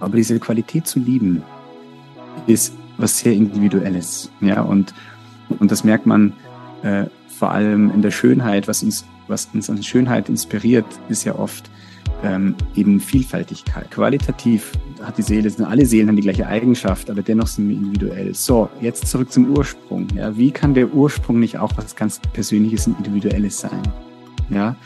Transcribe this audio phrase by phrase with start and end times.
[0.00, 1.42] Aber diese Qualität zu lieben
[2.46, 4.30] ist was sehr Individuelles.
[4.40, 4.94] Ja, und,
[5.58, 6.32] und das merkt man
[6.82, 11.34] äh, vor allem in der Schönheit, was uns, was uns an Schönheit inspiriert, ist ja
[11.34, 11.70] oft
[12.22, 13.90] ähm, eben Vielfaltigkeit.
[13.90, 14.72] Qualitativ
[15.02, 18.34] hat die Seele, sind alle Seelen haben die gleiche Eigenschaft, aber dennoch sind wir individuell.
[18.34, 20.06] So, jetzt zurück zum Ursprung.
[20.14, 23.80] Ja, wie kann der Ursprung nicht auch was ganz Persönliches und Individuelles sein?
[24.50, 24.76] Ja,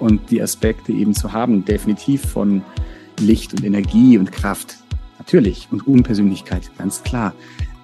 [0.00, 2.62] und die Aspekte eben zu haben, definitiv von
[3.20, 4.76] Licht und Energie und Kraft,
[5.18, 7.34] natürlich, und Unpersönlichkeit, ganz klar.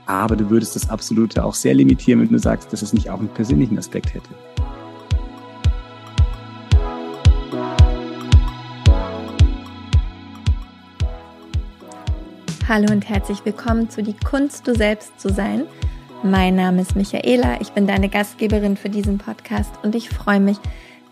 [0.07, 3.21] Aber du würdest das Absolute auch sehr limitieren, wenn du sagst, dass es nicht auch
[3.21, 4.29] einen persönlichen Aspekt hätte.
[12.69, 15.65] Hallo und herzlich willkommen zu Die Kunst, du selbst zu sein.
[16.23, 20.59] Mein Name ist Michaela, ich bin deine Gastgeberin für diesen Podcast und ich freue mich,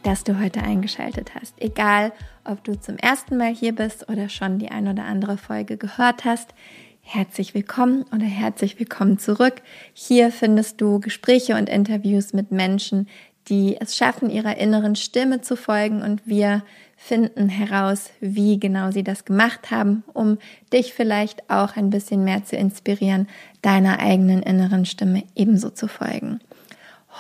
[0.09, 1.55] dass du heute eingeschaltet hast.
[1.61, 2.13] Egal,
[2.43, 6.25] ob du zum ersten Mal hier bist oder schon die ein oder andere Folge gehört
[6.25, 6.55] hast,
[7.03, 9.57] herzlich willkommen oder herzlich willkommen zurück.
[9.93, 13.07] Hier findest du Gespräche und Interviews mit Menschen,
[13.49, 16.63] die es schaffen, ihrer inneren Stimme zu folgen und wir
[16.97, 20.39] finden heraus, wie genau sie das gemacht haben, um
[20.73, 23.29] dich vielleicht auch ein bisschen mehr zu inspirieren,
[23.61, 26.41] deiner eigenen inneren Stimme ebenso zu folgen.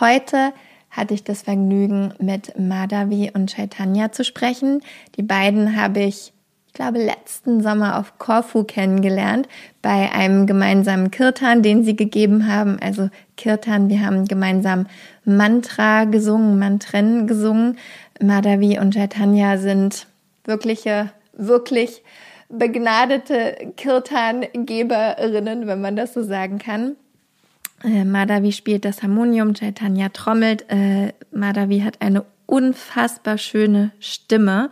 [0.00, 0.54] Heute
[0.98, 4.82] hatte ich das Vergnügen, mit Madhavi und Chaitanya zu sprechen.
[5.16, 6.32] Die beiden habe ich,
[6.66, 9.48] ich glaube, letzten Sommer auf Korfu kennengelernt,
[9.80, 12.78] bei einem gemeinsamen Kirtan, den sie gegeben haben.
[12.80, 14.86] Also Kirtan, wir haben gemeinsam
[15.24, 17.78] Mantra gesungen, Mantren gesungen.
[18.20, 20.06] Madhavi und Chaitanya sind
[20.44, 22.02] wirkliche, wirklich
[22.48, 26.96] begnadete Kirtan-Geberinnen, wenn man das so sagen kann.
[27.84, 30.64] Äh, Madhavi spielt das Harmonium, Chaitanya trommelt.
[30.68, 34.70] Äh, Madhavi hat eine unfassbar schöne Stimme.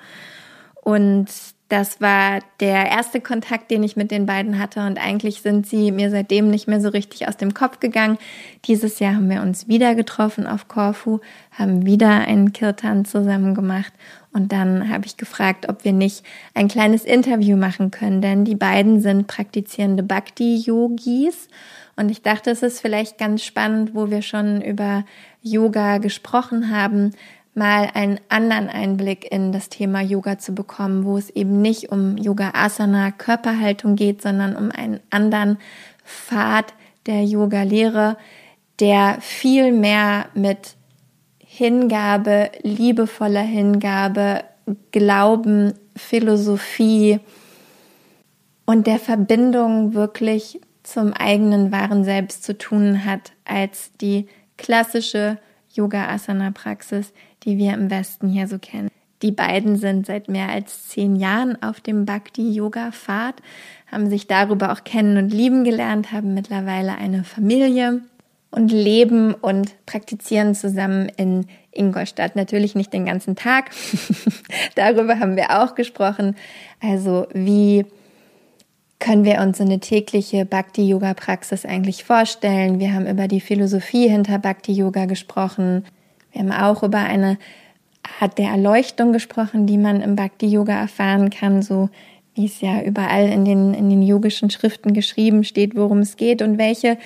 [0.83, 1.27] Und
[1.69, 4.87] das war der erste Kontakt, den ich mit den beiden hatte.
[4.87, 8.19] Und eigentlich sind sie mir seitdem nicht mehr so richtig aus dem Kopf gegangen.
[8.67, 13.93] Dieses Jahr haben wir uns wieder getroffen auf Korfu, haben wieder einen Kirtan zusammen gemacht.
[14.33, 16.25] Und dann habe ich gefragt, ob wir nicht
[16.55, 21.49] ein kleines Interview machen können, denn die beiden sind praktizierende Bhakti-Yogis
[21.97, 25.05] und ich dachte, es ist vielleicht ganz spannend, wo wir schon über
[25.43, 27.13] Yoga gesprochen haben,
[27.55, 32.19] mal einen anderen Einblick in das Thema Yoga zu bekommen, wo es eben nicht um
[32.19, 35.57] Yoga Asana Körperhaltung geht, sondern um einen anderen
[36.05, 36.75] Pfad
[37.07, 38.19] der Yoga-Lehre,
[38.79, 40.77] der viel mehr mit
[41.39, 44.45] Hingabe, liebevoller Hingabe,
[44.91, 47.21] Glauben, Philosophie
[48.67, 55.39] und der Verbindung wirklich zum eigenen wahren Selbst zu tun hat als die klassische
[55.73, 58.89] Yoga-Asana-Praxis, die wir im Westen hier so kennen.
[59.23, 63.37] Die beiden sind seit mehr als zehn Jahren auf dem Bhakti-Yoga-Pfad,
[63.91, 68.03] haben sich darüber auch kennen und lieben gelernt, haben mittlerweile eine Familie
[68.51, 72.37] und leben und praktizieren zusammen in Ingolstadt.
[72.37, 73.71] Natürlich nicht den ganzen Tag.
[74.75, 76.37] darüber haben wir auch gesprochen.
[76.81, 77.87] Also wie
[78.99, 82.81] können wir uns eine tägliche Bhakti-Yoga-Praxis eigentlich vorstellen.
[82.81, 85.85] Wir haben über die Philosophie hinter Bhakti-Yoga gesprochen.
[86.33, 87.39] Wir haben auch über eine
[88.21, 91.91] Art der Erleuchtung gesprochen, die man im Bhakti-Yoga erfahren kann, so
[92.35, 96.43] wie es ja überall in den, in den yogischen Schriften geschrieben steht, worum es geht
[96.43, 96.99] und welche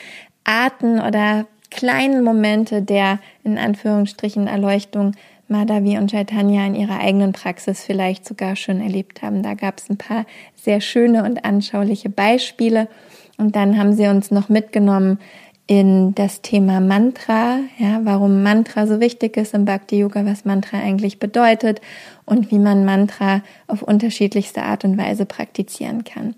[0.44, 5.12] Arten oder kleinen Momente der in Anführungsstrichen Erleuchtung
[5.50, 9.42] Madhavi und Chaitanya in ihrer eigenen Praxis vielleicht sogar schon erlebt haben.
[9.42, 10.24] Da gab es ein paar
[10.54, 12.88] sehr schöne und anschauliche Beispiele.
[13.36, 15.18] Und dann haben sie uns noch mitgenommen
[15.66, 20.78] in das Thema Mantra, ja, warum Mantra so wichtig ist im Bhakti Yoga, was Mantra
[20.78, 21.80] eigentlich bedeutet
[22.24, 26.34] und wie man Mantra auf unterschiedlichste Art und Weise praktizieren kann.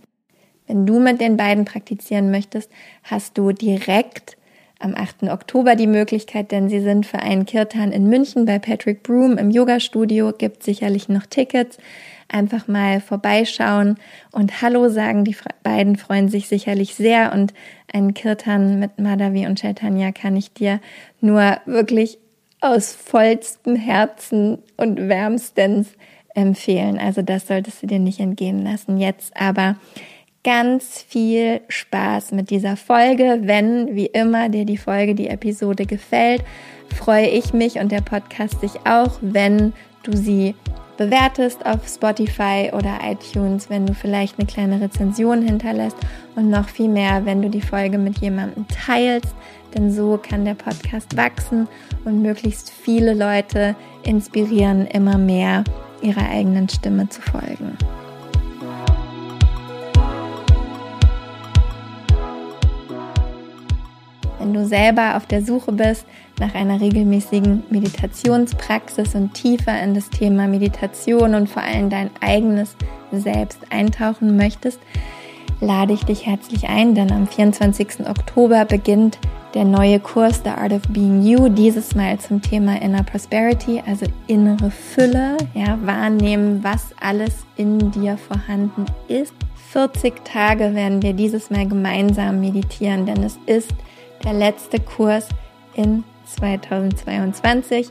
[0.67, 2.71] Wenn du mit den beiden praktizieren möchtest,
[3.05, 4.37] hast du direkt
[4.82, 5.25] am 8.
[5.25, 9.50] Oktober die Möglichkeit, denn sie sind für einen Kirtan in München bei Patrick Broom im
[9.50, 11.78] Yoga-Studio, gibt sicherlich noch Tickets.
[12.28, 13.97] Einfach mal vorbeischauen
[14.30, 15.24] und Hallo sagen.
[15.24, 17.53] Die beiden freuen sich sicherlich sehr und
[17.92, 20.80] einen Kirtan mit Madhavi und Chaitanya kann ich dir
[21.21, 22.18] nur wirklich
[22.60, 25.89] aus vollstem Herzen und wärmstens
[26.34, 26.98] empfehlen.
[26.98, 28.98] Also das solltest du dir nicht entgehen lassen.
[28.98, 29.77] Jetzt aber
[30.44, 33.41] ganz viel Spaß mit dieser Folge.
[33.42, 36.42] Wenn, wie immer, dir die Folge, die Episode gefällt,
[36.94, 39.72] freue ich mich und der Podcast sich auch, wenn
[40.03, 40.54] du sie
[40.97, 45.97] bewertest auf Spotify oder iTunes, wenn du vielleicht eine kleine Rezension hinterlässt
[46.36, 49.34] und noch viel mehr, wenn du die Folge mit jemandem teilst,
[49.74, 51.66] denn so kann der Podcast wachsen
[52.04, 55.65] und möglichst viele Leute inspirieren, immer mehr
[56.03, 57.77] ihrer eigenen Stimme zu folgen.
[64.42, 66.04] Wenn du selber auf der Suche bist
[66.41, 72.74] nach einer regelmäßigen Meditationspraxis und tiefer in das Thema Meditation und vor allem dein eigenes
[73.12, 74.80] Selbst eintauchen möchtest,
[75.60, 78.09] lade ich dich herzlich ein, denn am 24.
[78.09, 79.21] Oktober beginnt
[79.54, 84.06] der neue Kurs The Art of Being You, dieses Mal zum Thema Inner Prosperity, also
[84.27, 89.34] innere Fülle, ja, wahrnehmen, was alles in dir vorhanden ist.
[89.71, 93.72] 40 Tage werden wir dieses Mal gemeinsam meditieren, denn es ist
[94.24, 95.28] der letzte Kurs
[95.74, 97.91] in 2022.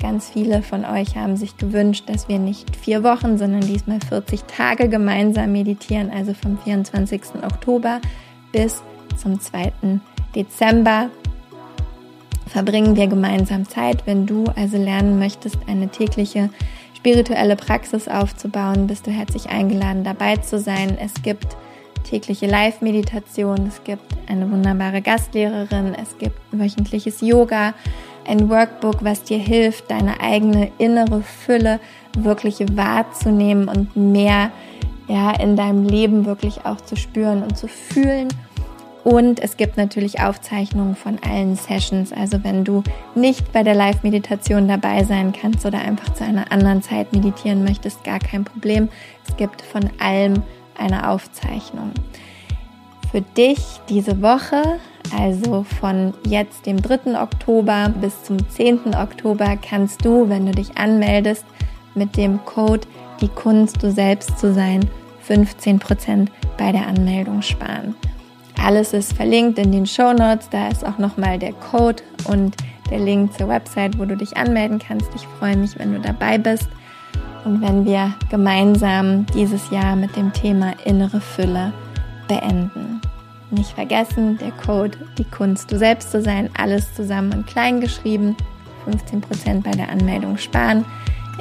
[0.00, 4.44] Ganz viele von euch haben sich gewünscht, dass wir nicht vier Wochen, sondern diesmal 40
[4.44, 7.20] Tage gemeinsam meditieren, also vom 24.
[7.42, 8.00] Oktober
[8.52, 8.82] bis
[9.16, 9.72] zum 2.
[10.34, 11.10] Dezember
[12.46, 14.06] verbringen wir gemeinsam Zeit.
[14.06, 16.50] Wenn du also lernen möchtest, eine tägliche
[16.96, 20.96] spirituelle Praxis aufzubauen, bist du herzlich eingeladen, dabei zu sein.
[20.98, 21.56] Es gibt
[22.02, 27.74] tägliche Live-Meditation, es gibt eine wunderbare Gastlehrerin, es gibt wöchentliches Yoga,
[28.26, 31.80] ein Workbook, was dir hilft, deine eigene innere Fülle
[32.16, 34.50] wirklich wahrzunehmen und mehr
[35.08, 38.28] ja, in deinem Leben wirklich auch zu spüren und zu fühlen.
[39.02, 42.12] Und es gibt natürlich Aufzeichnungen von allen Sessions.
[42.12, 42.82] Also wenn du
[43.14, 48.04] nicht bei der Live-Meditation dabei sein kannst oder einfach zu einer anderen Zeit meditieren möchtest,
[48.04, 48.88] gar kein Problem.
[49.26, 50.42] Es gibt von allem
[50.80, 51.92] eine Aufzeichnung.
[53.10, 54.78] Für dich diese Woche,
[55.16, 57.20] also von jetzt dem 3.
[57.20, 58.94] Oktober bis zum 10.
[58.94, 61.44] Oktober, kannst du, wenn du dich anmeldest,
[61.94, 62.86] mit dem Code
[63.20, 64.88] Die Kunst, du selbst zu sein,
[65.28, 67.94] 15% bei der Anmeldung sparen.
[68.62, 70.48] Alles ist verlinkt in den Show Notes.
[70.50, 72.56] Da ist auch nochmal der Code und
[72.90, 75.08] der Link zur Website, wo du dich anmelden kannst.
[75.14, 76.68] Ich freue mich, wenn du dabei bist
[77.44, 81.72] und wenn wir gemeinsam dieses Jahr mit dem Thema innere Fülle
[82.28, 83.00] beenden.
[83.50, 88.36] Nicht vergessen, der Code Die Kunst, du selbst zu sein, alles zusammen und klein geschrieben.
[88.86, 90.84] 15% bei der Anmeldung sparen.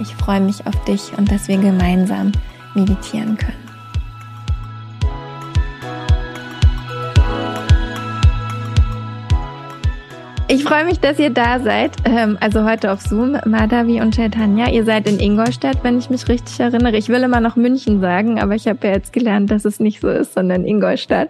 [0.01, 2.31] Ich freue mich auf dich und dass wir gemeinsam
[2.73, 3.68] meditieren können.
[10.51, 11.91] Ich freue mich, dass ihr da seid.
[12.05, 14.71] Ähm, also heute auf Zoom, Madhavi und Chaitanya.
[14.71, 16.97] Ihr seid in Ingolstadt, wenn ich mich richtig erinnere.
[16.97, 20.01] Ich will immer noch München sagen, aber ich habe ja jetzt gelernt, dass es nicht
[20.01, 21.29] so ist, sondern Ingolstadt.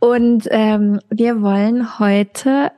[0.00, 2.72] Und ähm, wir wollen heute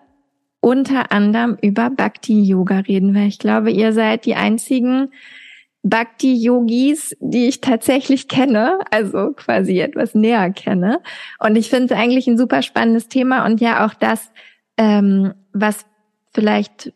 [0.60, 5.08] unter anderem über Bhakti Yoga reden, weil ich glaube, ihr seid die einzigen
[5.82, 11.00] Bhakti Yogis, die ich tatsächlich kenne, also quasi etwas näher kenne.
[11.38, 14.30] Und ich finde es eigentlich ein super spannendes Thema und ja auch das,
[14.76, 15.86] ähm, was
[16.34, 16.92] vielleicht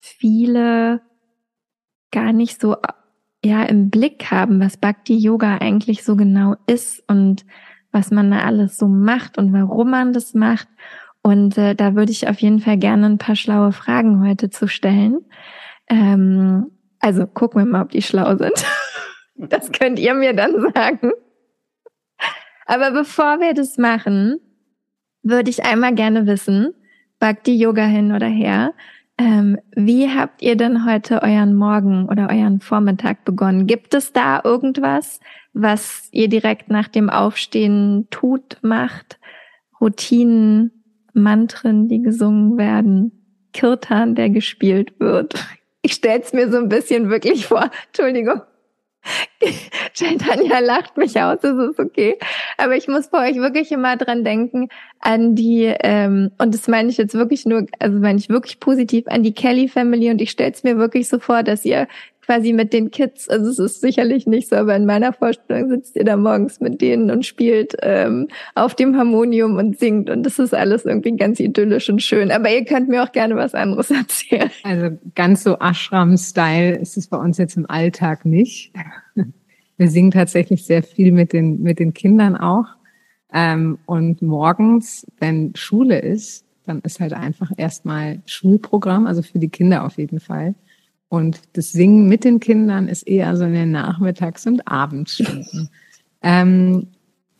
[0.00, 1.00] viele
[2.10, 2.76] gar nicht so
[3.44, 7.44] ja im Blick haben, was Bhakti Yoga eigentlich so genau ist und
[7.92, 10.68] was man da alles so macht und warum man das macht.
[11.22, 14.68] Und äh, da würde ich auf jeden Fall gerne ein paar schlaue Fragen heute zu
[14.68, 15.20] stellen.
[15.88, 18.64] Ähm, also gucken wir mal, ob die schlau sind.
[19.34, 21.12] das könnt ihr mir dann sagen.
[22.66, 24.38] Aber bevor wir das machen,
[25.22, 26.72] würde ich einmal gerne wissen,
[27.20, 28.74] Bhakti Yoga hin oder her.
[29.18, 33.66] Ähm, wie habt ihr denn heute euren Morgen oder euren Vormittag begonnen?
[33.66, 35.20] Gibt es da irgendwas,
[35.52, 39.20] was ihr direkt nach dem Aufstehen tut, macht?
[39.78, 43.12] Routinen, Mantren, die gesungen werden,
[43.52, 45.34] Kirtan, der gespielt wird.
[45.82, 47.70] Ich stell's mir so ein bisschen wirklich vor.
[47.86, 48.42] Entschuldigung.
[49.94, 52.18] Tanja lacht mich aus, das ist okay.
[52.56, 54.68] Aber ich muss bei euch wirklich immer dran denken,
[55.00, 59.06] an die, ähm, und das meine ich jetzt wirklich nur, also meine ich wirklich positiv,
[59.08, 61.88] an die Kelly Family und ich stelle es mir wirklich so vor, dass ihr
[62.30, 65.96] quasi mit den Kids, also es ist sicherlich nicht so, aber in meiner Vorstellung sitzt
[65.96, 70.38] ihr da morgens mit denen und spielt ähm, auf dem Harmonium und singt und das
[70.38, 72.30] ist alles irgendwie ganz idyllisch und schön.
[72.30, 74.48] Aber ihr könnt mir auch gerne was anderes erzählen.
[74.62, 78.72] Also ganz so Ashram-Style ist es bei uns jetzt im Alltag nicht.
[79.76, 82.66] Wir singen tatsächlich sehr viel mit den, mit den Kindern auch.
[83.32, 89.48] Ähm, und morgens, wenn Schule ist, dann ist halt einfach erstmal Schulprogramm, also für die
[89.48, 90.54] Kinder auf jeden Fall.
[91.10, 95.68] Und das Singen mit den Kindern ist eher so in den Nachmittags- und Abendstunden.
[96.22, 96.86] ähm,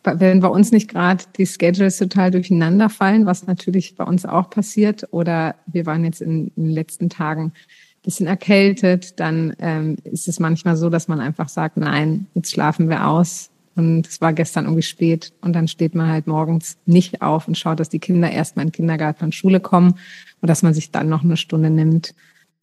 [0.03, 4.49] wenn bei uns nicht gerade die Schedules total durcheinander fallen, was natürlich bei uns auch
[4.49, 9.95] passiert, oder wir waren jetzt in, in den letzten Tagen ein bisschen erkältet, dann ähm,
[10.03, 13.51] ist es manchmal so, dass man einfach sagt, nein, jetzt schlafen wir aus.
[13.77, 17.57] Und es war gestern irgendwie spät und dann steht man halt morgens nicht auf und
[17.57, 19.93] schaut, dass die Kinder erstmal in den Kindergarten und Schule kommen
[20.41, 22.13] und dass man sich dann noch eine Stunde nimmt,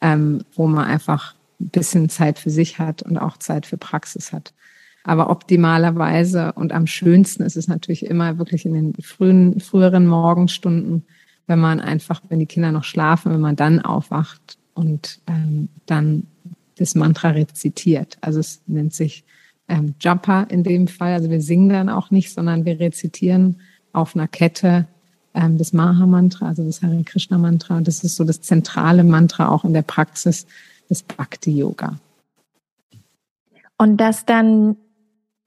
[0.01, 4.33] ähm, wo man einfach ein bisschen Zeit für sich hat und auch Zeit für Praxis
[4.33, 4.53] hat.
[5.05, 11.05] Aber optimalerweise und am schönsten ist es natürlich immer wirklich in den frühen, früheren Morgenstunden,
[11.47, 16.25] wenn man einfach, wenn die Kinder noch schlafen, wenn man dann aufwacht und ähm, dann
[16.77, 18.19] das Mantra rezitiert.
[18.21, 19.25] Also es nennt sich
[19.69, 21.15] ähm, Japa in dem Fall.
[21.15, 23.61] Also wir singen dann auch nicht, sondern wir rezitieren
[23.93, 24.87] auf einer Kette
[25.39, 27.81] ähm, das Maha-Mantra, also das Hare Krishna-Mantra.
[27.81, 30.47] Das ist so das zentrale Mantra auch in der Praxis
[30.91, 31.99] des Bhakti-Yoga.
[33.79, 34.77] Und das dann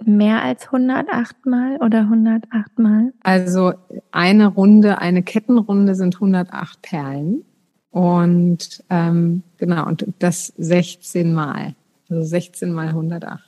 [0.03, 3.13] mehr als 108 Mal oder 108 Mal?
[3.21, 3.73] Also
[4.11, 7.43] eine Runde, eine Kettenrunde sind 108 Perlen.
[7.91, 11.75] Und ähm, genau, und das 16 Mal.
[12.09, 13.41] Also 16 mal 108.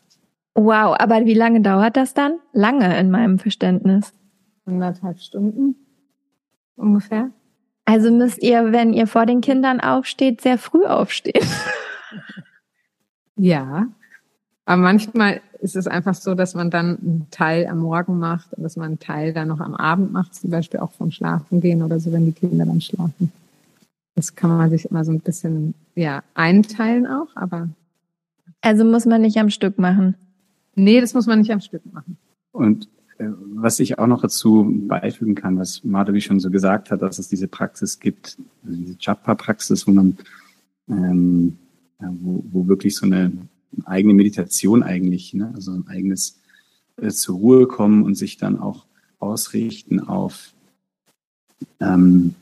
[0.56, 2.40] Wow, aber wie lange dauert das dann?
[2.52, 4.14] Lange in meinem Verständnis.
[4.66, 5.76] Anderthalb Stunden
[6.76, 7.30] ungefähr.
[7.86, 11.46] Also müsst ihr, wenn ihr vor den Kindern aufsteht, sehr früh aufstehen.
[13.36, 13.88] ja.
[14.66, 18.64] Aber manchmal ist es einfach so, dass man dann einen Teil am Morgen macht und
[18.64, 21.82] dass man einen Teil dann noch am Abend macht, zum Beispiel auch vom Schlafen gehen
[21.82, 23.32] oder so, wenn die Kinder dann schlafen.
[24.16, 27.70] Das kann man sich immer so ein bisschen, ja, einteilen auch, aber.
[28.62, 30.16] Also muss man nicht am Stück machen.
[30.76, 32.18] Nee, das muss man nicht am Stück machen.
[32.52, 32.88] Und
[33.20, 37.28] was ich auch noch dazu beifügen kann, was Madhavi schon so gesagt hat, dass es
[37.28, 40.18] diese Praxis gibt, also diese Japa-Praxis, wo man,
[40.90, 41.58] ähm,
[42.00, 43.32] wo, wo wirklich so eine
[43.86, 45.52] eigene Meditation eigentlich, ne?
[45.56, 46.40] also ein eigenes
[46.98, 48.86] äh, zur Ruhe kommen und sich dann auch
[49.20, 50.54] ausrichten auf,
[51.80, 52.36] ähm,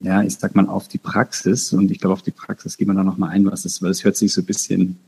[0.00, 2.96] ja, ich sag mal auf die Praxis und ich glaube auf die Praxis geht man
[2.96, 4.98] da noch mal ein, was ist, weil es hört sich so ein bisschen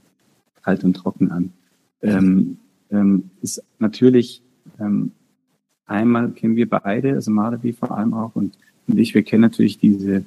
[0.63, 1.53] kalt und trocken an.
[2.01, 2.59] Ähm,
[2.91, 4.44] ähm, ist natürlich
[4.81, 5.13] ähm,
[5.87, 8.57] einmal kennen wir beide, also Malawi vor allem auch und,
[8.87, 10.25] und ich, wir kennen natürlich diese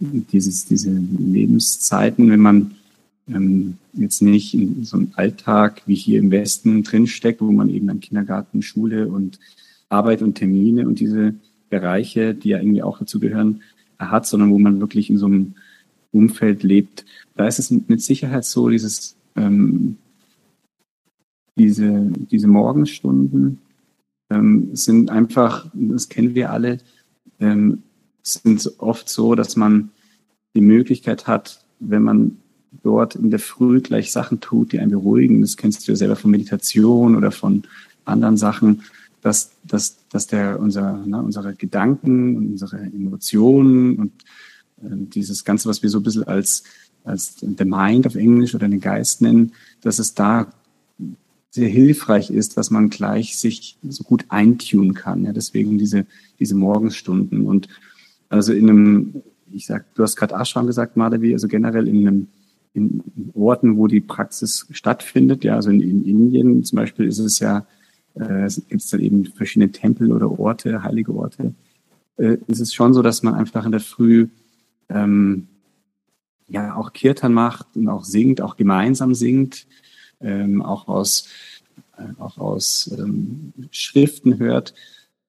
[0.00, 2.72] dieses diese Lebenszeiten, wenn man
[3.28, 7.86] ähm, jetzt nicht in so einem Alltag wie hier im Westen drinsteckt, wo man eben
[7.86, 9.38] dann Kindergarten, Schule und
[9.88, 11.34] Arbeit und Termine und diese
[11.70, 13.62] Bereiche, die ja irgendwie auch dazu gehören,
[13.98, 15.54] hat, sondern wo man wirklich in so einem
[16.12, 17.04] Umfeld lebt.
[17.36, 19.96] Da ist es mit Sicherheit so, dieses, ähm,
[21.56, 23.60] diese, diese Morgenstunden
[24.34, 26.78] ähm, sind einfach, das kennen wir alle,
[27.40, 27.82] ähm,
[28.22, 29.90] sind oft so, dass man
[30.54, 32.36] die Möglichkeit hat, wenn man
[32.82, 35.40] dort in der Früh gleich Sachen tut, die einen beruhigen.
[35.40, 37.62] Das kennst du ja selber von Meditation oder von
[38.04, 38.82] anderen Sachen,
[39.22, 44.12] dass, dass, dass der, unser, ne, unsere Gedanken und unsere Emotionen und
[44.82, 46.64] äh, dieses Ganze, was wir so ein bisschen als,
[47.04, 50.52] als the mind auf Englisch oder den Geist nennen, dass es da
[51.54, 55.22] sehr hilfreich ist, dass man gleich sich so gut eintun kann.
[55.24, 56.04] Ja, deswegen diese,
[56.40, 57.46] diese Morgenstunden.
[57.46, 57.68] Und
[58.28, 62.26] also in einem, ich sag, du hast gerade Ashram gesagt, Madhavi, also generell in einem
[62.72, 65.44] in Orten, wo die Praxis stattfindet.
[65.44, 67.64] Ja, also in, in Indien zum Beispiel ist es ja,
[68.14, 71.54] äh, gibt es dann eben verschiedene Tempel oder Orte, heilige Orte.
[72.16, 74.26] Äh, ist es schon so, dass man einfach in der Früh
[74.88, 75.46] ähm,
[76.48, 79.68] ja auch Kirtan macht und auch singt, auch gemeinsam singt,
[80.24, 81.28] ähm, auch aus
[81.96, 84.74] äh, auch aus ähm, Schriften hört.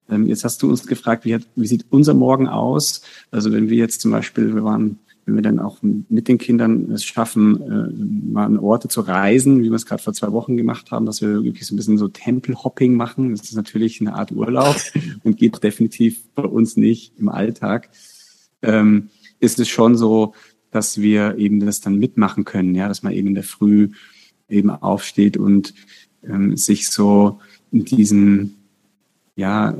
[0.08, 3.02] Ähm, jetzt hast du uns gefragt, wie, hat, wie sieht unser Morgen aus?
[3.30, 6.92] Also wenn wir jetzt zum Beispiel, wir waren wenn wir dann auch mit den Kindern
[6.92, 10.56] es schaffen, äh, mal an Orte zu reisen, wie wir es gerade vor zwei Wochen
[10.56, 13.32] gemacht haben, dass wir wirklich so ein bisschen so Tempelhopping machen.
[13.32, 14.76] Das ist natürlich eine Art Urlaub
[15.24, 17.90] und geht definitiv bei uns nicht im Alltag.
[18.62, 19.10] Ähm,
[19.40, 20.32] ist es schon so,
[20.70, 23.90] dass wir eben das dann mitmachen können, ja, dass man eben in der Früh
[24.48, 25.74] eben aufsteht und
[26.22, 28.56] ähm, sich so in diesen
[29.36, 29.76] ja,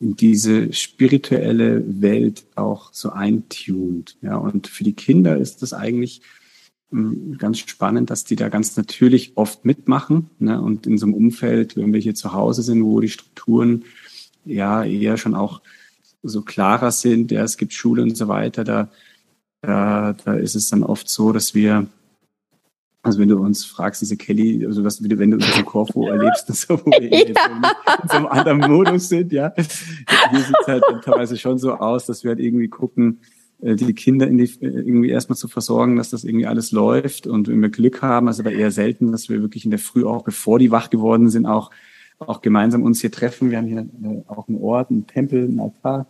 [0.00, 4.16] in diese spirituelle Welt auch so eintunt.
[4.22, 6.22] Ja, und für die Kinder ist das eigentlich
[6.90, 10.30] hm, ganz spannend, dass die da ganz natürlich oft mitmachen.
[10.38, 10.60] Ne?
[10.60, 13.84] Und in so einem Umfeld, wenn wir hier zu Hause sind, wo die Strukturen
[14.44, 15.62] ja eher schon auch
[16.22, 18.90] so klarer sind, ja, es gibt Schule und so weiter, da,
[19.62, 21.86] da, da ist es dann oft so, dass wir
[23.02, 26.06] also wenn du uns fragst, diese Kelly, also was du, wenn du uns in Corfu
[26.08, 27.26] erlebst, so, wo wir ja.
[27.26, 29.52] in, so, einem anderen Modus sind, ja.
[29.56, 33.20] Hier sieht es halt teilweise schon so aus, dass wir halt irgendwie gucken,
[33.60, 37.26] äh, die Kinder in die, äh, irgendwie erstmal zu versorgen, dass das irgendwie alles läuft.
[37.26, 40.04] Und wenn wir Glück haben, also aber eher selten, dass wir wirklich in der Früh
[40.04, 41.70] auch, bevor die wach geworden sind, auch,
[42.18, 43.50] auch gemeinsam uns hier treffen.
[43.50, 46.08] Wir haben hier äh, auch einen Ort, einen Tempel, einen Altar,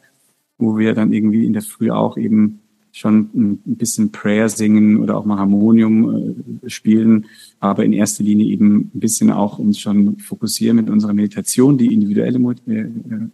[0.57, 2.61] wo wir dann irgendwie in der Früh auch eben
[2.99, 7.27] schon ein bisschen Prayer singen oder auch mal Harmonium äh, spielen,
[7.61, 11.95] aber in erster Linie eben ein bisschen auch uns schon fokussieren mit unserer Meditation, die
[11.95, 12.89] individuelle, äh, äh,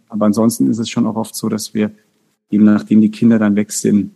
[0.07, 1.91] aber ansonsten ist es schon auch oft so, dass wir
[2.51, 4.11] eben nachdem die Kinder dann weg sind,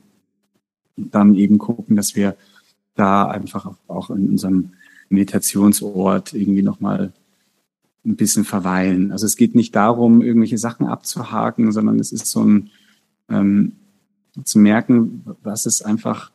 [0.96, 2.36] dann eben gucken, dass wir
[2.96, 4.72] da einfach auch in unserem
[5.10, 7.14] Meditationsort irgendwie nochmal
[8.06, 9.12] ein bisschen verweilen.
[9.12, 12.70] Also es geht nicht darum, irgendwelche Sachen abzuhaken, sondern es ist so ein,
[13.30, 13.74] ähm,
[14.44, 16.32] zu merken, was es einfach,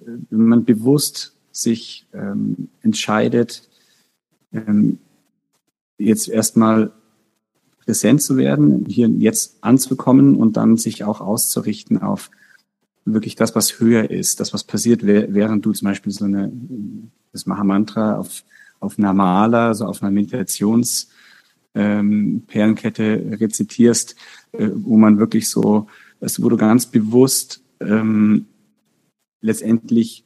[0.00, 3.68] äh, wenn man bewusst sich ähm, entscheidet,
[4.52, 4.98] ähm,
[5.98, 6.92] jetzt erstmal
[7.84, 12.30] präsent zu werden, hier jetzt anzukommen und dann sich auch auszurichten auf
[13.04, 16.52] wirklich das, was höher ist, das, was passiert, während du zum Beispiel so eine,
[17.32, 18.44] das Mahamantra auf,
[18.80, 21.08] auf einer Mala, so auf einer Meditations,
[21.74, 24.16] ähm, Perlenkette rezitierst,
[24.52, 25.86] äh, wo man wirklich so,
[26.20, 28.46] das wurde ganz bewusst ähm,
[29.40, 30.24] letztendlich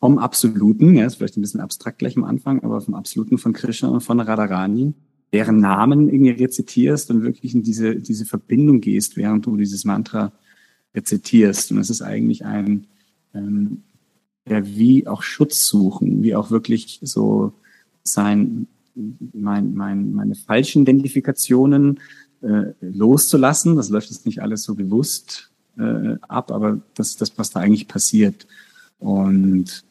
[0.00, 3.52] vom Absoluten, ja, ist vielleicht ein bisschen abstrakt gleich am Anfang, aber vom Absoluten von
[3.52, 4.94] Krishna und von Radharani,
[5.32, 10.32] deren Namen irgendwie rezitierst und wirklich in diese, diese Verbindung gehst, während du dieses Mantra
[10.94, 11.72] rezitierst.
[11.72, 12.86] Und es ist eigentlich ein,
[13.34, 13.82] ähm,
[14.48, 17.52] ja, wie auch Schutz suchen, wie auch wirklich so
[18.04, 22.00] sein, mein, mein, meine falschen Identifikationen
[22.42, 23.76] äh, loszulassen.
[23.76, 27.60] Das läuft jetzt nicht alles so bewusst äh, ab, aber das ist das, was da
[27.60, 28.46] eigentlich passiert.
[28.98, 29.84] Und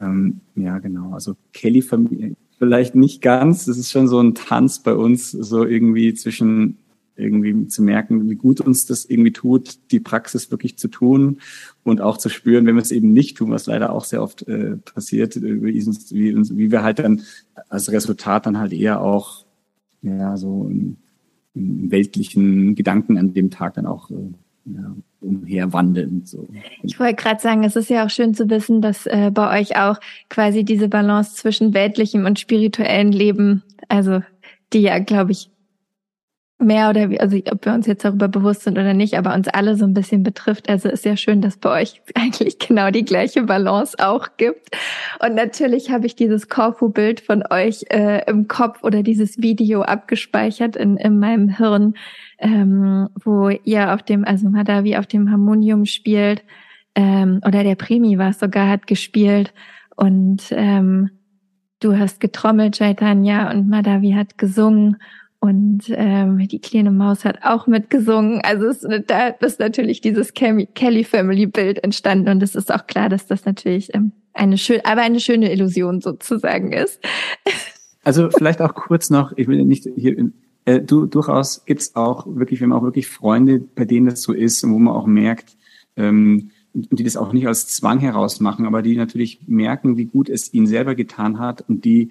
[0.00, 1.12] ähm, ja, genau.
[1.12, 3.64] Also Kelly-Familie, vielleicht nicht ganz.
[3.64, 6.76] Das ist schon so ein Tanz bei uns, so irgendwie zwischen
[7.16, 11.40] irgendwie zu merken, wie gut uns das irgendwie tut, die Praxis wirklich zu tun
[11.84, 14.48] und auch zu spüren, wenn wir es eben nicht tun, was leider auch sehr oft
[14.48, 17.22] äh, passiert, äh, wie, wie, wir halt dann
[17.68, 19.44] als Resultat dann halt eher auch
[20.02, 20.96] ja so im
[21.54, 24.14] weltlichen Gedanken an dem Tag dann auch äh,
[24.66, 26.22] ja, umherwandeln.
[26.24, 26.48] So.
[26.82, 29.76] Ich wollte gerade sagen, es ist ja auch schön zu wissen, dass äh, bei euch
[29.76, 34.22] auch quasi diese Balance zwischen weltlichem und spirituellem Leben, also
[34.72, 35.50] die ja, glaube ich,
[36.60, 39.48] mehr oder wie, also ob wir uns jetzt darüber bewusst sind oder nicht, aber uns
[39.48, 40.68] alle so ein bisschen betrifft.
[40.68, 44.76] Also ist ja schön, dass bei euch eigentlich genau die gleiche Balance auch gibt.
[45.24, 50.76] Und natürlich habe ich dieses Korfu-Bild von euch äh, im Kopf oder dieses Video abgespeichert
[50.76, 51.94] in, in meinem Hirn,
[52.38, 56.42] ähm, wo ihr auf dem, also Madavi auf dem Harmonium spielt,
[56.94, 59.54] ähm, oder der Primi war es sogar, hat gespielt
[59.96, 61.10] und ähm,
[61.80, 64.96] du hast getrommelt, Chaitanya, und Madavi hat gesungen
[65.40, 68.40] und ähm, die kleine Maus hat auch mitgesungen.
[68.42, 73.08] Also es, da ist natürlich dieses Kelly Family Bild entstanden und es ist auch klar,
[73.08, 77.00] dass das natürlich ähm, eine schöne, aber eine schöne Illusion sozusagen ist.
[78.04, 80.30] Also vielleicht auch kurz noch, ich will nicht hier,
[80.66, 84.34] äh, du durchaus gibt's auch wirklich, wenn man auch wirklich Freunde, bei denen das so
[84.34, 85.56] ist, wo man auch merkt,
[85.96, 90.28] ähm, und die das auch nicht als Zwang herausmachen, aber die natürlich merken, wie gut
[90.28, 92.10] es ihnen selber getan hat und die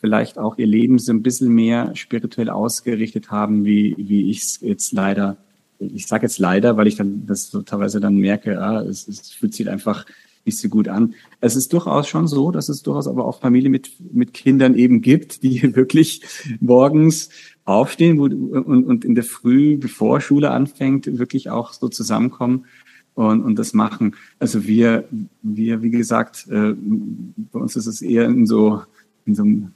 [0.00, 4.60] vielleicht auch ihr Leben so ein bisschen mehr spirituell ausgerichtet haben, wie, wie ich es
[4.60, 5.36] jetzt leider,
[5.78, 9.30] ich sage jetzt leider, weil ich dann das so teilweise dann merke, ah, es, es
[9.30, 10.06] fühlt sich einfach
[10.44, 11.14] nicht so gut an.
[11.40, 15.00] Es ist durchaus schon so, dass es durchaus aber auch Familien mit, mit Kindern eben
[15.00, 16.22] gibt, die wirklich
[16.60, 17.30] morgens
[17.64, 22.66] aufstehen wo, und, und in der Früh, bevor Schule anfängt, wirklich auch so zusammenkommen
[23.14, 24.16] und, und das machen.
[24.38, 25.08] Also wir,
[25.42, 28.82] wir, wie gesagt, äh, bei uns ist es eher in so
[29.26, 29.72] in so einem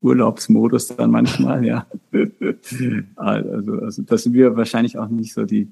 [0.00, 1.86] Urlaubsmodus dann manchmal, ja.
[3.16, 5.68] also, also das sind wir wahrscheinlich auch nicht so die,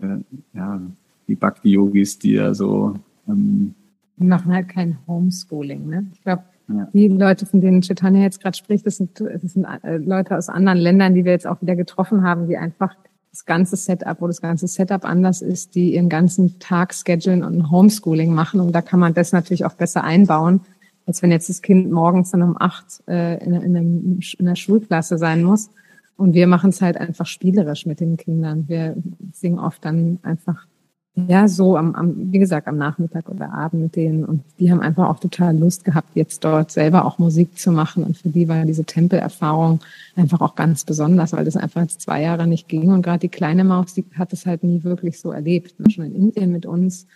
[0.00, 0.18] äh,
[0.52, 0.80] ja,
[1.26, 2.94] die Bhakti-Yogis, die ja so
[3.28, 3.74] ähm,
[4.18, 6.06] die machen halt kein Homeschooling, ne?
[6.12, 6.88] Ich glaube, ja.
[6.92, 10.48] die Leute, von denen Chaitanya jetzt gerade spricht, das sind, das sind äh, Leute aus
[10.48, 12.94] anderen Ländern, die wir jetzt auch wieder getroffen haben, die einfach
[13.30, 17.56] das ganze Setup, wo das ganze Setup anders ist, die ihren ganzen Tag schedulen und
[17.56, 18.60] ein Homeschooling machen.
[18.60, 20.62] Und da kann man das natürlich auch besser einbauen,
[21.08, 24.56] als wenn jetzt das Kind morgens dann um acht äh, in, in, einem, in einer
[24.56, 25.70] Schulklasse sein muss.
[26.18, 28.68] Und wir machen es halt einfach spielerisch mit den Kindern.
[28.68, 28.94] Wir
[29.32, 30.66] singen oft dann einfach,
[31.14, 34.26] ja, so am, am, wie gesagt, am Nachmittag oder Abend mit denen.
[34.26, 38.04] Und die haben einfach auch total Lust gehabt, jetzt dort selber auch Musik zu machen.
[38.04, 39.80] Und für die war diese Tempelerfahrung
[40.14, 42.90] einfach auch ganz besonders, weil das einfach jetzt zwei Jahre nicht ging.
[42.90, 45.74] Und gerade die kleine Maus, die hat es halt nie wirklich so erlebt.
[45.90, 47.06] Schon in Indien mit uns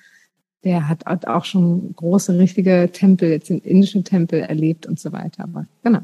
[0.65, 5.45] der hat auch schon große, richtige Tempel, jetzt sind indische Tempel erlebt und so weiter.
[5.45, 6.01] Aber genau.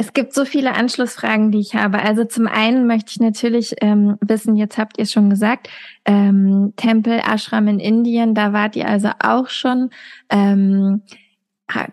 [0.00, 1.98] Es gibt so viele Anschlussfragen, die ich habe.
[1.98, 5.68] Also zum einen möchte ich natürlich ähm, wissen, jetzt habt ihr es schon gesagt,
[6.04, 9.90] ähm, Tempel, Ashram in Indien, da wart ihr also auch schon.
[10.30, 11.02] Ähm,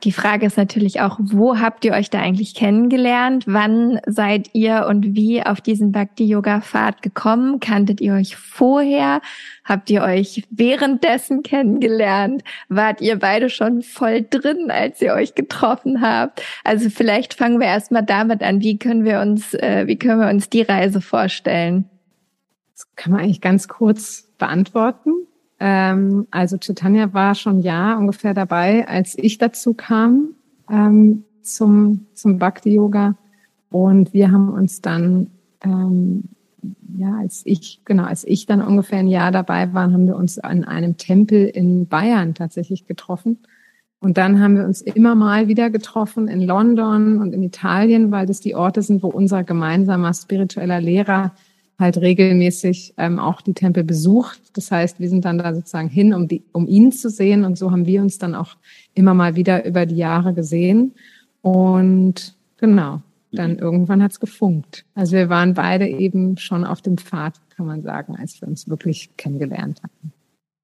[0.04, 3.44] die Frage ist natürlich auch, wo habt ihr euch da eigentlich kennengelernt?
[3.46, 7.60] Wann seid ihr und wie auf diesen Bhakti-Yoga-Pfad gekommen?
[7.60, 9.20] Kanntet ihr euch vorher?
[9.66, 12.44] Habt ihr euch währenddessen kennengelernt?
[12.70, 16.42] Wart ihr beide schon voll drin, als ihr euch getroffen habt?
[16.64, 18.62] Also vielleicht fangen wir erstmal damit an.
[18.62, 21.90] Wie können wir uns, äh, wie können wir uns die Reise vorstellen?
[22.74, 25.12] Das kann man eigentlich ganz kurz beantworten.
[25.68, 30.36] Ähm, also Chaitanya war schon ja ungefähr dabei, als ich dazu kam
[30.70, 33.16] ähm, zum, zum Bhakti-Yoga.
[33.72, 35.32] Und wir haben uns dann
[35.64, 36.26] ähm,
[37.00, 40.38] ja, als ich, genau, als ich dann ungefähr ein Jahr dabei war, haben wir uns
[40.38, 43.40] an einem Tempel in Bayern tatsächlich getroffen.
[44.00, 48.28] Und dann haben wir uns immer mal wieder getroffen in London und in Italien, weil
[48.28, 51.32] das die Orte sind, wo unser gemeinsamer spiritueller Lehrer
[51.80, 54.40] halt regelmäßig ähm, auch die Tempel besucht.
[54.54, 57.44] Das heißt, wir sind dann da sozusagen hin, um, die, um ihn zu sehen.
[57.44, 58.56] Und so haben wir uns dann auch
[58.94, 60.94] immer mal wieder über die Jahre gesehen.
[61.42, 64.86] Und genau, dann irgendwann hat's gefunkt.
[64.96, 68.70] Also wir waren beide eben schon auf dem Pfad, kann man sagen, als wir uns
[68.70, 70.14] wirklich kennengelernt hatten.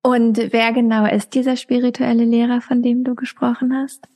[0.03, 4.07] Und wer genau ist dieser spirituelle Lehrer, von dem du gesprochen hast?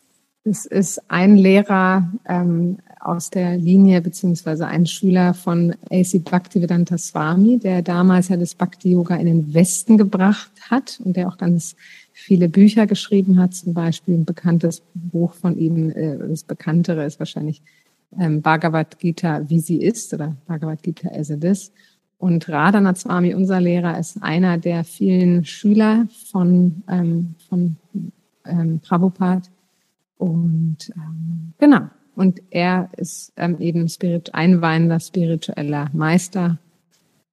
[0.44, 6.20] Es ist ein Lehrer ähm, aus der Linie beziehungsweise ein Schüler von A.C.
[6.20, 11.28] Bhaktivedanta Swami, der damals ja das Bhakti Yoga in den Westen gebracht hat und der
[11.28, 11.76] auch ganz
[12.14, 13.54] viele Bücher geschrieben hat.
[13.54, 17.62] Zum Beispiel ein bekanntes Buch von ihm, äh, das bekanntere ist wahrscheinlich
[18.20, 21.72] ähm, Bhagavad Gita, wie sie ist oder Bhagavad Gita as it is.
[22.18, 27.76] Und Radhanath Swami, unser Lehrer, ist einer der vielen Schüler von, ähm, von
[28.46, 29.44] ähm, Prabhupada
[30.18, 31.90] und ähm, genau.
[32.16, 36.58] Und er ist ähm, eben Spirit, einweihender spiritueller Meister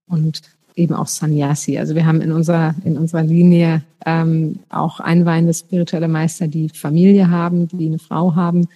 [0.08, 0.42] und
[0.74, 1.78] eben auch Sannyasi.
[1.78, 7.30] Also wir haben in unserer, in unserer Linie ähm, auch einweihende spirituelle Meister, die Familie
[7.30, 8.68] haben, die eine Frau haben,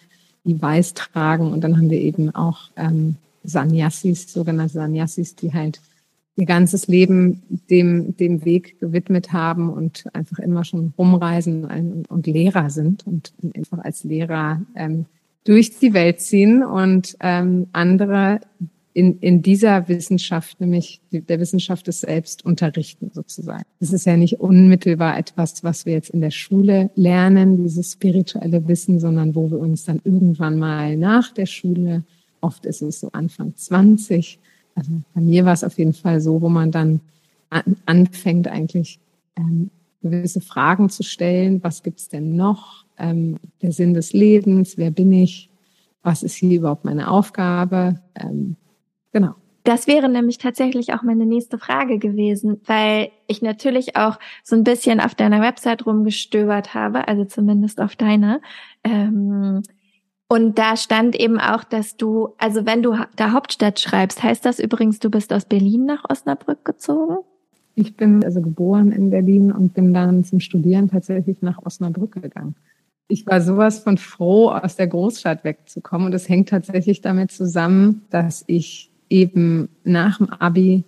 [0.44, 1.52] die weiß tragen.
[1.52, 5.80] Und dann haben wir eben auch ähm, Sannyasis, sogenannte Sannyasis, die halt
[6.36, 12.26] ihr ganzes Leben dem, dem Weg gewidmet haben und einfach immer schon rumreisen und, und
[12.26, 15.06] Lehrer sind und einfach als Lehrer ähm,
[15.46, 18.40] durch die Welt ziehen und ähm, andere
[18.92, 23.64] in, in dieser Wissenschaft, nämlich der Wissenschaft des Selbst unterrichten sozusagen.
[23.78, 28.66] Das ist ja nicht unmittelbar etwas, was wir jetzt in der Schule lernen, dieses spirituelle
[28.66, 32.04] Wissen, sondern wo wir uns dann irgendwann mal nach der Schule,
[32.40, 34.38] oft ist es so Anfang 20,
[34.74, 37.00] also bei mir war es auf jeden Fall so, wo man dann
[37.50, 38.98] an, anfängt eigentlich
[39.36, 39.70] ähm,
[40.02, 41.62] gewisse Fragen zu stellen.
[41.62, 42.85] Was gibt's denn noch?
[42.98, 45.50] Ähm, der Sinn des Lebens, wer bin ich?
[46.02, 48.00] Was ist hier überhaupt meine Aufgabe?
[48.14, 48.56] Ähm,
[49.12, 49.34] genau.
[49.64, 54.62] Das wäre nämlich tatsächlich auch meine nächste Frage gewesen, weil ich natürlich auch so ein
[54.62, 58.40] bisschen auf deiner Website rumgestöbert habe, also zumindest auf deiner.
[58.84, 59.62] Ähm,
[60.28, 64.60] und da stand eben auch, dass du, also wenn du da Hauptstadt schreibst, heißt das
[64.60, 67.18] übrigens, du bist aus Berlin nach Osnabrück gezogen?
[67.74, 72.54] Ich bin also geboren in Berlin und bin dann zum Studieren tatsächlich nach Osnabrück gegangen.
[73.08, 76.08] Ich war sowas von froh, aus der Großstadt wegzukommen.
[76.08, 80.84] Und es hängt tatsächlich damit zusammen, dass ich eben nach dem Abi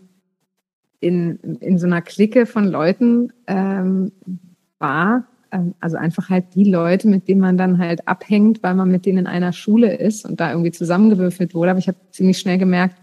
[1.01, 4.11] in, in so einer Clique von Leuten ähm,
[4.79, 8.91] war, ähm, also einfach halt die Leute, mit denen man dann halt abhängt, weil man
[8.91, 11.71] mit denen in einer Schule ist und da irgendwie zusammengewürfelt wurde.
[11.71, 12.97] Aber ich habe ziemlich schnell gemerkt,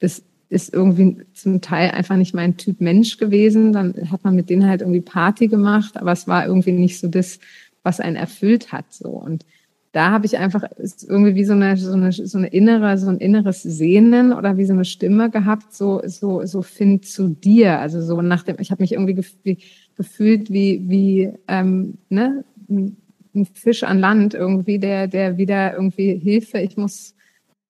[0.00, 3.72] das ist irgendwie zum Teil einfach nicht mein Typ Mensch gewesen.
[3.72, 7.08] Dann hat man mit denen halt irgendwie Party gemacht, aber es war irgendwie nicht so
[7.08, 7.38] das,
[7.82, 8.92] was einen erfüllt hat.
[8.92, 9.44] So und
[9.92, 10.64] da habe ich einfach
[11.06, 14.66] irgendwie wie so eine, so eine so eine innere so ein inneres Sehnen oder wie
[14.66, 18.70] so eine Stimme gehabt so so so find zu dir also so nach dem ich
[18.70, 19.14] habe mich irgendwie
[19.98, 22.96] gefühlt wie, wie ähm, ne, ein
[23.54, 27.14] Fisch an Land irgendwie, der, der wieder irgendwie Hilfe, ich muss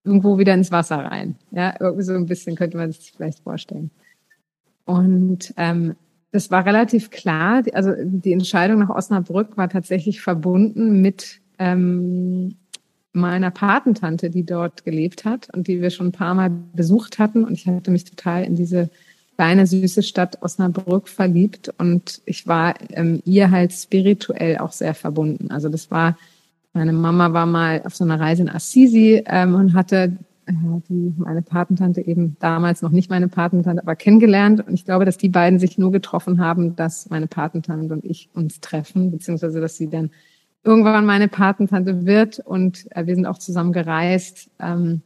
[0.05, 1.37] irgendwo wieder ins Wasser rein.
[1.51, 3.91] Ja, irgendwie so ein bisschen könnte man sich vielleicht vorstellen.
[4.85, 5.97] Und ähm,
[6.31, 7.63] das war relativ klar.
[7.73, 12.57] Also die Entscheidung nach Osnabrück war tatsächlich verbunden mit ähm,
[13.13, 17.45] meiner Patentante, die dort gelebt hat und die wir schon ein paar Mal besucht hatten.
[17.45, 18.91] Und ich hatte mich total in diese
[19.37, 25.53] kleine süße Stadt Osnabrück verliebt und ich war ähm, ihr halt spirituell auch sehr verbunden.
[25.53, 26.19] Also das war,
[26.73, 30.17] meine Mama war mal auf so einer Reise in Assisi ähm, und hatte
[30.89, 34.67] die meine Patentante eben damals noch nicht meine Patentante, aber kennengelernt.
[34.67, 38.31] Und ich glaube, dass die beiden sich nur getroffen haben, dass meine Patentante und ich
[38.35, 40.11] uns treffen, beziehungsweise dass sie dann
[40.65, 42.41] irgendwann meine Patentante wird.
[42.41, 44.51] Und äh, wir sind auch zusammen gereist.
[44.59, 45.03] Ähm,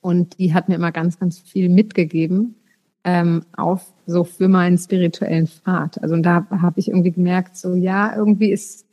[0.00, 2.54] und die hat mir immer ganz, ganz viel mitgegeben
[3.04, 6.02] ähm, auf so für meinen spirituellen Pfad.
[6.02, 8.87] Also und da habe ich irgendwie gemerkt, so ja, irgendwie ist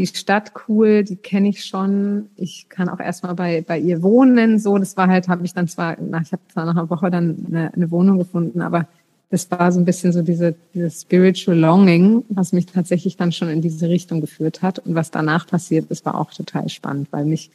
[0.00, 2.30] die Stadt cool, die kenne ich schon.
[2.36, 4.58] Ich kann auch erstmal bei bei ihr wohnen.
[4.58, 7.10] So, das war halt, habe ich dann zwar, nach, ich habe zwar nach einer Woche
[7.10, 8.88] dann eine, eine Wohnung gefunden, aber
[9.28, 13.50] das war so ein bisschen so diese, diese Spiritual Longing, was mich tatsächlich dann schon
[13.50, 14.78] in diese Richtung geführt hat.
[14.78, 17.50] Und was danach passiert ist, war auch total spannend, weil mich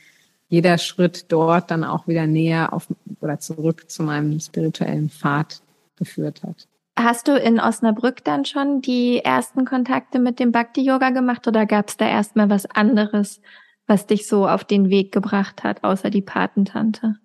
[0.48, 2.88] jeder Schritt dort dann auch wieder näher auf
[3.22, 5.64] oder zurück zu meinem spirituellen Pfad
[5.96, 6.68] geführt hat.
[6.98, 11.90] Hast du in Osnabrück dann schon die ersten Kontakte mit dem Bhakti-Yoga gemacht oder gab
[11.90, 13.42] es da erstmal was anderes,
[13.86, 17.18] was dich so auf den Weg gebracht hat, außer die Patentante?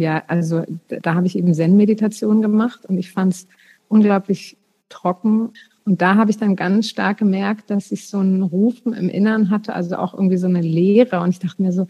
[0.00, 3.48] ja, also da habe ich eben Zen-Meditation gemacht und ich fand es
[3.88, 4.56] unglaublich
[4.88, 5.50] trocken.
[5.84, 9.50] Und da habe ich dann ganz stark gemerkt, dass ich so einen Rufen im Innern
[9.50, 11.20] hatte, also auch irgendwie so eine Leere.
[11.20, 11.86] Und ich dachte mir so,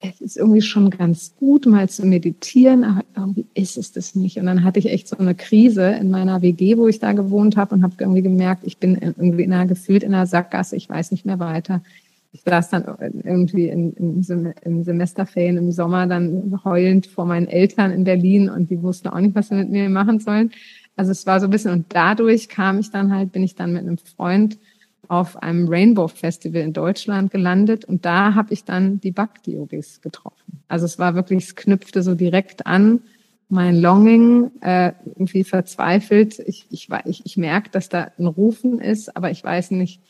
[0.00, 4.38] es ist irgendwie schon ganz gut, mal zu meditieren, aber irgendwie ist es das nicht.
[4.38, 7.58] Und dann hatte ich echt so eine Krise in meiner WG, wo ich da gewohnt
[7.58, 10.88] habe und habe irgendwie gemerkt, ich bin irgendwie in einer, gefühlt in einer Sackgasse, ich
[10.88, 11.82] weiß nicht mehr weiter.
[12.32, 12.84] Ich saß dann
[13.24, 18.70] irgendwie in, in, im Semesterferien im Sommer dann heulend vor meinen Eltern in Berlin und
[18.70, 20.50] die wussten auch nicht, was sie mit mir machen sollen.
[20.96, 23.72] Also es war so ein bisschen, und dadurch kam ich dann halt, bin ich dann
[23.72, 24.58] mit einem Freund
[25.10, 30.00] auf einem Rainbow Festival in Deutschland gelandet und da habe ich dann die Bhakti Yogis
[30.00, 30.62] getroffen.
[30.68, 33.00] Also es war wirklich, es knüpfte so direkt an
[33.48, 36.38] mein Longing, äh, irgendwie verzweifelt.
[36.46, 40.00] Ich, ich, ich, ich merke, dass da ein Rufen ist, aber ich weiß nicht,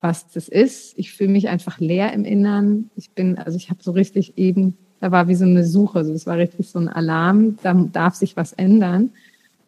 [0.00, 0.98] was das ist.
[0.98, 2.90] Ich fühle mich einfach leer im Innern.
[2.96, 6.14] Ich bin, also ich habe so richtig eben, da war wie so eine Suche, so
[6.14, 9.10] es war richtig so ein Alarm, da darf sich was ändern.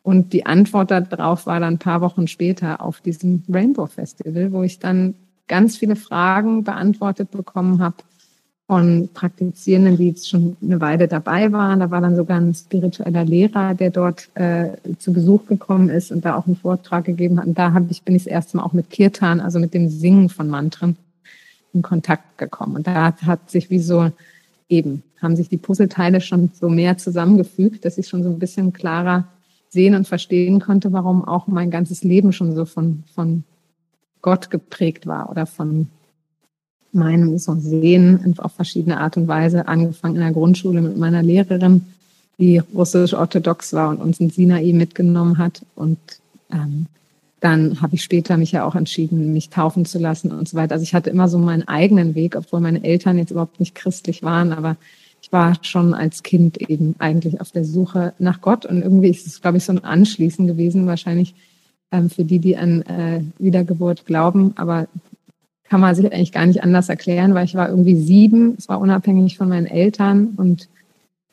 [0.08, 4.62] Und die Antwort darauf war dann ein paar Wochen später auf diesem Rainbow Festival, wo
[4.62, 5.12] ich dann
[5.48, 7.96] ganz viele Fragen beantwortet bekommen habe
[8.66, 11.80] von Praktizierenden, die jetzt schon eine Weile dabei waren.
[11.80, 16.24] Da war dann sogar ein spiritueller Lehrer, der dort äh, zu Besuch gekommen ist und
[16.24, 17.44] da auch einen Vortrag gegeben hat.
[17.44, 19.90] Und da hab ich, bin ich das erste Mal auch mit Kirtan, also mit dem
[19.90, 20.96] Singen von Mantren,
[21.74, 22.76] in Kontakt gekommen.
[22.76, 24.10] Und da hat, sich wie so
[24.70, 28.72] eben, haben sich die Puzzleteile schon so mehr zusammengefügt, dass ich schon so ein bisschen
[28.72, 29.28] klarer
[29.70, 33.44] sehen und verstehen konnte, warum auch mein ganzes Leben schon so von, von
[34.22, 35.88] Gott geprägt war oder von
[36.92, 41.82] meinem so Sehen auf verschiedene Art und Weise, angefangen in der Grundschule mit meiner Lehrerin,
[42.38, 45.62] die russisch-orthodox war und uns in Sinai mitgenommen hat.
[45.74, 45.98] Und
[46.50, 46.86] ähm,
[47.40, 50.72] dann habe ich später mich ja auch entschieden, mich taufen zu lassen und so weiter.
[50.72, 54.22] Also ich hatte immer so meinen eigenen Weg, obwohl meine Eltern jetzt überhaupt nicht christlich
[54.22, 54.76] waren, aber
[55.22, 59.26] ich war schon als Kind eben eigentlich auf der Suche nach Gott und irgendwie ist
[59.26, 61.34] es, glaube ich, so ein Anschließen gewesen, wahrscheinlich
[61.90, 64.86] ähm, für die, die an äh, Wiedergeburt glauben, aber
[65.64, 68.80] kann man sich eigentlich gar nicht anders erklären, weil ich war irgendwie sieben, es war
[68.80, 70.68] unabhängig von meinen Eltern und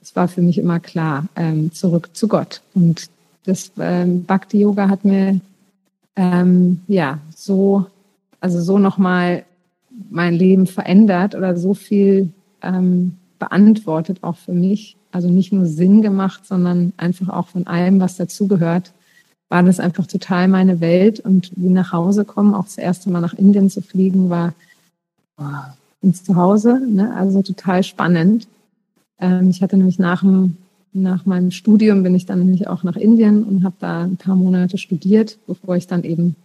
[0.02, 2.62] es war für mich immer klar, ähm, zurück zu Gott.
[2.74, 3.10] Und
[3.46, 5.40] das ähm, Bhakti Yoga hat mir
[6.16, 7.86] ähm, ja so,
[8.40, 9.46] also so nochmal
[10.10, 12.30] mein Leben verändert oder so viel
[12.62, 14.98] ähm, beantwortet, auch für mich.
[15.12, 18.92] Also nicht nur Sinn gemacht, sondern einfach auch von allem, was dazugehört,
[19.50, 21.20] war das einfach total meine Welt.
[21.20, 24.54] Und wie nach Hause kommen, auch das erste Mal nach Indien zu fliegen, war
[26.02, 26.80] ins Zuhause.
[26.88, 27.14] Ne?
[27.16, 28.48] Also total spannend.
[29.20, 30.58] Ähm, ich hatte nämlich nach, dem,
[30.94, 34.36] nach meinem Studium bin ich dann nämlich auch nach Indien und habe da ein paar
[34.36, 36.36] Monate studiert, bevor ich dann eben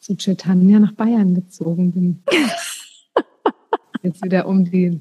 [0.00, 2.18] zu Chaitanya nach Bayern gezogen bin.
[4.02, 5.00] Jetzt wieder um die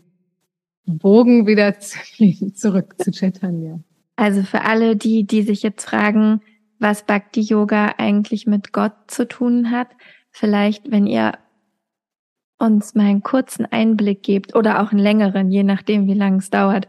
[0.88, 3.12] Bogen wieder zurück zu.
[4.16, 6.42] Also für alle die, die sich jetzt fragen,
[6.80, 9.90] was Bhakti Yoga eigentlich mit Gott zu tun hat,
[10.32, 11.34] vielleicht, wenn ihr
[12.60, 16.50] uns mal einen kurzen Einblick gebt oder auch einen längeren, je nachdem, wie lange es
[16.50, 16.88] dauert,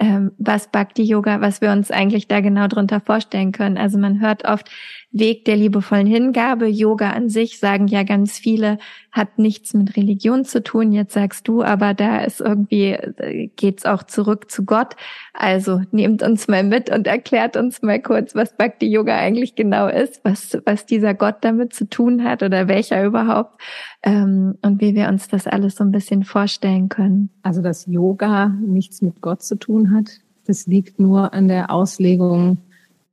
[0.00, 3.76] ähm, was Bhakti Yoga, was wir uns eigentlich da genau drunter vorstellen können.
[3.76, 4.70] Also man hört oft
[5.12, 8.78] Weg der liebevollen Hingabe, Yoga an sich, sagen ja ganz viele,
[9.12, 10.92] hat nichts mit Religion zu tun.
[10.92, 14.96] Jetzt sagst du, aber da ist irgendwie, äh, geht's auch zurück zu Gott.
[15.32, 19.88] Also nehmt uns mal mit und erklärt uns mal kurz, was Bhakti Yoga eigentlich genau
[19.88, 23.60] ist, was, was dieser Gott damit zu tun hat oder welcher überhaupt
[24.02, 27.30] ähm, und wie wir uns das alles so ein bisschen vorstellen können.
[27.42, 30.10] Also, dass Yoga nichts mit Gott zu tun hat,
[30.46, 32.58] das liegt nur an der Auslegung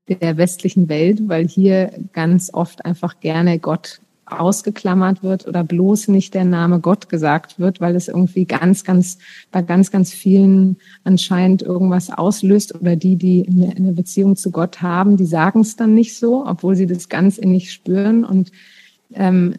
[0.08, 3.99] der westlichen Welt, weil hier ganz oft einfach gerne Gott
[4.30, 9.18] ausgeklammert wird oder bloß nicht der Name Gott gesagt wird, weil es irgendwie ganz, ganz,
[9.52, 15.18] bei ganz, ganz vielen anscheinend irgendwas auslöst oder die, die eine Beziehung zu Gott haben,
[15.18, 18.24] die sagen es dann nicht so, obwohl sie das ganz innig spüren.
[18.24, 18.52] Und
[19.13, 19.56] ähm,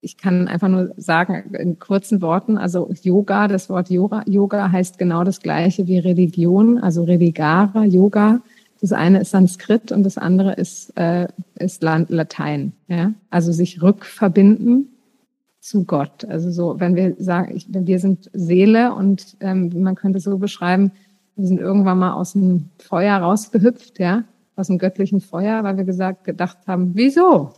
[0.00, 4.98] ich kann einfach nur sagen, in kurzen Worten, also Yoga, das Wort Yoga, Yoga heißt
[4.98, 8.40] genau das gleiche wie Religion, also Religare, Yoga
[8.80, 12.72] das eine ist Sanskrit und das andere ist, äh, ist Latein.
[12.86, 13.12] Ja?
[13.30, 14.88] Also sich rückverbinden
[15.60, 16.24] zu Gott.
[16.24, 20.92] Also so, wenn wir sagen, ich, wir sind Seele und ähm, man könnte so beschreiben,
[21.36, 24.24] wir sind irgendwann mal aus dem Feuer rausgehüpft, ja,
[24.56, 27.52] aus dem göttlichen Feuer, weil wir gesagt, gedacht haben, wieso?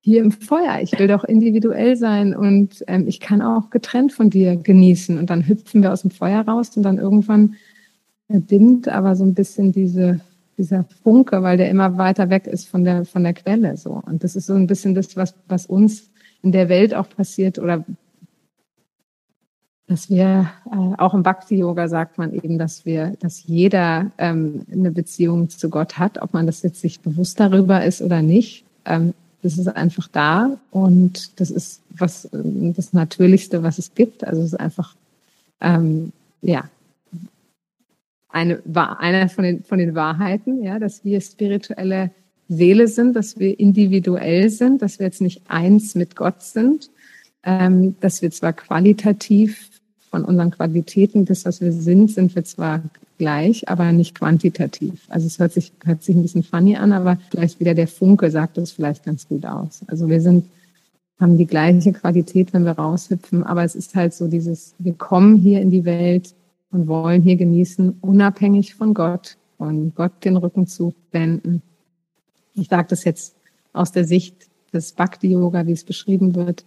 [0.00, 4.30] Hier im Feuer, ich will doch individuell sein und ähm, ich kann auch getrennt von
[4.30, 5.18] dir genießen.
[5.18, 7.54] Und dann hüpfen wir aus dem Feuer raus und dann irgendwann
[8.28, 10.20] erbindet aber so ein bisschen diese
[10.58, 14.02] dieser Funke, weil der immer weiter weg ist von der, von der Quelle, so.
[14.04, 16.10] Und das ist so ein bisschen das, was, was uns
[16.42, 17.84] in der Welt auch passiert oder
[19.86, 24.90] dass wir äh, auch im Bhakti-Yoga sagt man eben, dass wir, dass jeder ähm, eine
[24.90, 28.64] Beziehung zu Gott hat, ob man das jetzt sich bewusst darüber ist oder nicht.
[28.84, 34.24] Ähm, das ist einfach da und das ist was das Natürlichste, was es gibt.
[34.24, 34.94] Also es ist einfach
[35.60, 36.64] ähm, ja
[38.28, 42.10] eine einer von den von den Wahrheiten, ja, dass wir spirituelle
[42.48, 46.90] Seele sind, dass wir individuell sind, dass wir jetzt nicht eins mit Gott sind,
[47.42, 49.68] ähm, dass wir zwar qualitativ
[50.10, 52.82] von unseren Qualitäten, das, was wir sind, sind wir zwar
[53.18, 55.06] gleich, aber nicht quantitativ.
[55.08, 58.30] Also es hört sich, hört sich ein bisschen funny an, aber vielleicht wieder der Funke
[58.30, 59.80] sagt das vielleicht ganz gut aus.
[59.88, 60.46] Also wir sind,
[61.20, 65.36] haben die gleiche Qualität, wenn wir raushüpfen, aber es ist halt so dieses, wir kommen
[65.36, 66.32] hier in die Welt
[66.70, 71.62] und wollen hier genießen, unabhängig von Gott und Gott den Rücken zu wenden.
[72.54, 73.36] Ich sage das jetzt
[73.72, 76.64] aus der Sicht des Bhakti-Yoga, wie es beschrieben wird,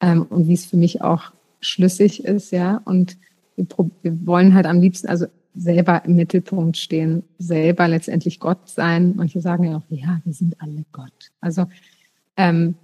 [0.00, 2.80] ähm, und wie es für mich auch schlüssig ist, ja.
[2.84, 3.16] Und
[3.56, 3.66] wir,
[4.02, 9.14] wir wollen halt am liebsten also selber im Mittelpunkt stehen, selber letztendlich Gott sein.
[9.16, 11.30] Manche sagen ja auch, ja, wir sind alle Gott.
[11.40, 11.66] Also
[12.36, 12.74] ähm,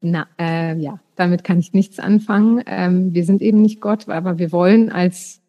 [0.00, 2.62] na, äh, ja, damit kann ich nichts anfangen.
[2.66, 5.39] Ähm, wir sind eben nicht Gott, aber wir wollen als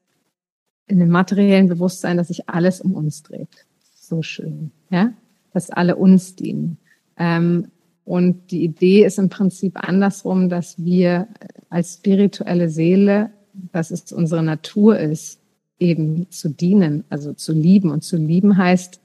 [0.91, 3.65] in dem materiellen Bewusstsein, dass sich alles um uns dreht.
[3.95, 5.13] So schön, ja,
[5.53, 6.77] dass alle uns dienen.
[7.17, 7.67] Ähm,
[8.03, 11.27] und die Idee ist im Prinzip andersrum, dass wir
[11.69, 13.31] als spirituelle Seele,
[13.71, 15.39] dass es unsere Natur ist,
[15.79, 17.89] eben zu dienen, also zu lieben.
[17.89, 18.99] Und zu lieben heißt,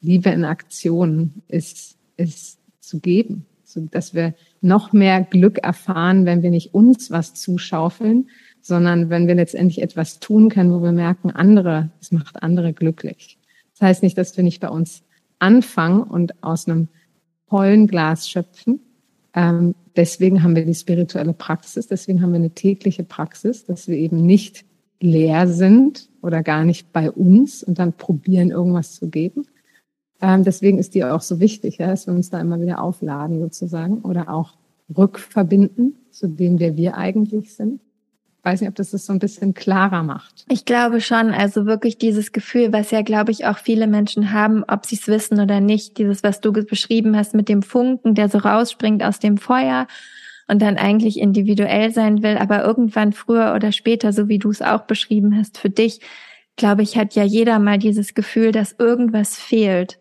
[0.00, 6.42] Liebe in Aktion ist, ist zu geben, so dass wir noch mehr Glück erfahren, wenn
[6.42, 8.28] wir nicht uns was zuschaufeln,
[8.66, 13.38] sondern wenn wir letztendlich etwas tun können, wo wir merken, andere, es macht andere glücklich.
[13.78, 15.04] Das heißt nicht, dass wir nicht bei uns
[15.38, 16.88] anfangen und aus einem
[17.46, 18.80] Pollenglas schöpfen.
[19.34, 23.96] Ähm, deswegen haben wir die spirituelle Praxis, deswegen haben wir eine tägliche Praxis, dass wir
[23.98, 24.64] eben nicht
[24.98, 29.46] leer sind oder gar nicht bei uns und dann probieren, irgendwas zu geben.
[30.20, 33.38] Ähm, deswegen ist die auch so wichtig, ja, dass wir uns da immer wieder aufladen
[33.38, 34.54] sozusagen oder auch
[34.96, 37.80] rückverbinden zu dem, der wir eigentlich sind
[38.46, 40.44] weiß nicht, ob das das so ein bisschen klarer macht.
[40.48, 44.62] Ich glaube schon, also wirklich dieses Gefühl, was ja, glaube ich, auch viele Menschen haben,
[44.68, 48.28] ob sie es wissen oder nicht, dieses, was du beschrieben hast mit dem Funken, der
[48.28, 49.88] so rausspringt aus dem Feuer
[50.46, 54.62] und dann eigentlich individuell sein will, aber irgendwann früher oder später, so wie du es
[54.62, 56.00] auch beschrieben hast, für dich,
[56.54, 59.98] glaube ich, hat ja jeder mal dieses Gefühl, dass irgendwas fehlt.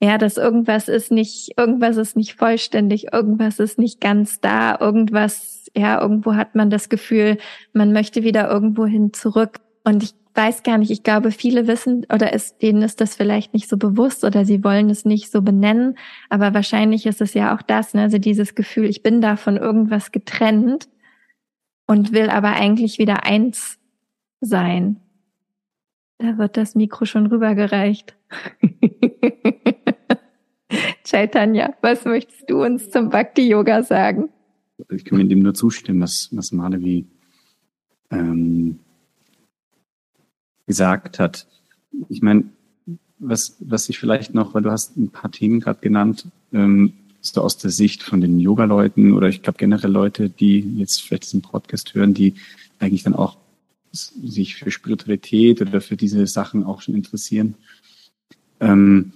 [0.00, 5.57] Ja, dass irgendwas ist nicht, irgendwas ist nicht vollständig, irgendwas ist nicht ganz da, irgendwas
[5.76, 7.38] ja, irgendwo hat man das Gefühl,
[7.72, 9.60] man möchte wieder irgendwo hin zurück.
[9.84, 13.54] Und ich weiß gar nicht, ich glaube, viele wissen oder ist, denen ist das vielleicht
[13.54, 15.98] nicht so bewusst oder sie wollen es nicht so benennen.
[16.30, 18.02] Aber wahrscheinlich ist es ja auch das, ne?
[18.02, 20.88] also dieses Gefühl, ich bin da von irgendwas getrennt
[21.86, 23.78] und will aber eigentlich wieder eins
[24.40, 25.00] sein.
[26.18, 28.16] Da wird das Mikro schon rübergereicht.
[31.04, 34.28] Chaitanya, was möchtest du uns zum Bhakti-Yoga sagen?
[34.90, 37.06] Ich kann mir dem nur zustimmen, was, was Malevi
[38.10, 38.78] ähm,
[40.66, 41.46] gesagt hat.
[42.08, 42.44] Ich meine,
[43.18, 47.42] was, was ich vielleicht noch, weil du hast ein paar Themen gerade genannt, ähm, so
[47.42, 51.42] aus der Sicht von den Yoga-Leuten oder ich glaube generell Leute, die jetzt vielleicht diesen
[51.42, 52.34] Podcast hören, die
[52.78, 53.38] eigentlich dann auch
[53.92, 57.54] sich für Spiritualität oder für diese Sachen auch schon interessieren.
[58.60, 59.12] Ähm,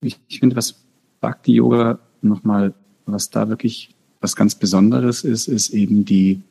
[0.00, 0.76] ich, ich finde, was
[1.20, 2.74] Bhakti Yoga nochmal,
[3.06, 6.42] was da wirklich was ganz Besonderes ist, ist eben die,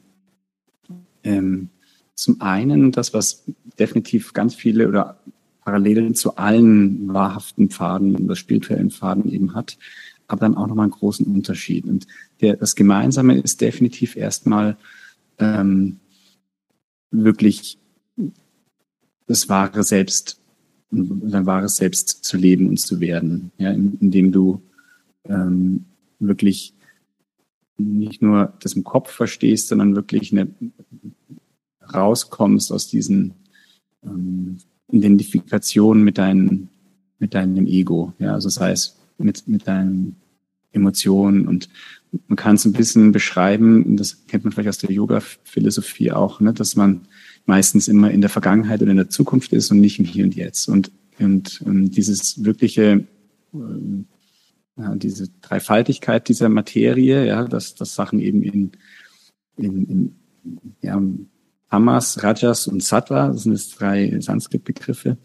[1.24, 1.70] ähm,
[2.16, 3.44] zum einen das, was
[3.80, 5.20] definitiv ganz viele oder
[5.62, 9.78] Parallelen zu allen wahrhaften Pfaden oder spirituellen Pfaden eben hat,
[10.28, 11.86] aber dann auch nochmal einen großen Unterschied.
[11.86, 12.08] Und
[12.42, 14.78] der, das Gemeinsame ist definitiv erstmal
[15.40, 16.00] ähm,
[17.12, 17.78] wirklich
[19.28, 20.40] das wahre Selbst,
[20.90, 24.62] dein wahres Selbst zu leben und zu werden, ja, indem du
[25.26, 25.86] ähm,
[26.20, 26.74] wirklich
[27.78, 30.48] nicht nur das im Kopf verstehst, sondern wirklich eine,
[31.94, 33.34] rauskommst aus diesen
[34.04, 34.58] ähm,
[34.92, 36.70] Identifikationen mit deinem,
[37.20, 38.14] mit deinem Ego.
[38.20, 40.18] Ja, also sei es mit, mit deinen
[40.72, 41.70] Emotionen und
[42.28, 46.54] man kann es ein bisschen beschreiben, das kennt man vielleicht aus der Yoga-Philosophie auch, ne,
[46.54, 47.02] dass man
[47.46, 50.36] meistens immer in der Vergangenheit oder in der Zukunft ist und nicht im Hier und
[50.36, 50.68] Jetzt.
[50.68, 53.06] Und, und, und ähm, dieses wirkliche
[53.54, 53.58] äh,
[54.78, 58.72] ja, diese Dreifaltigkeit dieser Materie, ja, dass, dass Sachen eben in,
[59.58, 60.16] in, in
[60.82, 61.02] ja,
[61.70, 65.18] Tamas, Rajas und Sattva, das sind jetzt drei Sanskrit-Begriffe,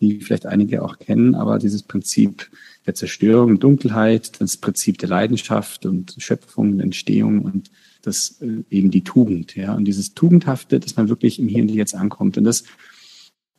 [0.00, 2.50] die vielleicht einige auch kennen, aber dieses Prinzip
[2.86, 7.70] der Zerstörung, Dunkelheit, das Prinzip der Leidenschaft und Schöpfung, Entstehung und
[8.02, 9.74] das äh, eben die Tugend, ja.
[9.74, 12.38] Und dieses Tugendhafte, dass man wirklich im Hier und Jetzt ankommt.
[12.38, 12.64] Und das,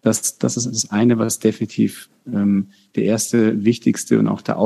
[0.02, 4.58] das, das ist das eine, was definitiv ähm, der erste, wichtigste und auch der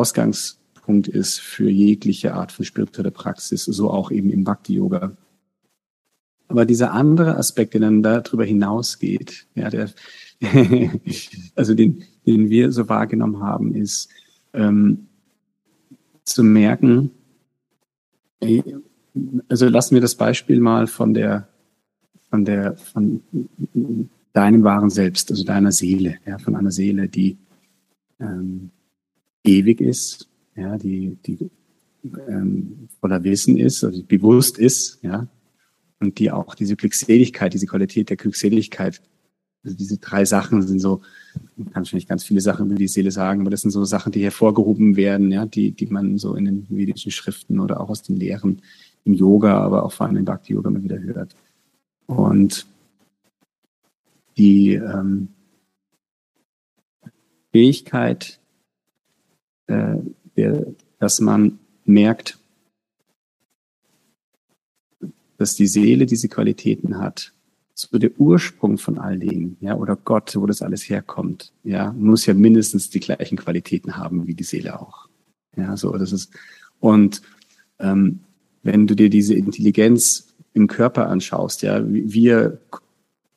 [0.85, 5.17] Ausgangspunkt ist für jegliche Art von spiritueller Praxis, so auch eben im Bhakti-Yoga.
[6.47, 9.89] Aber dieser andere Aspekt, der dann darüber hinausgeht, ja, der,
[11.55, 14.09] also den, den wir so wahrgenommen haben, ist
[14.53, 15.07] ähm,
[16.23, 17.11] zu merken,
[19.49, 21.47] also lassen wir das Beispiel mal von der,
[22.29, 23.21] von der, von
[24.33, 27.37] deinem wahren Selbst, also deiner Seele, ja, von einer Seele, die
[28.19, 28.69] ähm,
[29.43, 31.49] ewig ist, ja, die, die
[32.27, 35.27] ähm, voller Wissen ist, also bewusst ist, ja,
[35.99, 39.01] und die auch diese Glückseligkeit, diese Qualität der Glückseligkeit,
[39.63, 41.01] also diese drei Sachen sind so,
[41.55, 44.11] man kann nicht ganz viele Sachen über die Seele sagen, aber das sind so Sachen,
[44.11, 48.03] die hervorgehoben werden, ja, die, die man so in den vedischen Schriften oder auch aus
[48.03, 48.61] den Lehren
[49.05, 51.35] im Yoga, aber auch vor allem im Bhakti-Yoga immer wieder hört.
[52.05, 52.67] Und
[54.37, 55.29] die ähm,
[57.51, 58.39] Fähigkeit,
[59.67, 59.95] äh,
[60.99, 62.37] dass man merkt,
[65.37, 67.33] dass die Seele diese Qualitäten hat,
[67.73, 72.25] so der Ursprung von all dem, ja, oder Gott, wo das alles herkommt, ja, muss
[72.25, 75.09] ja mindestens die gleichen Qualitäten haben wie die Seele auch.
[75.57, 76.31] Ja, so, das ist,
[76.79, 77.21] und
[77.79, 78.21] ähm,
[78.63, 82.59] wenn du dir diese Intelligenz im Körper anschaust, ja, wir,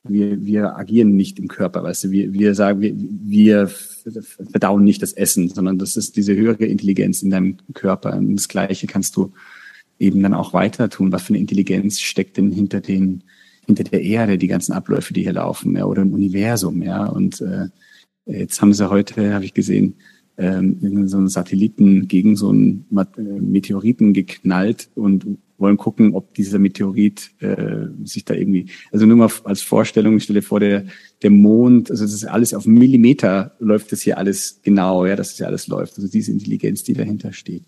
[0.03, 5.01] wir, wir agieren nicht im Körper, weißt du, wir, wir sagen, wir, wir verdauen nicht
[5.01, 8.15] das Essen, sondern das ist diese höhere Intelligenz in deinem Körper.
[8.15, 9.33] Und das Gleiche kannst du
[9.99, 11.11] eben dann auch weiter tun.
[11.11, 13.23] Was für eine Intelligenz steckt denn hinter den,
[13.65, 17.05] hinter der Erde, die ganzen Abläufe, die hier laufen, ja, oder im Universum, ja.
[17.05, 17.67] Und äh,
[18.25, 19.95] jetzt haben sie heute, habe ich gesehen,
[20.37, 25.25] ähm, so einen Satelliten gegen so einen äh, Meteoriten geknallt und
[25.59, 30.23] wollen gucken, ob dieser Meteorit äh, sich da irgendwie, also nur mal als Vorstellung, ich
[30.23, 30.85] stelle vor, der,
[31.21, 35.29] der Mond, also das ist alles auf Millimeter läuft das hier alles genau, ja, dass
[35.29, 35.97] das hier alles läuft.
[35.97, 37.63] Also diese Intelligenz, die dahinter steht.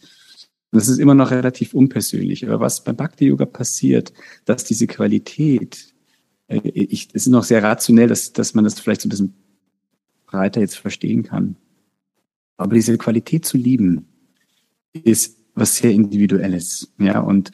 [0.72, 2.48] Und das ist immer noch relativ unpersönlich.
[2.48, 4.14] Aber was beim Bhakti Yoga passiert,
[4.46, 5.94] dass diese Qualität,
[6.48, 9.34] äh, ich, es ist noch sehr rationell, dass, dass man das vielleicht so ein bisschen
[10.26, 11.58] breiter jetzt verstehen kann.
[12.56, 14.06] Aber diese Qualität zu lieben,
[14.94, 16.94] ist was sehr Individuelles.
[17.00, 17.52] Ja, und,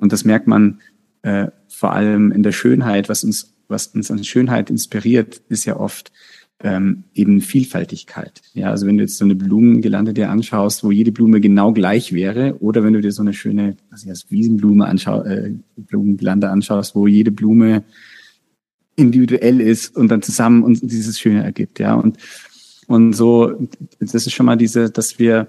[0.00, 0.80] und das merkt man
[1.22, 5.76] äh, vor allem in der Schönheit, was uns, was uns an Schönheit inspiriert, ist ja
[5.78, 6.12] oft,
[6.60, 8.40] ähm, eben Vielfaltigkeit.
[8.54, 12.12] Ja, also wenn du jetzt so eine Blumengelande dir anschaust, wo jede Blume genau gleich
[12.12, 16.94] wäre, oder wenn du dir so eine schöne, ich als Wiesenblume anschau, äh, Blumengelande anschaust,
[16.94, 17.84] wo jede Blume
[18.96, 21.80] individuell ist und dann zusammen uns dieses Schöne ergibt.
[21.80, 22.18] Ja, und
[22.86, 23.68] und so,
[23.98, 25.48] das ist schon mal diese, dass wir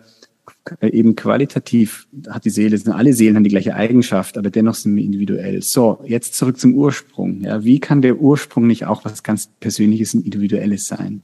[0.82, 4.96] eben qualitativ hat die Seele, sind alle Seelen haben die gleiche Eigenschaft, aber dennoch sind
[4.96, 5.62] wir individuell.
[5.62, 7.42] So, jetzt zurück zum Ursprung.
[7.42, 11.22] Ja, wie kann der Ursprung nicht auch was ganz Persönliches und Individuelles sein?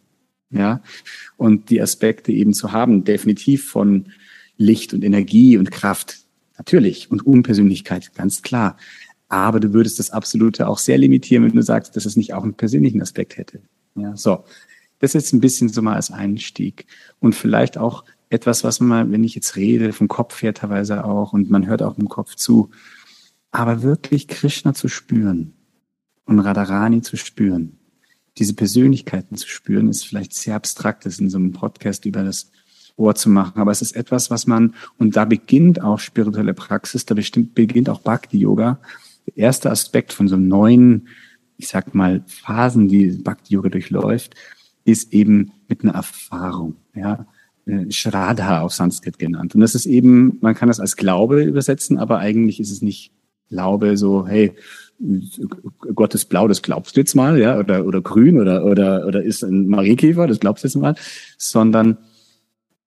[0.51, 0.81] Ja,
[1.37, 4.07] und die Aspekte eben zu haben, definitiv von
[4.57, 6.19] Licht und Energie und Kraft,
[6.57, 8.77] natürlich, und Unpersönlichkeit, ganz klar.
[9.29, 12.43] Aber du würdest das Absolute auch sehr limitieren, wenn du sagst, dass es nicht auch
[12.43, 13.61] einen persönlichen Aspekt hätte.
[13.95, 14.43] Ja, so.
[14.99, 16.85] Das ist ein bisschen so mal als Einstieg.
[17.19, 21.33] Und vielleicht auch etwas, was man, wenn ich jetzt rede, vom Kopf her teilweise auch
[21.33, 22.69] und man hört auch im Kopf zu,
[23.51, 25.53] aber wirklich Krishna zu spüren
[26.25, 27.77] und Radharani zu spüren,
[28.37, 32.51] diese Persönlichkeiten zu spüren, ist vielleicht sehr abstrakt, das in so einem Podcast über das
[32.95, 37.05] Ohr zu machen, aber es ist etwas, was man, und da beginnt auch spirituelle Praxis,
[37.05, 38.79] da bestimmt beginnt auch Bhakti-Yoga,
[39.27, 41.09] der erste Aspekt von so einem neuen,
[41.57, 44.35] ich sag mal, Phasen, die Bhakti-Yoga durchläuft,
[44.85, 47.25] ist eben mit einer Erfahrung, ja.
[47.65, 49.53] Äh, Shraddha auf Sanskrit genannt.
[49.53, 53.11] Und das ist eben, man kann das als Glaube übersetzen, aber eigentlich ist es nicht
[53.49, 54.55] Glaube so, hey,
[55.93, 59.21] Gott ist blau, das glaubst du jetzt mal, ja, oder, oder grün oder, oder, oder
[59.23, 60.95] ist ein Marienkäfer, das glaubst du jetzt mal,
[61.37, 61.97] sondern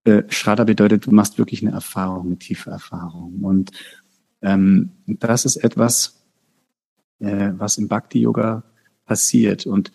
[0.05, 3.43] äh, Shraddha bedeutet, du machst wirklich eine Erfahrung, eine tiefe Erfahrung.
[3.43, 3.71] Und
[4.41, 6.23] ähm, das ist etwas,
[7.19, 8.63] äh, was im Bhakti-Yoga
[9.05, 9.65] passiert.
[9.65, 9.91] Und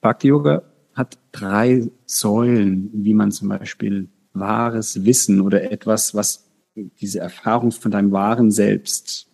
[0.00, 0.62] Bhakti-Yoga
[0.94, 7.90] hat drei Säulen, wie man zum Beispiel wahres Wissen oder etwas, was diese Erfahrung von
[7.90, 9.28] deinem wahren Selbst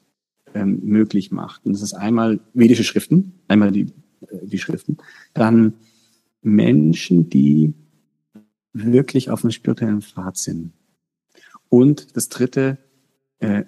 [0.55, 1.65] ähm, möglich macht.
[1.67, 3.87] Und das ist einmal vedische Schriften, einmal die,
[4.23, 4.99] äh, die Schriften,
[5.35, 5.75] dann
[6.43, 7.75] Menschen, die
[8.73, 10.73] wirklich auf einem spirituellen Pfad sind.
[11.69, 12.79] Und das dritte,
[13.41, 13.65] äh,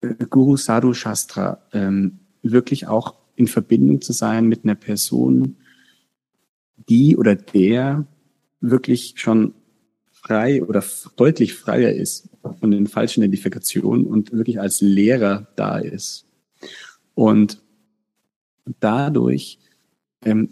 [0.00, 5.56] äh Guru Sadhu Shastra, ähm, wirklich auch in Verbindung zu sein mit einer Person,
[6.88, 8.06] die oder der
[8.60, 9.54] wirklich schon
[10.10, 10.82] frei oder
[11.16, 12.28] deutlich freier ist
[12.60, 16.26] von den falschen Identifikationen und wirklich als Lehrer da ist.
[17.14, 17.62] Und
[18.80, 19.58] dadurch,
[20.24, 20.50] ähm,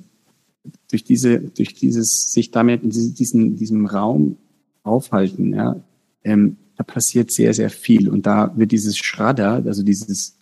[0.91, 4.37] durch diese, durch dieses, sich damit in diesen, diesem Raum
[4.83, 5.83] aufhalten, ja,
[6.25, 8.09] ähm, da passiert sehr, sehr viel.
[8.09, 10.39] Und da wird dieses Schradder, also dieses,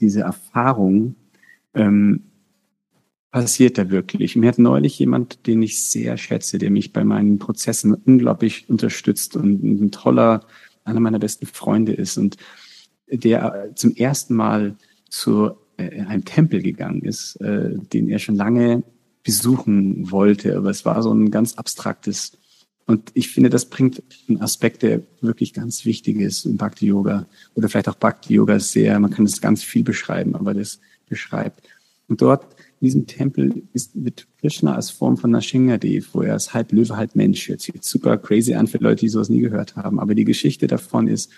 [0.00, 1.14] diese Erfahrung,
[1.74, 2.22] ähm,
[3.30, 4.36] passiert da wirklich.
[4.36, 9.36] Mir hat neulich jemand, den ich sehr schätze, der mich bei meinen Prozessen unglaublich unterstützt
[9.36, 10.46] und ein toller,
[10.84, 12.36] einer meiner besten Freunde ist und
[13.10, 14.76] der zum ersten Mal
[15.08, 18.82] zu äh, einem Tempel gegangen ist, äh, den er schon lange
[19.22, 22.32] besuchen wollte, aber es war so ein ganz abstraktes.
[22.86, 27.26] Und ich finde, das bringt einen Aspekt, der wirklich ganz wichtig ist im Bhakti Yoga
[27.54, 31.62] oder vielleicht auch Bhakti Yoga sehr, man kann das ganz viel beschreiben, aber das beschreibt.
[32.08, 32.46] Und dort
[32.80, 37.16] diesem Tempel ist, wird Krishna als Form von Nashingadev, wo er als halb Löwe, halb
[37.16, 39.98] Mensch, jetzt sieht super crazy an für Leute, die sowas nie gehört haben.
[39.98, 41.30] Aber die Geschichte davon ist,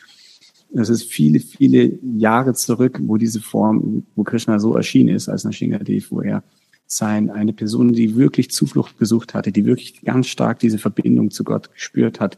[0.72, 5.44] das ist viele, viele Jahre zurück, wo diese Form, wo Krishna so erschienen ist als
[5.44, 6.44] Nashingadev, wo er
[6.86, 11.44] sein, eine Person, die wirklich Zuflucht gesucht hatte, die wirklich ganz stark diese Verbindung zu
[11.44, 12.36] Gott gespürt hat,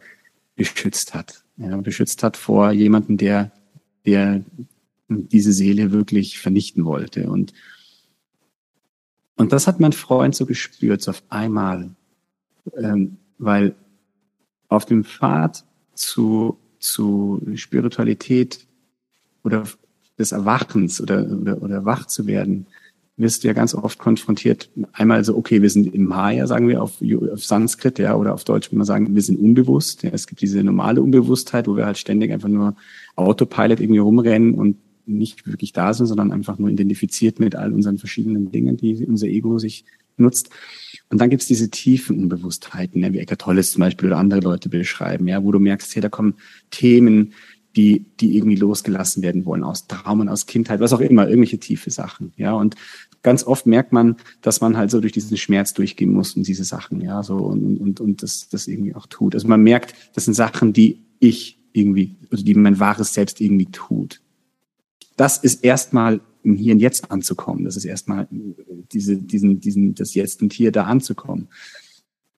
[0.57, 1.43] beschützt hat.
[1.57, 3.53] Ja, beschützt hat vor jemanden, der,
[4.07, 4.45] der
[5.09, 7.31] diese Seele wirklich vernichten wollte.
[7.31, 7.53] Und
[9.37, 11.91] und das hat mein Freund so gespürt, so auf einmal,
[12.77, 13.75] ähm, weil
[14.69, 15.65] auf dem Pfad
[15.95, 18.67] zu, zu Spiritualität
[19.45, 19.65] oder
[20.19, 22.67] des Erwachens oder, oder, oder wach zu werden,
[23.17, 24.71] wirst du ja ganz oft konfrontiert.
[24.93, 27.03] Einmal so, okay, wir sind im Maya, sagen wir auf,
[27.33, 30.03] auf Sanskrit, ja, oder auf Deutsch würde man sagen, wir sind unbewusst.
[30.03, 32.75] Ja, es gibt diese normale Unbewusstheit, wo wir halt ständig einfach nur
[33.17, 34.77] Autopilot irgendwie rumrennen und
[35.07, 39.27] nicht wirklich da sind, sondern einfach nur identifiziert mit all unseren verschiedenen Dingen, die unser
[39.27, 39.85] Ego sich
[40.17, 40.51] nutzt.
[41.11, 44.69] Und dann gibt's diese tiefen Unbewusstheiten, ja, wie Eckart Tolle zum Beispiel oder andere Leute
[44.69, 46.35] beschreiben, ja, wo du merkst, hey, da kommen
[46.71, 47.33] Themen,
[47.77, 51.91] die, die irgendwie losgelassen werden wollen, aus Traumen, aus Kindheit, was auch immer, irgendwelche tiefe
[51.91, 52.53] Sachen, ja.
[52.53, 52.77] Und
[53.23, 56.65] ganz oft merkt man, dass man halt so durch diesen Schmerz durchgehen muss und diese
[56.65, 59.35] Sachen, ja, so und, und, und das, das irgendwie auch tut.
[59.35, 63.67] Also man merkt, das sind Sachen, die ich irgendwie, also die mein wahres Selbst irgendwie
[63.67, 64.21] tut
[65.23, 67.65] das ist erstmal im Hier und Jetzt anzukommen.
[67.65, 68.27] Das ist erstmal
[68.93, 71.47] diese, diesen, diesen, das Jetzt und Hier da anzukommen.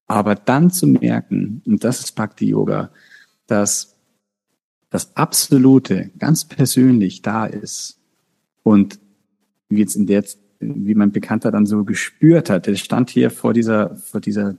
[0.07, 2.91] Aber dann zu merken, und das ist Bhakti Yoga,
[3.47, 3.97] dass
[4.91, 8.03] das Absolute ganz persönlich da ist
[8.62, 9.01] und
[9.70, 10.22] wie jetzt in der,
[10.61, 14.59] wie mein Bekannter dann so gespürt hat, der stand hier vor dieser, vor dieser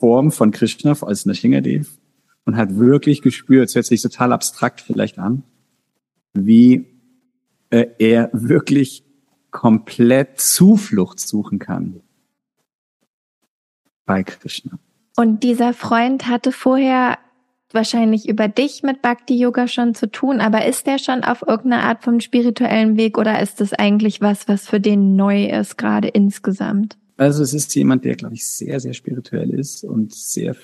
[0.00, 1.96] Form von Krishna als Nashingadev
[2.44, 5.44] und hat wirklich gespürt, es hört sich total abstrakt vielleicht an,
[6.34, 6.91] wie
[7.72, 9.02] äh, er wirklich
[9.50, 12.00] komplett Zuflucht suchen kann
[14.04, 14.78] bei Krishna.
[15.16, 17.18] Und dieser Freund hatte vorher
[17.72, 21.82] wahrscheinlich über dich mit Bhakti Yoga schon zu tun, aber ist der schon auf irgendeine
[21.84, 26.08] Art von spirituellen Weg oder ist das eigentlich was, was für den neu ist, gerade
[26.08, 26.98] insgesamt?
[27.16, 30.54] Also es ist jemand, der, glaube ich, sehr, sehr spirituell ist und sehr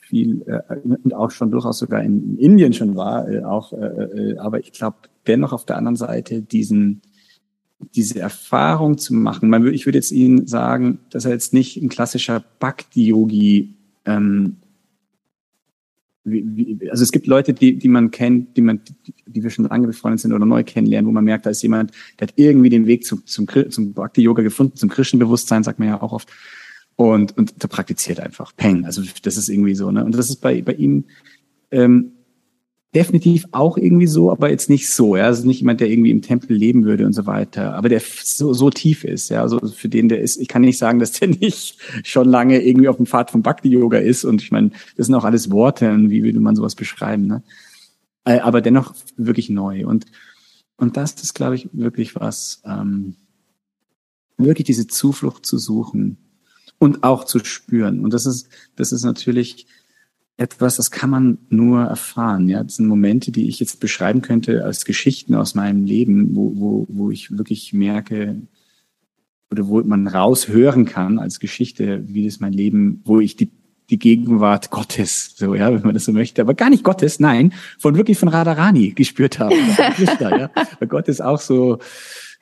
[0.00, 4.38] viel äh, und auch schon durchaus sogar in Indien schon war, äh, auch, äh, äh,
[4.38, 4.96] aber ich glaube
[5.28, 7.02] dennoch auf der anderen Seite diesen
[7.94, 9.48] diese Erfahrung zu machen.
[9.50, 13.74] Man, ich würde jetzt Ihnen sagen, dass er jetzt nicht ein klassischer Bhakti-Yogi
[14.04, 14.56] ähm,
[16.90, 19.86] also es gibt Leute, die, die man kennt, die man, die, die wir schon lange
[19.86, 22.86] befreundet sind oder neu kennenlernen, wo man merkt, da ist jemand, der hat irgendwie den
[22.86, 26.28] Weg zum, zum, zum Bhakti-Yoga gefunden, zum Christenbewusstsein, sagt man ja auch oft.
[26.96, 28.54] Und, und der praktiziert einfach.
[28.56, 28.84] Peng.
[28.84, 30.04] Also das ist irgendwie so, ne?
[30.04, 31.04] Und das ist bei, bei ihm
[31.70, 32.12] ähm,
[32.94, 35.16] definitiv auch irgendwie so, aber jetzt nicht so.
[35.16, 38.00] Ja, also nicht jemand, der irgendwie im Tempel leben würde und so weiter, aber der
[38.00, 39.28] so, so tief ist.
[39.28, 42.62] Ja, also für den der ist, ich kann nicht sagen, dass der nicht schon lange
[42.62, 44.24] irgendwie auf dem Pfad vom Bhakti Yoga ist.
[44.24, 45.90] Und ich meine, das sind auch alles Worte.
[45.90, 47.26] Und wie würde man sowas beschreiben?
[47.26, 47.42] Ne?
[48.24, 49.86] Äh, aber dennoch wirklich neu.
[49.86, 50.06] Und
[50.78, 52.62] und das ist, glaube ich, wirklich was.
[52.64, 53.16] Ähm,
[54.38, 56.16] wirklich diese Zuflucht zu suchen
[56.78, 58.04] und auch zu spüren.
[58.04, 59.66] Und das ist, das ist natürlich
[60.38, 62.48] etwas, das kann man nur erfahren.
[62.48, 66.52] Ja, das sind Momente, die ich jetzt beschreiben könnte als Geschichten aus meinem Leben, wo,
[66.54, 68.40] wo, wo ich wirklich merke
[69.50, 73.50] oder wo man raushören kann als Geschichte, wie das mein Leben, wo ich die
[73.90, 77.54] die Gegenwart Gottes, so ja, wenn man das so möchte, aber gar nicht Gottes, nein,
[77.78, 79.54] von wirklich von Radharani gespürt habe.
[80.20, 80.50] ja.
[80.78, 81.78] Weil Gott ist auch so,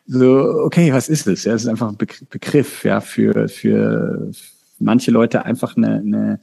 [0.07, 1.45] so okay, was ist es?
[1.45, 4.33] Ja, es ist einfach ein Begriff, ja, für für
[4.81, 6.41] manche Leute einfach eine, eine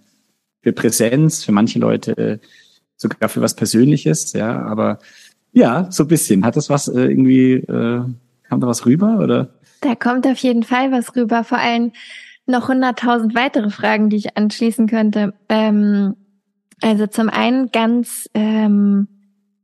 [0.63, 2.39] für Präsenz, für manche Leute
[2.95, 4.97] sogar für was Persönliches, ja, aber
[5.51, 6.43] ja, so ein bisschen.
[6.43, 8.01] Hat das was äh, irgendwie, äh,
[8.49, 9.53] kam da was rüber oder?
[9.81, 11.91] Da kommt auf jeden Fall was rüber, vor allem
[12.47, 15.33] noch hunderttausend weitere Fragen, die ich anschließen könnte.
[15.49, 16.15] Ähm,
[16.81, 19.07] Also zum einen ganz, ähm,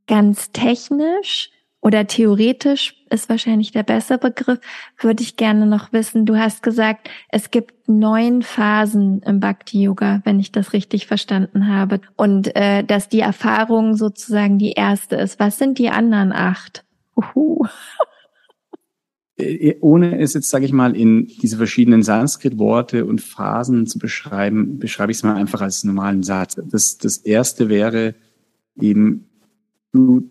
[0.06, 4.60] ganz technisch oder theoretisch ist wahrscheinlich der bessere Begriff,
[5.00, 6.26] würde ich gerne noch wissen.
[6.26, 12.00] Du hast gesagt, es gibt neun Phasen im Bhakti-Yoga, wenn ich das richtig verstanden habe.
[12.16, 15.40] Und äh, dass die Erfahrung sozusagen die erste ist.
[15.40, 16.84] Was sind die anderen acht?
[17.16, 17.66] Uhu.
[19.38, 24.78] Äh, ohne es jetzt, sage ich mal, in diese verschiedenen Sanskrit-Worte und Phasen zu beschreiben,
[24.78, 26.60] beschreibe ich es mal einfach als normalen Satz.
[26.70, 28.14] Das, das erste wäre
[28.78, 29.30] eben,
[29.92, 30.30] du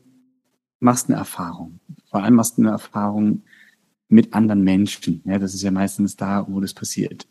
[0.80, 1.80] machst eine Erfahrung.
[2.10, 3.44] Vor allem machst du eine Erfahrung
[4.08, 5.22] mit anderen Menschen.
[5.26, 7.28] Ja, das ist ja meistens da, wo das passiert.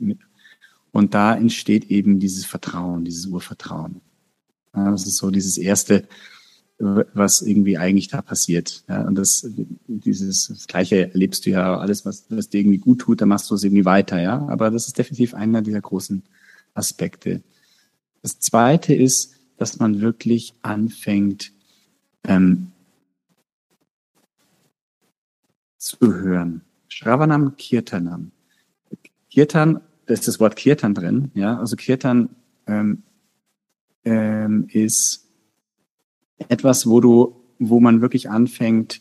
[0.93, 4.01] Und da entsteht eben dieses Vertrauen, dieses Urvertrauen.
[4.75, 6.07] Ja, das ist so dieses erste,
[6.79, 8.85] was irgendwie eigentlich da passiert.
[8.89, 9.49] Ja, und das,
[9.89, 13.51] dieses, das Gleiche erlebst du ja alles, was, was dir irgendwie gut tut, dann machst
[13.51, 14.47] du es irgendwie weiter, ja.
[14.49, 16.23] Aber das ist definitiv einer dieser großen
[16.75, 17.43] Aspekte.
[18.23, 21.53] Das zweite ist, dass man wirklich anfängt,
[22.25, 22.69] ähm,
[25.79, 26.63] zu hören.
[26.89, 28.33] Shravanam Kirtanam.
[29.31, 32.31] Kirtan, da ist das Wort Kirtan drin, ja, also Kirtan
[32.67, 33.03] ähm,
[34.05, 35.29] ähm, ist
[36.49, 39.01] etwas, wo du, wo man wirklich anfängt,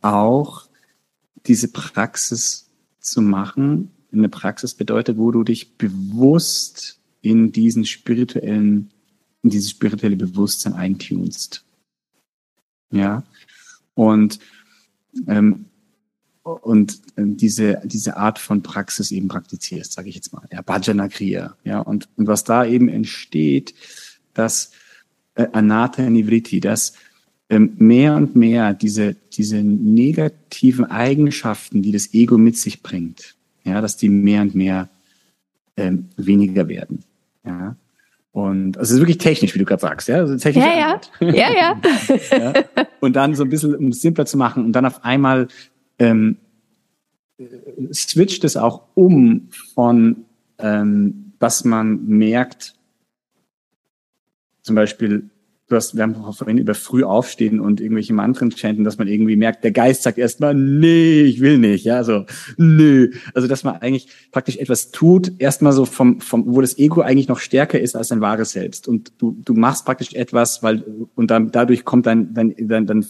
[0.00, 0.68] auch
[1.46, 2.70] diese Praxis
[3.00, 3.90] zu machen.
[4.12, 8.90] Eine Praxis bedeutet, wo du dich bewusst in diesen spirituellen,
[9.42, 11.64] in dieses spirituelle Bewusstsein eintunst.
[12.90, 13.24] Ja.
[13.94, 14.38] Und
[15.26, 15.66] ähm,
[16.52, 21.08] und ähm, diese, diese Art von Praxis eben praktizierst, sage ich jetzt mal, ja, Bhajana
[21.08, 23.74] Kriya, ja, und, und was da eben entsteht,
[24.34, 24.72] dass
[25.34, 26.94] äh, Anata Nivriti, dass
[27.50, 33.34] ähm, mehr und mehr diese, diese negativen Eigenschaften, die das Ego mit sich bringt,
[33.64, 34.88] ja, dass die mehr und mehr
[35.76, 37.04] ähm, weniger werden,
[37.44, 37.76] ja.
[38.30, 40.64] Und also es ist wirklich technisch, wie du gerade sagst, ja, also technisch.
[40.64, 41.80] Ja, ja, ja, ja.
[42.38, 42.52] ja.
[43.00, 45.48] Und dann so ein bisschen, um es simpler zu machen, und dann auf einmal
[45.98, 46.36] ähm,
[47.92, 50.24] switcht es auch um von,
[50.58, 52.74] ähm, was man merkt,
[54.62, 55.30] zum Beispiel,
[55.68, 59.36] du hast, wir haben vorhin über früh aufstehen und irgendwelche Mantren chanten, dass man irgendwie
[59.36, 62.26] merkt, der Geist sagt erstmal, nee, ich will nicht, ja, so,
[62.56, 63.12] nö.
[63.34, 67.28] Also, dass man eigentlich praktisch etwas tut, erstmal so vom, vom, wo das Ego eigentlich
[67.28, 68.88] noch stärker ist als dein wahres Selbst.
[68.88, 70.84] Und du, du machst praktisch etwas, weil,
[71.14, 73.06] und dann, dadurch kommt dein, dein, dein, dein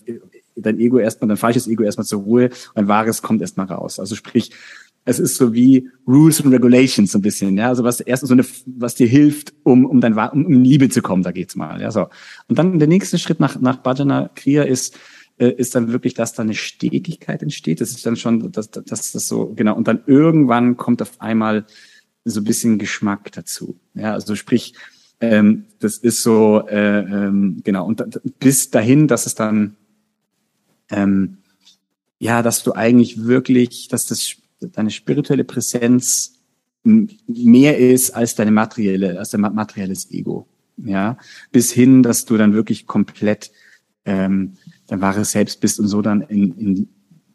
[0.60, 3.98] dein Ego erstmal, dein falsches Ego erstmal zur Ruhe dein wahres kommt erstmal raus.
[3.98, 4.50] Also sprich,
[5.04, 8.34] es ist so wie Rules and Regulations so ein bisschen, ja, also was erstens so
[8.34, 11.80] eine, was dir hilft, um um dein um, um Liebe zu kommen, da geht's mal,
[11.80, 12.08] ja so.
[12.48, 14.98] Und dann der nächste Schritt nach nach Bhajana Kriya ist
[15.38, 17.80] äh, ist dann wirklich, dass da eine Stetigkeit entsteht.
[17.80, 19.76] Das ist dann schon, dass, dass das so genau.
[19.76, 21.64] Und dann irgendwann kommt auf einmal
[22.24, 23.78] so ein bisschen Geschmack dazu.
[23.94, 24.74] Ja, also sprich,
[25.20, 27.86] ähm, das ist so äh, ähm, genau.
[27.86, 29.76] Und bis dahin, dass es dann
[30.90, 31.38] ähm,
[32.18, 36.34] ja, dass du eigentlich wirklich, dass das deine spirituelle Präsenz
[36.82, 40.48] mehr ist als deine materielle, als dein materielles Ego.
[40.76, 41.18] Ja,
[41.50, 43.50] bis hin, dass du dann wirklich komplett
[44.04, 44.54] ähm,
[44.86, 46.88] dein wahres Selbst bist und so dann in, in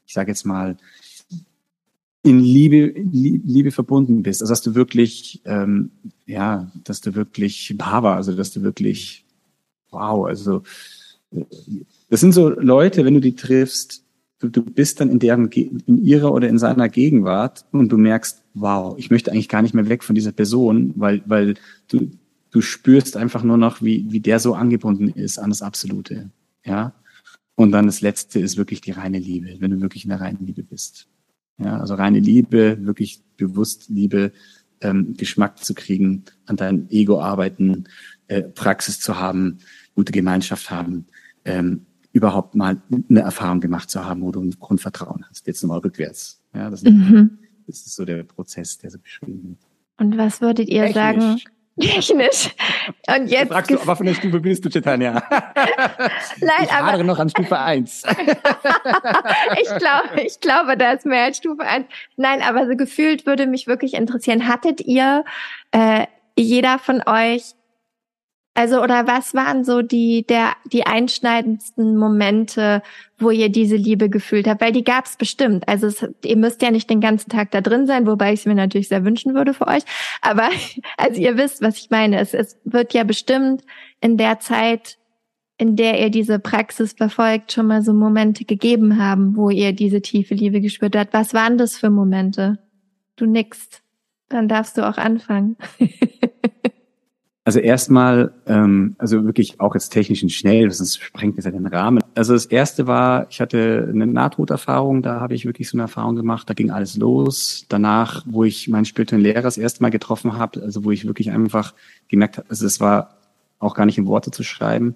[0.06, 0.78] ich sage jetzt mal,
[2.24, 4.42] in Liebe, Liebe verbunden bist.
[4.42, 5.92] Also dass du wirklich, ähm,
[6.26, 9.26] ja, dass du wirklich Bhava, also dass du wirklich,
[9.92, 10.64] wow, also
[12.14, 14.04] das sind so Leute, wenn du die triffst,
[14.38, 18.44] du, du bist dann in deren, in ihrer oder in seiner Gegenwart und du merkst,
[18.54, 21.56] wow, ich möchte eigentlich gar nicht mehr weg von dieser Person, weil, weil
[21.88, 22.12] du,
[22.52, 26.30] du spürst einfach nur noch, wie, wie der so angebunden ist an das Absolute.
[26.64, 26.94] Ja.
[27.56, 30.46] Und dann das Letzte ist wirklich die reine Liebe, wenn du wirklich in der reinen
[30.46, 31.08] Liebe bist.
[31.58, 34.34] Ja, also reine Liebe, wirklich bewusst Liebe,
[34.82, 37.86] ähm, Geschmack zu kriegen, an deinem Ego arbeiten,
[38.28, 39.58] äh, Praxis zu haben,
[39.96, 41.08] gute Gemeinschaft haben,
[41.44, 45.46] ähm, überhaupt mal eine Erfahrung gemacht zu haben, wo du ein Grundvertrauen hast.
[45.46, 46.42] Jetzt nochmal rückwärts.
[46.54, 47.40] Ja, das, mhm.
[47.68, 49.60] das ist so der Prozess, der so beschrieben wird.
[49.98, 50.94] Und was würdet ihr Technisch.
[50.94, 51.42] sagen?
[51.80, 52.50] Technisch.
[53.08, 53.52] Und jetzt.
[53.52, 55.14] Fragst du, aber von der Stufe bist du, Chetania?
[56.40, 57.02] Nein, ich aber.
[57.04, 58.04] noch an Stufe 1.
[59.62, 61.88] ich glaube, ich glaube, da ist mehr als Stufe 1.
[62.16, 64.48] Nein, aber so gefühlt würde mich wirklich interessieren.
[64.48, 65.26] Hattet ihr,
[65.72, 66.06] äh,
[66.38, 67.56] jeder von euch
[68.56, 72.84] also, oder was waren so die, der, die einschneidendsten Momente,
[73.18, 74.62] wo ihr diese Liebe gefühlt habt?
[74.62, 75.68] Weil die gab es bestimmt.
[75.68, 78.46] Also, es, ihr müsst ja nicht den ganzen Tag da drin sein, wobei ich es
[78.46, 79.84] mir natürlich sehr wünschen würde für euch.
[80.22, 80.50] Aber,
[80.98, 82.20] also ihr wisst, was ich meine.
[82.20, 83.64] Es, es wird ja bestimmt
[84.02, 85.00] in der Zeit,
[85.58, 90.02] in der ihr diese Praxis verfolgt, schon mal so Momente gegeben haben, wo ihr diese
[90.02, 91.14] tiefe Liebe gespürt habt.
[91.14, 92.60] Was waren das für Momente?
[93.16, 93.82] Du nix.
[94.30, 95.58] Dann darfst du auch anfangen.
[97.46, 101.68] Also erstmal, ähm, also wirklich auch jetzt technisch und schnell, das sprengt jetzt ja den
[101.68, 102.02] Rahmen.
[102.16, 106.16] Also das erste war, ich hatte eine Nahtoderfahrung, da habe ich wirklich so eine Erfahrung
[106.16, 107.66] gemacht, da ging alles los.
[107.68, 111.32] Danach, wo ich meinen spirituellen Lehrer das erste Mal getroffen habe, also wo ich wirklich
[111.32, 111.74] einfach
[112.08, 113.18] gemerkt habe, also es war
[113.60, 114.96] auch gar nicht in Worte zu schreiben.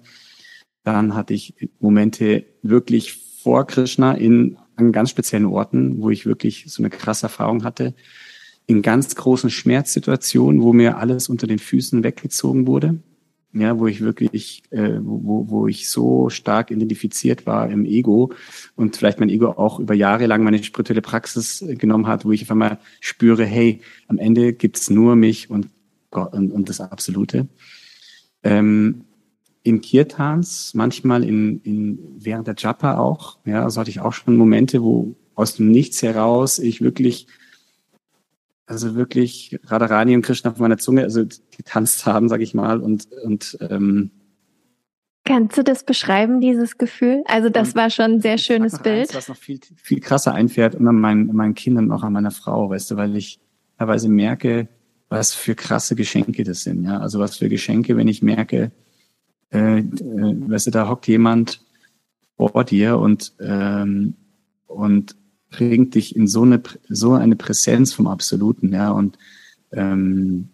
[0.84, 6.64] Dann hatte ich Momente wirklich vor Krishna in an ganz speziellen Orten, wo ich wirklich
[6.68, 7.94] so eine krasse Erfahrung hatte
[8.68, 13.00] in ganz großen Schmerzsituationen, wo mir alles unter den Füßen weggezogen wurde.
[13.54, 18.30] Ja, wo ich wirklich, äh, wo, wo ich so stark identifiziert war im Ego
[18.76, 22.32] und vielleicht mein Ego auch über Jahre lang meine spirituelle Praxis äh, genommen hat, wo
[22.32, 25.70] ich auf einmal spüre, hey, am Ende gibt's nur mich und
[26.10, 27.48] Gott und, und das Absolute.
[28.42, 29.06] Ähm,
[29.62, 34.36] in Kirtans, manchmal in, in während der Japa auch, ja, also hatte ich auch schon
[34.36, 37.28] Momente, wo aus dem Nichts heraus ich wirklich
[38.68, 41.24] also wirklich Radharani und Krishna auf meiner Zunge, also
[41.56, 44.10] getanzt haben, sag ich mal, und und ähm,
[45.24, 47.22] Kannst du das beschreiben, dieses Gefühl?
[47.26, 49.08] Also das war schon ein sehr schönes Bild.
[49.08, 52.30] Eins, was noch viel, viel krasser einfährt und an meinen, meinen Kindern auch an meiner
[52.30, 53.38] Frau, weißt du, weil ich
[53.76, 54.68] teilweise merke,
[55.10, 56.98] was für krasse Geschenke das sind, ja.
[56.98, 58.72] Also was für Geschenke, wenn ich merke,
[59.50, 61.60] äh, äh, weißt du, da hockt jemand
[62.36, 64.14] vor dir und ähm,
[64.66, 65.16] und
[65.50, 69.18] bringt dich in so eine so eine Präsenz vom Absoluten, ja und
[69.72, 70.50] ähm,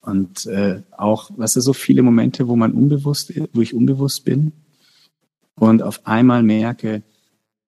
[0.00, 4.52] und äh, auch, was ist so viele Momente, wo man unbewusst, wo ich unbewusst bin
[5.56, 7.02] und auf einmal merke,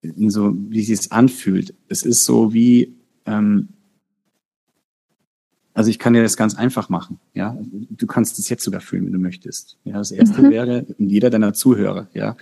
[0.02, 1.74] so wie sich es anfühlt.
[1.88, 2.96] Es ist so wie,
[3.26, 3.68] ähm,
[5.74, 7.20] also ich kann dir das ganz einfach machen.
[7.34, 9.76] Ja, du kannst es jetzt sogar fühlen, wenn du möchtest.
[9.84, 10.50] Ja, das erste mhm.
[10.50, 12.08] wäre jeder deiner Zuhörer.
[12.14, 12.36] Ja,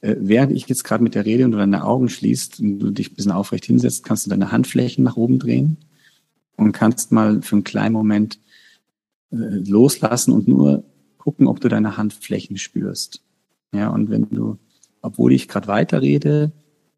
[0.00, 2.90] äh, während ich jetzt gerade mit der Rede und du deine Augen schließt und du
[2.90, 5.76] dich ein bisschen aufrecht hinsetzt, kannst du deine Handflächen nach oben drehen
[6.56, 8.38] und kannst mal für einen kleinen Moment
[9.30, 10.84] äh, loslassen und nur
[11.16, 13.22] gucken, ob du deine Handflächen spürst.
[13.72, 14.58] Ja, und wenn du,
[15.02, 16.52] obwohl ich gerade weiterrede,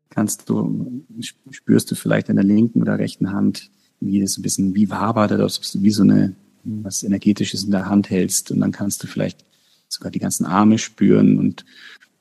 [0.09, 1.05] kannst du,
[1.51, 3.70] spürst du vielleicht in der linken oder rechten Hand,
[4.01, 6.34] wie es ein bisschen wie wabert oder wie so eine,
[6.64, 8.51] was energetisches in der Hand hältst.
[8.51, 9.44] Und dann kannst du vielleicht
[9.88, 11.64] sogar die ganzen Arme spüren und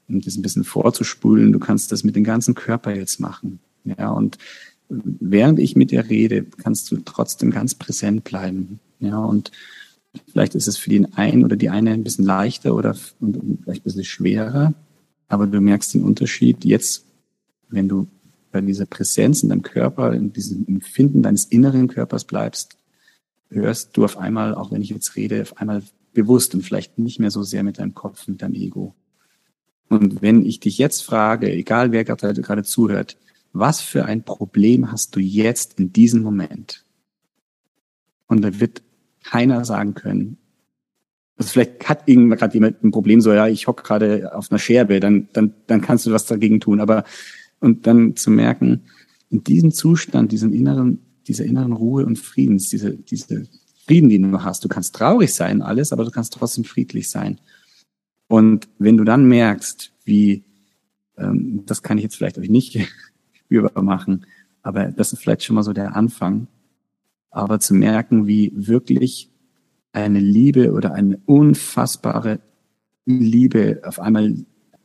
[0.10, 1.52] um das ein bisschen vorzuspulen.
[1.52, 3.60] Du kannst das mit dem ganzen Körper jetzt machen.
[3.84, 4.38] Ja, und
[4.90, 8.80] während ich mit dir rede, kannst du trotzdem ganz präsent bleiben.
[9.00, 9.52] Ja, und
[10.32, 13.82] vielleicht ist es für den einen oder die eine ein bisschen leichter oder und vielleicht
[13.82, 14.74] ein bisschen schwerer,
[15.28, 17.06] aber du merkst den Unterschied jetzt,
[17.70, 18.08] wenn du
[18.52, 22.78] bei dieser Präsenz in deinem Körper, in diesem Empfinden deines inneren Körpers bleibst,
[23.50, 25.84] hörst du auf einmal, auch wenn ich jetzt rede, auf einmal
[26.14, 28.96] bewusst und vielleicht nicht mehr so sehr mit deinem Kopf, mit deinem Ego.
[29.90, 33.18] Und wenn ich dich jetzt frage, egal wer gerade, gerade zuhört,
[33.52, 36.86] was für ein Problem hast du jetzt in diesem Moment?
[38.28, 38.84] Und da wird
[39.24, 40.38] keiner sagen können,
[41.38, 44.60] also vielleicht hat irgendwann gerade jemand ein Problem, so ja, ich hocke gerade auf einer
[44.60, 46.82] Scherbe, dann, dann, dann kannst du was dagegen tun.
[46.82, 47.06] Aber
[47.60, 48.84] und dann zu merken,
[49.30, 53.48] in diesem Zustand, diesen inneren, dieser inneren Ruhe und Friedens, diese, diese
[53.86, 57.40] Frieden, die du hast, du kannst traurig sein, alles, aber du kannst trotzdem friedlich sein.
[58.30, 60.44] Und wenn du dann merkst, wie,
[61.18, 62.80] ähm, das kann ich jetzt vielleicht euch nicht
[63.34, 64.26] spürbar machen,
[64.62, 66.48] aber das ist vielleicht schon mal so der Anfang,
[67.32, 69.32] aber zu merken, wie wirklich
[69.94, 72.40] eine Liebe oder eine unfassbare
[73.06, 74.36] Liebe auf einmal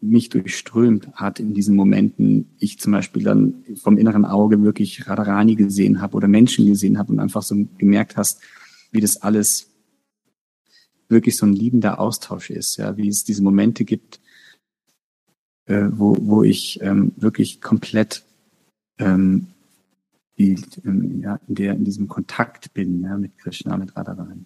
[0.01, 2.49] mich durchströmt hat in diesen Momenten.
[2.59, 7.12] Ich zum Beispiel dann vom inneren Auge wirklich Radharani gesehen habe oder Menschen gesehen habe
[7.12, 8.40] und einfach so gemerkt hast,
[8.90, 9.73] wie das alles
[11.09, 14.20] wirklich so ein liebender Austausch ist, ja, wie es diese Momente gibt,
[15.66, 18.24] äh, wo, wo ich ähm, wirklich komplett
[18.98, 19.48] ähm,
[20.38, 24.44] die, ähm, ja, in, der, in diesem Kontakt bin ja, mit Krishna, mit Radharani.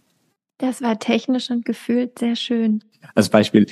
[0.58, 2.82] Das war technisch und gefühlt sehr schön.
[3.14, 3.66] Als Beispiel,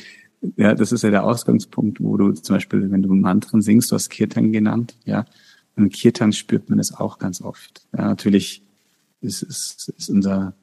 [0.57, 3.97] ja, das ist ja der Ausgangspunkt, wo du zum Beispiel, wenn du Mantren singst, du
[3.97, 5.27] hast Kirtan genannt, ja,
[5.75, 7.87] und Kirtan spürt man es auch ganz oft.
[7.93, 8.63] Ja, natürlich
[9.21, 10.55] ist, ist, ist unser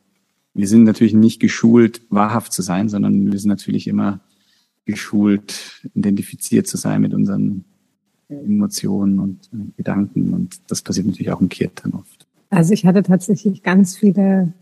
[0.54, 4.20] wir sind natürlich nicht geschult, wahrhaft zu sein, sondern wir sind natürlich immer
[4.86, 7.64] geschult, identifiziert zu sein mit unseren
[8.30, 10.34] Emotionen und Gedanken.
[10.34, 12.28] Und das passiert natürlich auch im Kirtan oft.
[12.50, 14.54] Also ich hatte tatsächlich ganz viele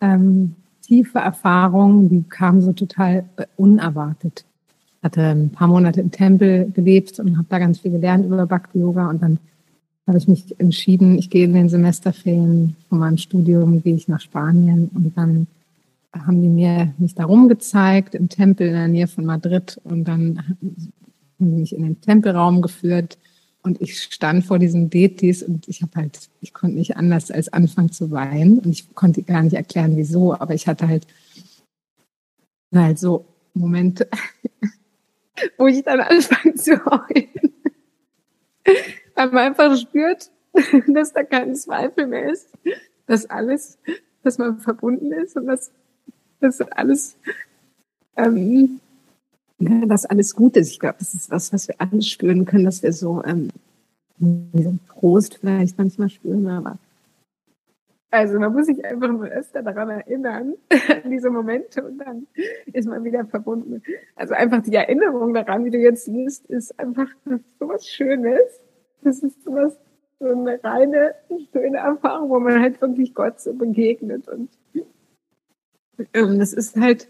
[0.00, 3.24] ähm, tiefe Erfahrungen, die kamen so total
[3.56, 4.44] unerwartet.
[4.98, 8.46] Ich hatte ein paar Monate im Tempel gelebt und habe da ganz viel gelernt über
[8.46, 9.38] Bhakti Yoga und dann
[10.06, 14.20] habe ich mich entschieden, ich gehe in den Semesterferien von meinem Studium, gehe ich nach
[14.20, 15.46] Spanien und dann
[16.12, 20.38] haben die mir mich darum gezeigt im Tempel in der Nähe von Madrid und dann
[20.48, 20.58] haben
[21.38, 23.18] die mich in den Tempelraum geführt
[23.62, 27.52] und ich stand vor diesen Detis und ich habe halt, ich konnte nicht anders als
[27.52, 31.06] anfangen zu weinen und ich konnte gar nicht erklären, wieso, aber ich hatte halt
[32.74, 34.08] halt so Momente,
[35.58, 37.52] wo ich dann anfange zu heulen.
[39.16, 40.30] Weil man einfach spürt,
[40.86, 42.48] dass da kein Zweifel mehr ist,
[43.06, 43.78] dass alles,
[44.22, 45.72] dass man verbunden ist und dass,
[46.40, 47.16] dass alles,
[48.16, 48.80] ähm,
[49.58, 50.70] dass alles gut ist.
[50.70, 53.48] Ich glaube, das ist was, was wir alle spüren können, dass wir so, ähm,
[54.18, 56.78] wie so Trost vielleicht manchmal spüren, aber
[58.10, 60.54] also man muss sich einfach nur erst daran erinnern,
[61.04, 62.26] an diese Momente und dann
[62.72, 63.82] ist man wieder verbunden.
[64.14, 67.08] Also einfach die Erinnerung daran, wie du jetzt siehst, ist einfach
[67.58, 68.60] so was Schönes.
[69.06, 69.72] Das ist so was,
[70.18, 71.14] so eine reine,
[71.52, 74.48] schöne Erfahrung, wo man halt wirklich Gott so begegnet und
[76.12, 77.06] ähm, das ist halt,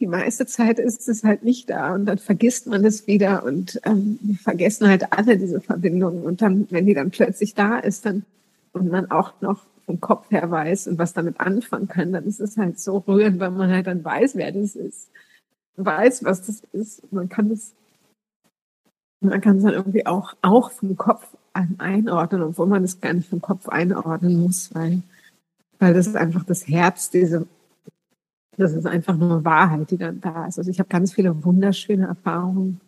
[0.00, 3.80] die meiste Zeit ist es halt nicht da und dann vergisst man es wieder und
[3.84, 8.06] ähm, wir vergessen halt alle diese Verbindungen und dann, wenn die dann plötzlich da ist,
[8.06, 8.24] dann
[8.72, 12.40] und man auch noch vom Kopf her weiß und was damit anfangen kann, dann ist
[12.40, 15.10] es halt so rührend, weil man halt dann weiß, wer das ist,
[15.76, 17.12] weiß, was das ist.
[17.12, 17.74] Man kann das,
[19.20, 23.28] man kann es dann irgendwie auch, auch vom Kopf einordnen, obwohl man es gar nicht
[23.28, 25.02] vom Kopf einordnen muss, weil,
[25.78, 27.46] weil das ist einfach das Herz, diese,
[28.56, 30.58] das ist einfach nur Wahrheit, die dann da ist.
[30.58, 32.80] Also ich habe ganz viele wunderschöne Erfahrungen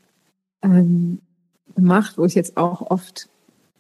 [0.63, 1.21] ähm,
[1.75, 3.29] gemacht, wo ich jetzt auch oft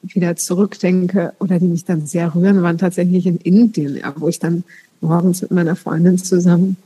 [0.02, 4.40] wieder zurückdenke oder die mich dann sehr rühren, waren tatsächlich in Indien, ja, wo ich
[4.40, 4.64] dann
[5.00, 6.76] morgens mit meiner Freundin zusammen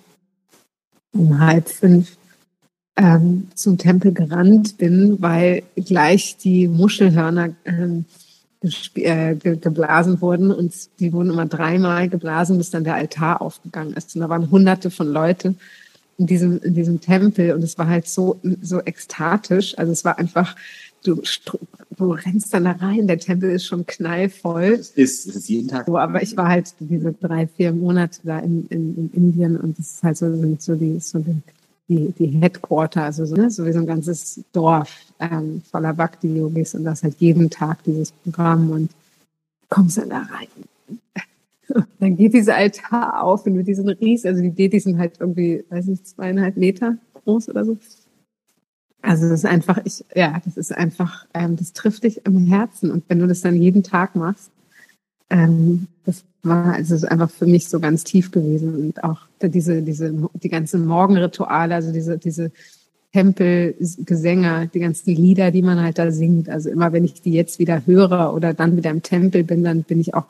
[1.13, 2.17] um halb fünf
[2.97, 8.07] ähm, zum Tempel gerannt bin, weil gleich die Muschelhörner ähm,
[8.95, 14.15] äh, geblasen wurden und die wurden immer dreimal geblasen, bis dann der Altar aufgegangen ist.
[14.15, 15.59] Und da waren hunderte von Leuten
[16.19, 19.77] in diesem, in diesem Tempel und es war halt so, so ekstatisch.
[19.79, 20.57] Also es war einfach,
[21.05, 21.21] du,
[21.99, 24.79] du rennst dann da rein, der Tempel ist schon knallvoll.
[24.81, 25.87] Es ist, es ist jeden Tag.
[25.87, 29.79] So, aber ich war halt diese drei, vier Monate da in, in, in Indien und
[29.79, 31.43] das ist halt so, so die, so die,
[31.89, 36.75] die, die Headquarter, also so, ne, so wie so ein ganzes Dorf ähm, voller Bhakti-Yogis
[36.75, 38.91] und das halt jeden Tag dieses Programm und
[39.69, 40.49] kommst dann da rein.
[42.01, 45.65] dann geht dieser Altar auf und mit diesen Ries, also die Detis sind halt irgendwie,
[45.69, 47.77] weiß nicht, zweieinhalb Meter groß oder so.
[49.03, 52.91] Also das ist einfach, ich, ja, das ist einfach, ähm, das trifft dich im Herzen.
[52.91, 54.51] Und wenn du das dann jeden Tag machst,
[55.31, 58.75] ähm, das war also das ist einfach für mich so ganz tief gewesen.
[58.75, 62.51] Und auch diese, diese, die ganzen Morgenrituale, also diese, diese
[63.13, 66.49] Tempelgesänge, die ganzen Lieder, die man halt da singt.
[66.49, 69.83] Also immer wenn ich die jetzt wieder höre oder dann wieder im Tempel bin, dann
[69.85, 70.27] bin ich auch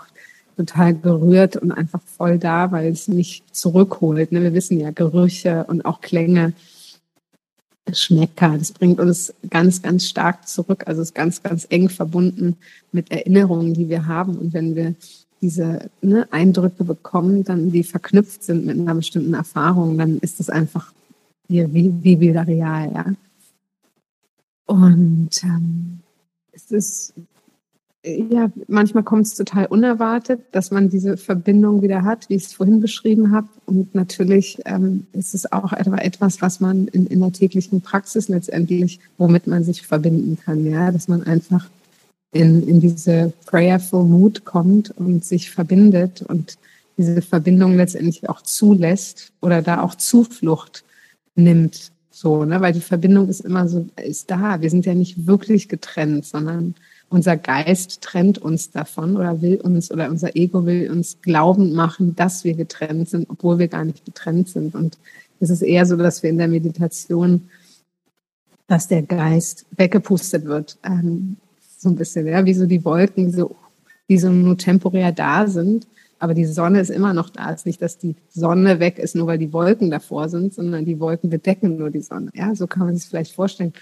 [0.57, 4.33] total gerührt und einfach voll da, weil es mich zurückholt.
[4.33, 4.43] Ne?
[4.43, 6.53] Wir wissen ja, Gerüche und auch Klänge
[7.93, 8.57] Schmecker.
[8.59, 10.85] Das bringt uns ganz, ganz stark zurück.
[10.87, 12.57] Also ist ganz, ganz eng verbunden
[12.93, 14.37] mit Erinnerungen, die wir haben.
[14.37, 14.95] Und wenn wir
[15.41, 20.51] diese ne, Eindrücke bekommen, dann die verknüpft sind mit einer bestimmten Erfahrung, dann ist das
[20.51, 20.93] einfach
[21.49, 23.07] wie, wie, wie wieder real, ja.
[24.67, 26.01] Und ähm,
[26.53, 27.15] es ist
[28.07, 32.53] ja, manchmal kommt es total unerwartet, dass man diese Verbindung wieder hat, wie ich es
[32.53, 33.49] vorhin beschrieben habe.
[33.67, 39.01] Und natürlich ähm, ist es auch etwas, was man in, in der täglichen Praxis letztendlich,
[39.19, 41.69] womit man sich verbinden kann, ja, dass man einfach
[42.37, 46.59] in, in diese prayerful mood kommt und sich verbindet und
[46.97, 50.85] diese Verbindung letztendlich auch zulässt oder da auch Zuflucht
[51.35, 51.93] nimmt.
[52.11, 52.61] So, ne?
[52.61, 54.61] Weil die Verbindung ist immer so, ist da.
[54.61, 56.75] Wir sind ja nicht wirklich getrennt, sondern
[57.09, 62.17] unser Geist trennt uns davon oder will uns oder unser Ego will uns glaubend machen,
[62.17, 64.75] dass wir getrennt sind, obwohl wir gar nicht getrennt sind.
[64.75, 64.99] Und
[65.39, 67.49] es ist eher so, dass wir in der Meditation,
[68.67, 71.37] dass der Geist weggepustet wird, ähm,
[71.77, 73.57] so ein bisschen, ja, wie so die Wolken, so,
[74.09, 75.87] die so nur temporär da sind.
[76.19, 77.51] Aber die Sonne ist immer noch da.
[77.51, 80.87] Es ist nicht, dass die Sonne weg ist, nur weil die Wolken davor sind, sondern
[80.87, 82.31] die Wolken bedecken nur die Sonne.
[82.35, 83.75] Ja, so kann man sich vielleicht vorstellen.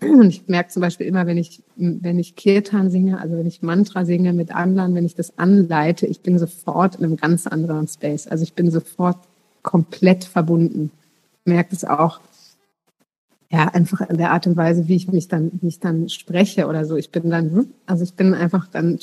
[0.00, 3.62] Und ich merke zum Beispiel immer, wenn ich, wenn ich Kirtan singe, also wenn ich
[3.62, 7.86] Mantra singe mit anderen, wenn ich das anleite, ich bin sofort in einem ganz anderen
[7.86, 8.26] Space.
[8.26, 9.18] Also ich bin sofort
[9.62, 10.90] komplett verbunden.
[11.44, 12.20] Ich merke es auch,
[13.50, 16.66] ja, einfach in der Art und Weise, wie ich mich dann, wie ich dann spreche
[16.66, 16.96] oder so.
[16.96, 18.98] Ich bin dann, also ich bin einfach dann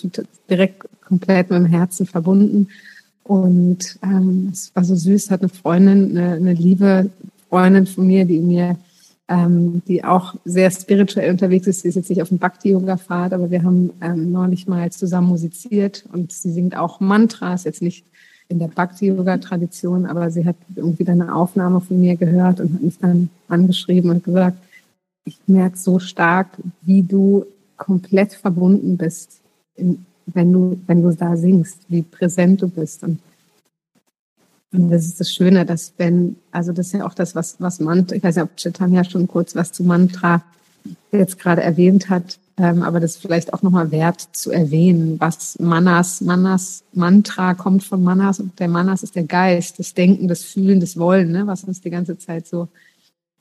[0.49, 2.69] direkt komplett mit dem Herzen verbunden.
[3.23, 7.09] Und ähm, es war so süß, hat eine Freundin, eine, eine liebe
[7.49, 8.77] Freundin von mir, die mir
[9.27, 11.81] ähm, die auch sehr spirituell unterwegs ist.
[11.81, 16.05] Sie ist jetzt nicht auf dem Bhakti-Yoga-Pfad, aber wir haben ähm, neulich mal zusammen musiziert
[16.13, 18.05] und sie singt auch Mantras, jetzt nicht
[18.49, 22.81] in der Bhakti-Yoga-Tradition, aber sie hat irgendwie dann eine Aufnahme von mir gehört und hat
[22.81, 24.57] mich dann angeschrieben und gesagt,
[25.25, 27.45] ich merke so stark, wie du
[27.75, 29.41] komplett verbunden bist,
[29.75, 33.03] wenn du, wenn du da singst, wie präsent du bist.
[33.03, 33.19] Und
[34.73, 37.79] Und das ist das Schöne, dass wenn, also das ist ja auch das, was, was
[37.79, 40.43] Mantra, ich weiß nicht, ob Chaitanya schon kurz was zu Mantra
[41.11, 45.59] jetzt gerade erwähnt hat, ähm, aber das ist vielleicht auch nochmal wert zu erwähnen, was
[45.59, 50.43] Manas, Manas, Mantra kommt von Manas und der Manas ist der Geist, das Denken, das
[50.43, 52.67] Fühlen, das Wollen, ne, was uns die ganze Zeit so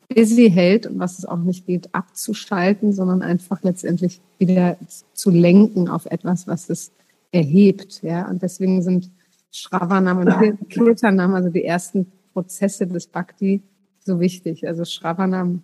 [0.09, 4.77] busy hält und was es auch nicht geht, abzuschalten, sondern einfach letztendlich wieder
[5.15, 6.93] zu lenken auf etwas, was es
[7.33, 8.03] erhebt.
[8.03, 8.29] Ja?
[8.29, 9.11] Und deswegen sind
[9.51, 13.63] Shravanam und Kirtanam, also die ersten Prozesse des Bhakti,
[14.05, 14.67] so wichtig.
[14.67, 15.63] Also Shravanam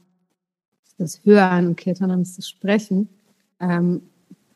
[0.85, 3.09] ist das Hören und Kirtanam ist das Sprechen.
[3.63, 4.03] Ähm,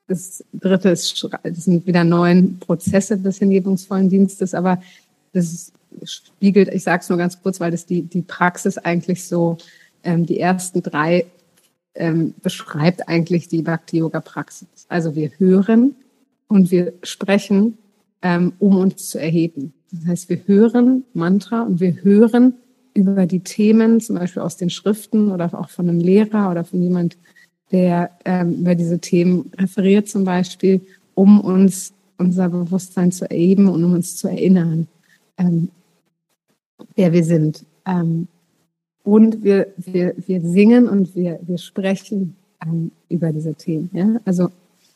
[0.08, 4.80] das dritte ist, das sind wieder neun Prozesse des hingebungsvollen Dienstes, aber
[5.32, 5.72] das
[6.04, 9.56] spiegelt, ich sage es nur ganz kurz, weil das die, die Praxis eigentlich so,
[10.04, 11.26] ähm, die ersten drei
[11.94, 14.68] ähm, beschreibt eigentlich die Bhakti-Yoga-Praxis.
[14.88, 15.96] Also wir hören
[16.48, 17.78] und wir sprechen,
[18.22, 19.72] ähm, um uns zu erheben.
[19.90, 22.54] Das heißt, wir hören Mantra und wir hören
[22.94, 26.82] über die Themen, zum Beispiel aus den Schriften oder auch von einem Lehrer oder von
[26.82, 27.16] jemand,
[27.72, 30.80] der ähm, über diese Themen referiert zum Beispiel,
[31.14, 34.88] um uns unser Bewusstsein zu erheben und um uns zu erinnern,
[35.38, 35.68] ähm,
[36.94, 37.64] wer wir sind.
[37.86, 38.28] Ähm,
[39.02, 43.90] und wir, wir, wir singen und wir, wir sprechen ähm, über diese Themen.
[43.92, 44.20] Ja?
[44.24, 44.50] Also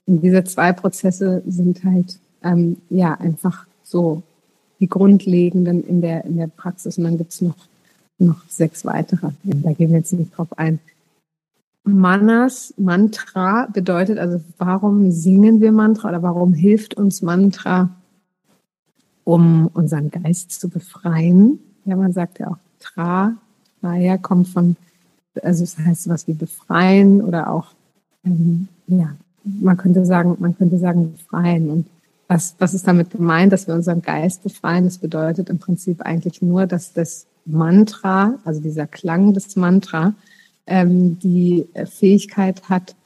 [0.06, 4.22] diese zwei Prozesse sind halt ähm, ja einfach so
[4.80, 6.98] die grundlegenden in der, in der Praxis.
[6.98, 7.56] Und dann gibt's noch,
[8.18, 9.30] noch sechs weitere.
[9.44, 10.80] Da gehen wir jetzt nicht drauf ein.
[11.84, 17.90] Manas, Mantra bedeutet also, warum singen wir Mantra oder warum hilft uns Mantra,
[19.24, 21.58] um unseren Geist zu befreien?
[21.84, 23.34] Ja, man sagt ja auch Tra,
[23.80, 24.76] Traya kommt von,
[25.42, 27.68] also es das heißt was wie befreien oder auch,
[28.24, 31.70] ähm, ja, man könnte sagen, man könnte sagen befreien.
[31.70, 31.86] Und
[32.28, 34.84] was, was ist damit gemeint, dass wir unseren Geist befreien?
[34.84, 40.14] Das bedeutet im Prinzip eigentlich nur, dass das Mantra, also dieser Klang des Mantra,
[40.66, 42.96] ähm, die Fähigkeit hat,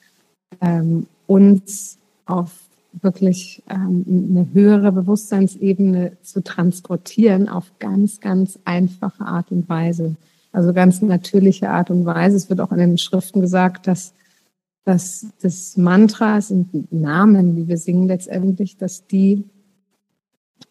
[0.61, 2.51] ähm, uns auf
[3.03, 10.17] wirklich ähm, eine höhere Bewusstseinsebene zu transportieren auf ganz, ganz einfache Art und Weise.
[10.53, 12.37] Also ganz natürliche Art und Weise.
[12.37, 14.15] Es wird auch in den Schriften gesagt, dass,
[14.85, 19.45] dass das Mantra sind Namen, die wir singen letztendlich, dass die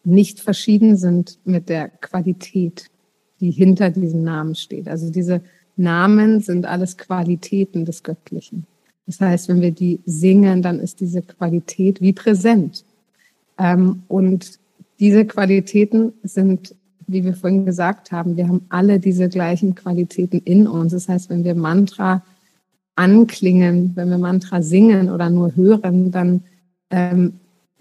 [0.04, 2.90] nicht verschieden sind mit der Qualität,
[3.40, 4.88] die hinter diesen Namen steht.
[4.88, 5.42] Also diese
[5.76, 8.66] Namen sind alles Qualitäten des Göttlichen.
[9.06, 12.84] Das heißt, wenn wir die singen, dann ist diese Qualität wie präsent.
[13.58, 14.58] Ähm, und
[15.00, 16.74] diese Qualitäten sind,
[17.06, 20.92] wie wir vorhin gesagt haben, wir haben alle diese gleichen Qualitäten in uns.
[20.92, 22.22] Das heißt, wenn wir Mantra
[22.96, 26.44] anklingen, wenn wir Mantra singen oder nur hören, dann,
[26.90, 27.34] ähm,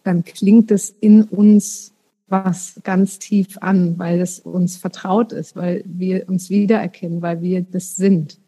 [0.04, 1.93] dann klingt es in uns
[2.34, 7.62] was ganz tief an, weil es uns vertraut ist, weil wir uns wiedererkennen, weil wir
[7.62, 8.40] das sind.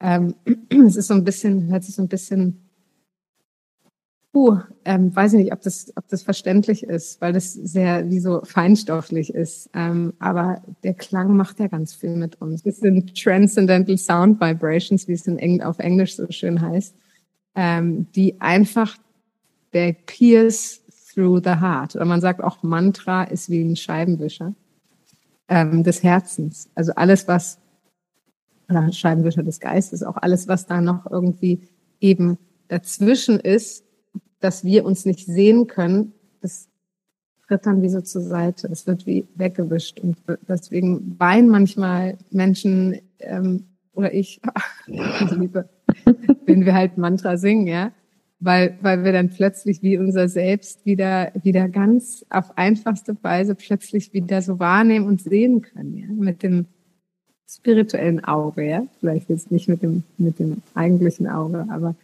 [0.00, 0.34] Ähm,
[0.86, 2.68] es ist so ein bisschen, hört sich so ein bisschen,
[4.34, 8.20] uh, ähm, weiß ich nicht, ob das, ob das verständlich ist, weil das sehr wie
[8.20, 9.70] so feinstofflich ist.
[9.72, 12.64] Ähm, aber der Klang macht ja ganz viel mit uns.
[12.64, 16.94] Das sind Transcendental Sound Vibrations, wie es in Engl auf Englisch so schön heißt,
[17.54, 18.98] ähm, die einfach
[19.72, 20.82] der Pierce
[21.16, 21.96] through the heart.
[21.96, 24.54] Oder man sagt auch, Mantra ist wie ein Scheibenwischer
[25.48, 26.68] ähm, des Herzens.
[26.74, 27.58] Also alles, was,
[28.68, 31.60] oder Scheibenwischer des Geistes, auch alles, was da noch irgendwie
[32.00, 32.38] eben
[32.68, 33.84] dazwischen ist,
[34.40, 36.12] dass wir uns nicht sehen können,
[36.42, 36.68] das
[37.48, 38.68] tritt dann wie so zur Seite.
[38.70, 40.00] Es wird wie weggewischt.
[40.00, 43.64] Und deswegen weinen manchmal Menschen ähm,
[43.94, 44.42] oder ich,
[44.86, 47.92] wenn wir halt Mantra singen, ja
[48.38, 54.12] weil, weil wir dann plötzlich wie unser Selbst wieder, wieder ganz auf einfachste Weise plötzlich
[54.12, 56.66] wieder so wahrnehmen und sehen können, ja, mit dem
[57.48, 61.94] spirituellen Auge, ja, vielleicht jetzt nicht mit dem, mit dem eigentlichen Auge, aber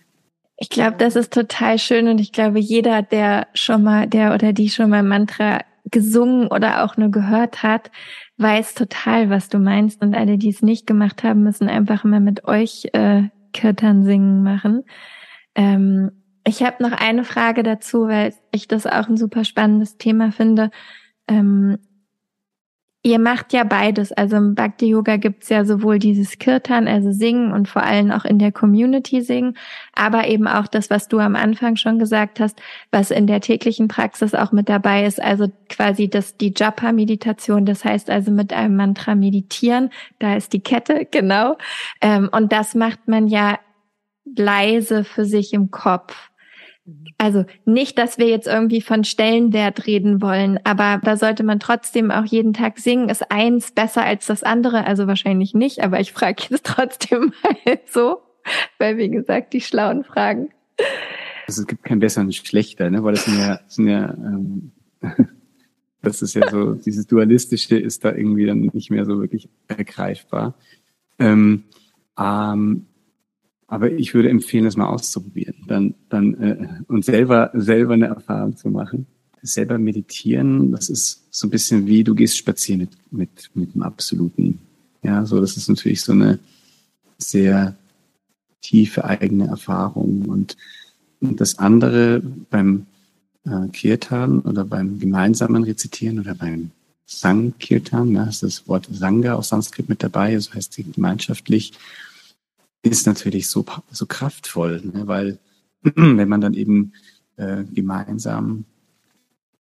[0.59, 4.53] ich glaube, das ist total schön und ich glaube, jeder, der schon mal, der oder
[4.53, 5.59] die schon mal Mantra
[5.91, 7.91] gesungen oder auch nur gehört hat,
[8.37, 10.03] weiß total, was du meinst.
[10.03, 14.45] Und alle, die es nicht gemacht haben, müssen einfach mal mit euch äh, Kirtan singen
[14.45, 14.85] machen.
[15.57, 20.33] Ähm, ich habe noch eine Frage dazu, weil ich das auch ein super spannendes Thema
[20.33, 20.71] finde.
[21.29, 21.79] Ähm,
[23.05, 24.13] ihr macht ja beides.
[24.13, 28.25] Also im Bhakti Yoga gibt's ja sowohl dieses Kirtan, also Singen und vor allem auch
[28.25, 29.57] in der Community singen,
[29.95, 33.89] aber eben auch das, was du am Anfang schon gesagt hast, was in der täglichen
[33.89, 38.77] Praxis auch mit dabei ist, also quasi das die Japa-Meditation, das heißt also mit einem
[38.77, 39.91] Mantra meditieren.
[40.19, 41.57] Da ist die Kette genau,
[42.01, 43.59] ähm, und das macht man ja
[44.25, 46.32] leise für sich im Kopf.
[47.17, 52.11] Also nicht, dass wir jetzt irgendwie von Stellenwert reden wollen, aber da sollte man trotzdem
[52.11, 53.09] auch jeden Tag singen.
[53.09, 54.85] Ist eins besser als das andere?
[54.85, 58.23] Also wahrscheinlich nicht, aber ich frage jetzt trotzdem mal so,
[58.79, 60.51] weil wie gesagt, die schlauen Fragen.
[61.47, 63.05] Also es gibt kein besser und schlechter, ne?
[63.05, 64.73] weil das sind ja, sind ja ähm,
[66.03, 70.55] das ist ja so, dieses Dualistische ist da irgendwie dann nicht mehr so wirklich ergreifbar.
[71.21, 71.63] Ähm,
[72.19, 72.87] ähm,
[73.73, 78.55] aber ich würde empfehlen, das mal auszuprobieren, dann, dann äh, und selber selber eine Erfahrung
[78.55, 79.07] zu machen.
[79.41, 83.83] Selber meditieren, das ist so ein bisschen wie du gehst spazieren mit mit mit dem
[83.83, 84.59] Absoluten.
[85.03, 86.39] Ja, so das ist natürlich so eine
[87.17, 87.75] sehr
[88.61, 90.59] tiefe eigene Erfahrung und
[91.21, 92.21] und das andere
[92.51, 92.85] beim
[93.47, 96.73] äh, Kirtan oder beim gemeinsamen Rezitieren oder beim
[97.07, 101.73] Sankirtan, da ist das Wort Sangha aus Sanskrit mit dabei, das heißt gemeinschaftlich
[102.83, 105.07] ist natürlich so, so kraftvoll, ne?
[105.07, 105.39] weil
[105.83, 106.93] wenn man dann eben
[107.37, 108.65] äh, gemeinsam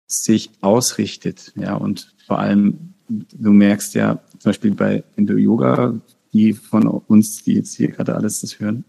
[0.07, 5.99] sich ausrichtet, ja, und vor allem, du merkst ja, zum Beispiel bei, wenn du Yoga,
[6.34, 8.86] die von uns, die jetzt hier gerade alles das hören,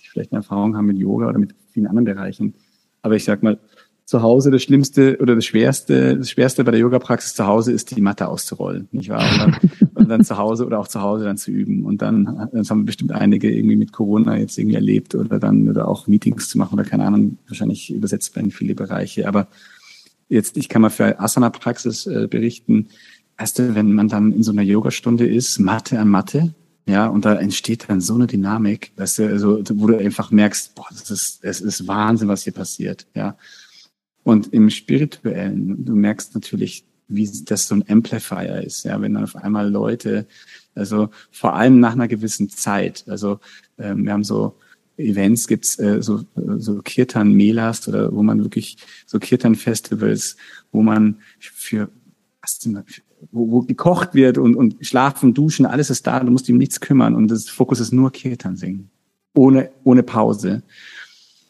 [0.00, 2.54] die vielleicht eine Erfahrung haben mit Yoga oder mit vielen anderen Bereichen.
[3.02, 3.58] Aber ich sag mal,
[4.04, 7.96] zu Hause das Schlimmste oder das Schwerste, das Schwerste bei der Yoga-Praxis zu Hause ist,
[7.96, 9.58] die Matte auszurollen, nicht wahr?
[10.04, 11.84] Und dann, zu Hause oder auch zu Hause dann zu üben.
[11.84, 15.88] Und dann, das haben bestimmt einige irgendwie mit Corona jetzt irgendwie erlebt oder dann, oder
[15.88, 19.26] auch Meetings zu machen oder keine Ahnung, wahrscheinlich übersetzt werden viele Bereiche.
[19.26, 19.48] Aber
[20.28, 22.88] jetzt, ich kann mal für Asana-Praxis äh, berichten.
[23.36, 26.54] Erst wenn man dann in so einer Yogastunde ist, Mathe an Mathe,
[26.86, 30.74] ja, und da entsteht dann so eine Dynamik, dass du, also, wo du einfach merkst,
[30.74, 33.36] boah, das ist, es ist Wahnsinn, was hier passiert, ja.
[34.22, 39.24] Und im Spirituellen, du merkst natürlich, wie das so ein Amplifier ist, ja, wenn dann
[39.24, 40.26] auf einmal Leute,
[40.74, 43.40] also vor allem nach einer gewissen Zeit, also
[43.78, 44.56] ähm, wir haben so
[44.96, 46.24] Events, gibt's äh, so,
[46.58, 48.76] so Kirtan Melas oder wo man wirklich
[49.06, 50.36] so Kirtan Festivals,
[50.72, 51.88] wo man für
[52.40, 52.84] was denn,
[53.32, 56.58] wo, wo gekocht wird und, und schlafen, duschen, alles ist da, du musst dich um
[56.58, 58.90] nichts kümmern und das Fokus ist nur Kirtan singen.
[59.34, 60.62] Ohne, ohne Pause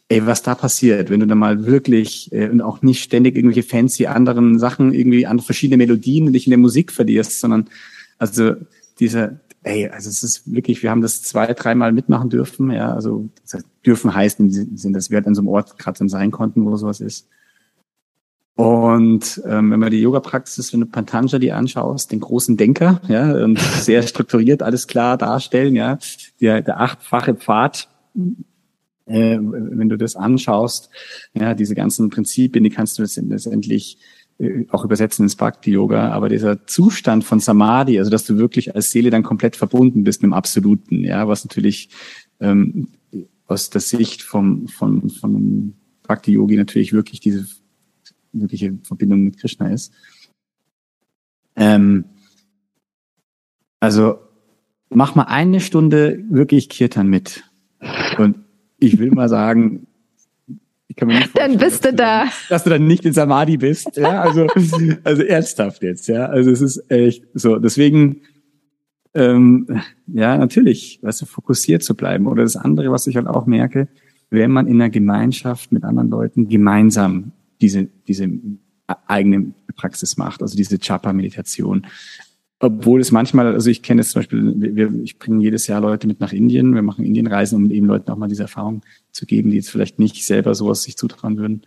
[0.09, 3.67] ey, was da passiert, wenn du da mal wirklich äh, und auch nicht ständig irgendwelche
[3.67, 7.69] fancy anderen Sachen, irgendwie andere verschiedene Melodien dich in der Musik verlierst, sondern
[8.19, 8.55] also
[9.01, 13.29] dieser, ey, also es ist wirklich, wir haben das zwei, dreimal mitmachen dürfen, ja, also
[13.85, 16.77] dürfen heißt sind, dass wir halt an so einem Ort gerade dann sein konnten, wo
[16.77, 17.29] sowas ist.
[18.57, 23.59] Und ähm, wenn man die Yoga-Praxis, wenn du Patanjali anschaust, den großen Denker, ja, und
[23.59, 25.99] sehr strukturiert alles klar darstellen, ja,
[26.41, 27.89] der, der achtfache Pfad,
[29.07, 30.91] äh, wenn du das anschaust,
[31.35, 33.99] ja, diese ganzen Prinzipien, die kannst du letztendlich
[34.39, 38.91] äh, auch übersetzen ins Bhakti-Yoga, aber dieser Zustand von Samadhi, also dass du wirklich als
[38.91, 41.91] Seele dann komplett verbunden bist mit dem Absoluten, ja, was natürlich
[42.41, 42.89] ähm,
[43.47, 45.75] aus der Sicht vom, von, von
[46.07, 47.47] Bhakti-Yogi natürlich wirklich diese
[48.33, 49.93] wirkliche Verbindung mit Krishna ist.
[51.57, 52.07] Ähm,
[53.81, 54.19] also
[54.89, 57.45] mach mal eine Stunde wirklich Kirtan mit.
[58.19, 58.44] Und
[58.85, 59.87] ich will mal sagen,
[60.89, 62.24] ich kann mir nicht Dann bist du da.
[62.24, 63.97] Dann, dass du dann nicht in Samadhi bist.
[63.97, 64.47] Ja, also,
[65.05, 66.26] also ernsthaft jetzt, ja.
[66.26, 67.59] Also es ist echt so.
[67.59, 68.20] Deswegen,
[69.14, 72.26] ähm, ja, natürlich, weißt du, fokussiert zu bleiben.
[72.26, 73.89] Oder das andere, was ich halt auch merke,
[74.30, 78.28] wenn man in einer Gemeinschaft mit anderen Leuten gemeinsam diese, diese
[79.07, 81.86] eigene Praxis macht, also diese Chapa-Meditation,
[82.65, 86.07] obwohl es manchmal, also ich kenne es zum Beispiel, wir, ich bringe jedes Jahr Leute
[86.07, 88.82] mit nach Indien, wir machen Indienreisen, um eben Leuten auch mal diese Erfahrung
[89.12, 91.62] zu geben, die jetzt vielleicht nicht selber sowas sich zutrauen würden.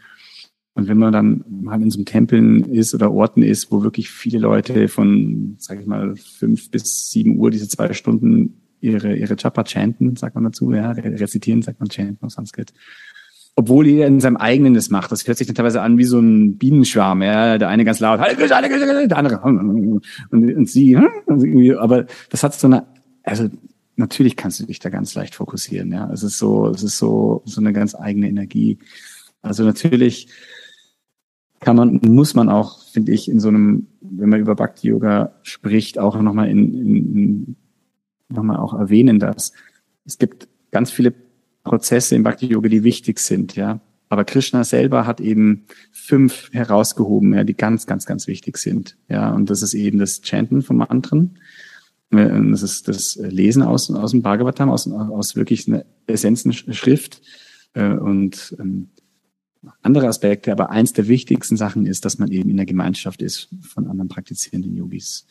[0.73, 4.11] Und wenn man dann mal in so einem Tempel ist oder Orten ist, wo wirklich
[4.11, 9.35] viele Leute von, sage ich mal, fünf bis sieben Uhr diese zwei Stunden ihre, ihre
[9.35, 12.73] Chapa chanten, sagt man dazu, ja, rezitieren, sagt man chanten auf Sanskrit
[13.57, 15.11] obwohl jeder in seinem eigenen das macht.
[15.11, 17.23] Das hört sich dann teilweise an wie so ein Bienenschwarm.
[17.23, 20.95] Ja, der eine ganz laut, der andere und, und sie.
[21.75, 22.85] Aber das hat so eine,
[23.23, 23.49] also
[23.95, 25.91] natürlich kannst du dich da ganz leicht fokussieren.
[25.91, 28.77] Ja, es ist so, es ist so so eine ganz eigene Energie.
[29.41, 30.27] Also natürlich
[31.59, 35.33] kann man, muss man auch, finde ich, in so einem, wenn man über Bhakti Yoga
[35.41, 37.55] spricht, auch nochmal in, in, in
[38.29, 39.51] nochmal auch erwähnen, dass
[40.05, 41.11] es gibt ganz viele
[41.67, 43.79] Prozesse im Bhakti Yoga, die wichtig sind, ja.
[44.09, 49.31] Aber Krishna selber hat eben fünf herausgehoben, ja, die ganz, ganz, ganz wichtig sind, ja.
[49.31, 51.39] Und das ist eben das Chanten von Mantren.
[52.11, 57.21] Äh, das ist das Lesen aus, aus dem Bhagavatam, aus, aus wirklich einer Essenzenschrift.
[57.73, 58.89] Äh, und ähm,
[59.81, 63.49] andere Aspekte, aber eins der wichtigsten Sachen ist, dass man eben in der Gemeinschaft ist
[63.61, 65.25] von anderen praktizierenden Yogis.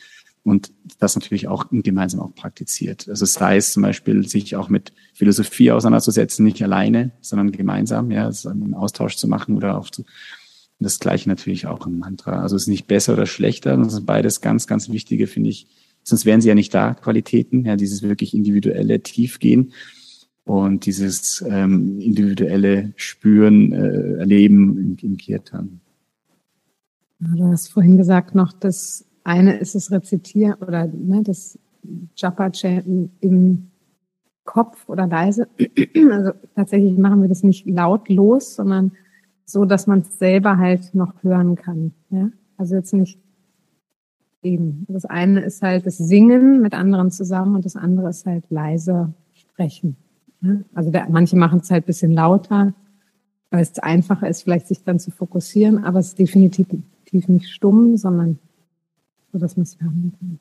[0.46, 3.08] Und das natürlich auch gemeinsam auch praktiziert.
[3.08, 8.26] Also sei es zum Beispiel, sich auch mit Philosophie auseinanderzusetzen, nicht alleine, sondern gemeinsam, ja,
[8.26, 10.04] also einen Austausch zu machen oder auch zu,
[10.78, 12.42] das Gleiche natürlich auch im Mantra.
[12.42, 15.66] Also es ist nicht besser oder schlechter, das sind beides ganz, ganz wichtige, finde ich.
[16.04, 19.72] Sonst wären sie ja nicht da, Qualitäten, ja, dieses wirklich individuelle Tiefgehen
[20.44, 25.80] und dieses ähm, individuelle Spüren, äh, Erleben im, im Kirtan.
[27.18, 31.58] Du hast vorhin gesagt noch, das eine ist das Rezitieren oder ne, das
[32.16, 33.70] Japa-Chanten im
[34.44, 35.48] Kopf oder leise.
[36.10, 38.92] Also tatsächlich machen wir das nicht lautlos, sondern
[39.44, 41.92] so, dass man es selber halt noch hören kann.
[42.10, 42.30] Ja?
[42.56, 43.18] Also jetzt nicht
[44.42, 44.86] eben.
[44.88, 49.12] Das eine ist halt das Singen mit anderen zusammen und das andere ist halt leise
[49.34, 49.96] sprechen.
[50.40, 50.58] Ja?
[50.74, 52.74] Also der, manche machen es halt bisschen lauter,
[53.50, 56.84] weil es einfacher ist, vielleicht sich dann zu fokussieren, aber es ist definitiv
[57.28, 58.38] nicht stumm, sondern
[59.36, 60.38] so dass man es hören kann.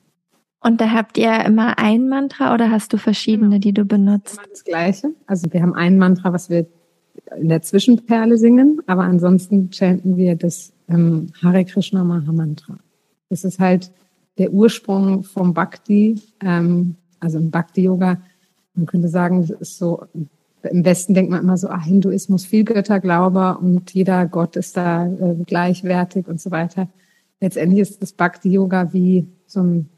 [0.62, 4.40] Und da habt ihr immer ein Mantra oder hast du verschiedene, die du benutzt?
[4.50, 5.10] Das Gleiche.
[5.28, 6.66] Also wir haben ein Mantra, was wir
[7.38, 12.78] in der Zwischenperle singen, aber ansonsten chanten wir das ähm, Hare Krishna Maha Mantra.
[13.30, 13.92] Das ist halt
[14.38, 18.18] der Ursprung vom Bhakti, ähm, also im Bhakti Yoga.
[18.74, 20.06] Man könnte sagen, das ist so,
[20.64, 25.06] im Westen denkt man immer so, ah, Hinduismus, viel Götterglaube und jeder Gott ist da
[25.06, 26.88] äh, gleichwertig und so weiter
[27.40, 29.90] letztendlich ist das Bhakti Yoga wie so ein,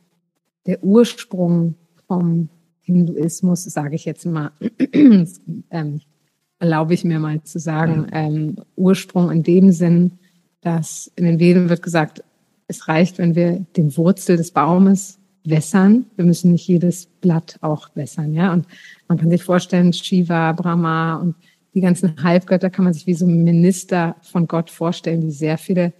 [0.65, 1.75] der Ursprung
[2.07, 2.49] vom
[2.81, 4.51] Hinduismus, sage ich jetzt mal,
[5.69, 6.01] ähm,
[6.59, 10.13] erlaube ich mir mal zu sagen, ähm, Ursprung in dem Sinn,
[10.61, 12.23] dass in den Veden wird gesagt,
[12.67, 16.05] es reicht, wenn wir den Wurzel des Baumes wässern.
[16.15, 18.51] Wir müssen nicht jedes Blatt auch wässern, ja.
[18.51, 18.65] Und
[19.07, 21.35] man kann sich vorstellen, Shiva, Brahma und
[21.73, 25.93] die ganzen Halbgötter kann man sich wie so Minister von Gott vorstellen, die sehr viele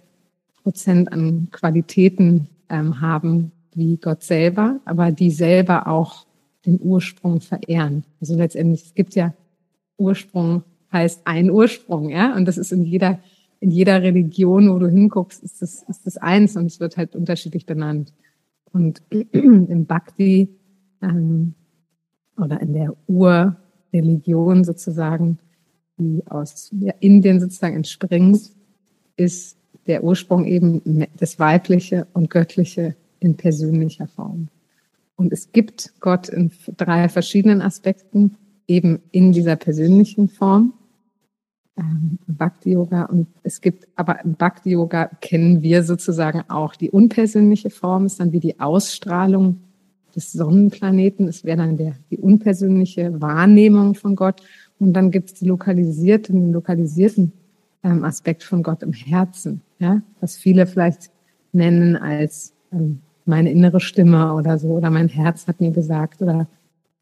[0.68, 6.26] Prozent an Qualitäten ähm, haben wie Gott selber, aber die selber auch
[6.66, 8.04] den Ursprung verehren.
[8.20, 9.32] Also letztendlich, es gibt ja
[9.96, 13.18] Ursprung heißt ein Ursprung, ja, und das ist in jeder
[13.60, 17.16] in jeder Religion, wo du hinguckst, ist das ist das eins und es wird halt
[17.16, 18.12] unterschiedlich benannt.
[18.70, 20.50] Und im Bhakti
[21.00, 21.54] ähm,
[22.36, 25.38] oder in der Urreligion sozusagen,
[25.96, 28.52] die aus Indien sozusagen entspringt,
[29.16, 29.57] ist
[29.88, 34.48] der Ursprung eben das Weibliche und Göttliche in persönlicher Form.
[35.16, 38.36] Und es gibt Gott in drei verschiedenen Aspekten,
[38.68, 40.74] eben in dieser persönlichen Form,
[41.76, 43.04] ähm, Bhakti Yoga.
[43.04, 48.20] Und es gibt, aber im Bhakti Yoga kennen wir sozusagen auch die unpersönliche Form, ist
[48.20, 49.60] dann wie die Ausstrahlung
[50.14, 51.26] des Sonnenplaneten.
[51.26, 54.42] Es wäre dann der, die unpersönliche Wahrnehmung von Gott.
[54.78, 57.32] Und dann gibt es die lokalisierte, den lokalisierten
[57.82, 61.10] ähm, Aspekt von Gott im Herzen, ja, was viele vielleicht
[61.52, 66.48] nennen als ähm, meine innere Stimme oder so, oder mein Herz hat mir gesagt, oder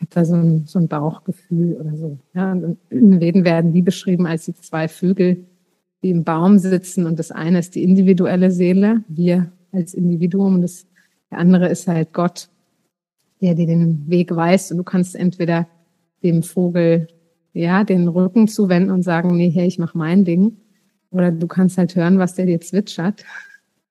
[0.00, 2.18] hat da so ein, so ein Bauchgefühl oder so.
[2.34, 5.44] Ja, und in Reden werden die beschrieben als die zwei Vögel,
[6.02, 10.86] die im Baum sitzen und das eine ist die individuelle Seele, wir als Individuum, das
[11.30, 12.48] der andere ist halt Gott,
[13.40, 15.66] der dir den Weg weist und du kannst entweder
[16.22, 17.08] dem Vogel
[17.52, 20.56] ja den Rücken zuwenden und sagen, nee, hey, ich mach mein Ding,
[21.10, 23.24] oder du kannst halt hören, was der dir zwitschert.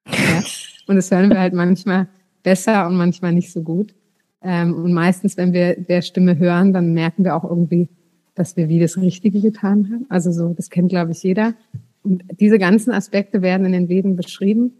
[0.06, 0.42] Ja?
[0.86, 2.08] Und das hören wir halt manchmal
[2.42, 3.94] besser und manchmal nicht so gut.
[4.42, 7.88] Ähm, und meistens, wenn wir der Stimme hören, dann merken wir auch irgendwie,
[8.34, 10.06] dass wir wie das Richtige getan haben.
[10.08, 11.54] Also so, das kennt, glaube ich, jeder.
[12.02, 14.72] Und diese ganzen Aspekte werden in den Veden beschrieben.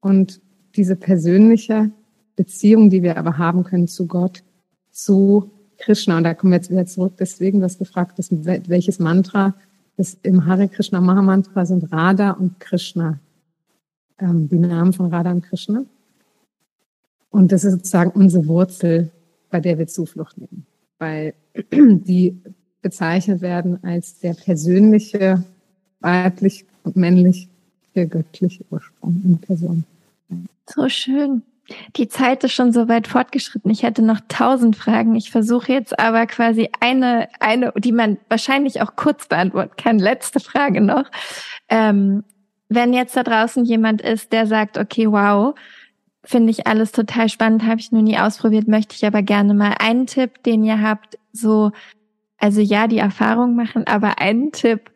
[0.00, 0.42] Und
[0.74, 1.90] diese persönliche
[2.34, 4.42] Beziehung, die wir aber haben können zu Gott,
[4.90, 6.18] zu Krishna.
[6.18, 7.14] Und da kommen wir jetzt wieder zurück.
[7.18, 9.54] Deswegen, was gefragt ist, welches Mantra
[9.96, 13.18] das im Hare Krishna Mahamantra sind Radha und Krishna.
[14.18, 15.84] Ähm, die Namen von Radha und Krishna.
[17.30, 19.10] Und das ist sozusagen unsere Wurzel,
[19.50, 20.66] bei der wir Zuflucht nehmen.
[20.98, 21.34] Weil
[21.72, 22.38] die
[22.82, 25.42] bezeichnet werden als der persönliche,
[26.00, 27.48] weiblich und männlich,
[27.94, 29.84] der göttliche Ursprung in Person.
[30.66, 31.42] So schön.
[31.96, 33.70] Die Zeit ist schon so weit fortgeschritten.
[33.70, 35.16] Ich hätte noch tausend Fragen.
[35.16, 39.98] Ich versuche jetzt aber quasi eine, eine, die man wahrscheinlich auch kurz beantworten kann.
[39.98, 41.10] Letzte Frage noch.
[41.68, 42.22] Ähm,
[42.68, 45.54] wenn jetzt da draußen jemand ist, der sagt, okay, wow,
[46.24, 49.74] finde ich alles total spannend, habe ich noch nie ausprobiert, möchte ich aber gerne mal
[49.78, 51.70] einen Tipp, den ihr habt, so,
[52.38, 54.90] also ja, die Erfahrung machen, aber einen Tipp,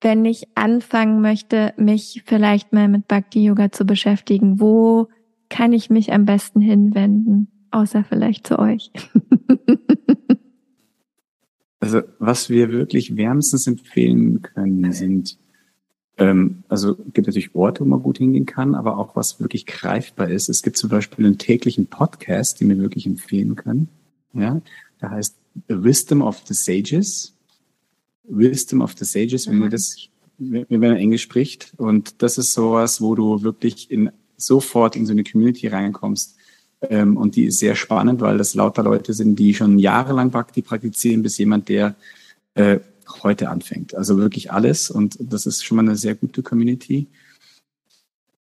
[0.00, 5.08] wenn ich anfangen möchte, mich vielleicht mal mit Bhakti Yoga zu beschäftigen, wo
[5.52, 8.90] kann ich mich am besten hinwenden, außer vielleicht zu euch?
[11.80, 15.38] also was wir wirklich wärmstens empfehlen können, sind
[16.18, 20.28] Ähm, also gibt natürlich Orte, wo man gut hingehen kann, aber auch was wirklich greifbar
[20.28, 20.48] ist.
[20.48, 23.88] Es gibt zum Beispiel einen täglichen Podcast, den wir wirklich empfehlen können.
[24.34, 24.60] Ja,
[25.00, 25.36] der heißt
[25.68, 27.34] The Wisdom of the Sages.
[28.24, 29.96] Wisdom of the Sages, wenn man das,
[30.38, 31.72] wenn man Englisch spricht.
[31.76, 34.10] Und das ist sowas, wo du wirklich in,
[34.42, 36.36] sofort in so eine Community reinkommst.
[36.82, 40.62] Ähm, und die ist sehr spannend, weil das lauter Leute sind, die schon jahrelang Bhakti
[40.62, 41.94] praktizieren, bis jemand, der
[42.54, 42.80] äh,
[43.22, 43.94] heute anfängt.
[43.94, 44.90] Also wirklich alles.
[44.90, 47.08] Und das ist schon mal eine sehr gute Community.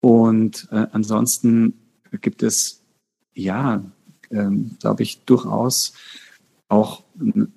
[0.02, 1.74] Und äh, ansonsten
[2.22, 2.82] gibt es,
[3.34, 3.84] ja,
[4.32, 5.94] ähm, glaube ich, durchaus
[6.68, 7.04] auch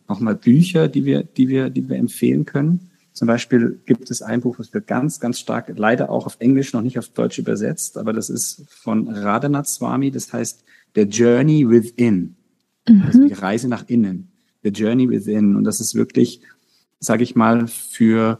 [0.08, 2.91] nochmal Bücher, die wir, die wir, die wir empfehlen können.
[3.12, 6.72] Zum Beispiel gibt es ein Buch, das wird ganz, ganz stark, leider auch auf Englisch,
[6.72, 10.64] noch nicht auf Deutsch übersetzt, aber das ist von Radhanath Swami, das heißt
[10.94, 12.36] The Journey Within,
[12.88, 13.02] mhm.
[13.02, 14.32] also die Reise nach innen,
[14.62, 15.56] The Journey Within.
[15.56, 16.40] Und das ist wirklich,
[17.00, 18.38] sage ich mal, für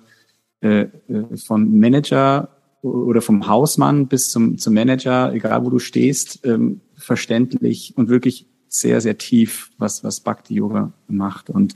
[0.63, 2.49] äh, äh, von Manager
[2.83, 8.47] oder vom Hausmann bis zum, zum Manager, egal wo du stehst, ähm, verständlich und wirklich
[8.69, 11.51] sehr, sehr tief, was, was Bhakti Yoga macht.
[11.51, 11.75] Und,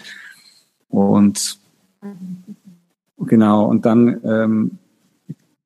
[0.89, 1.59] und
[3.19, 4.79] genau, und dann ähm,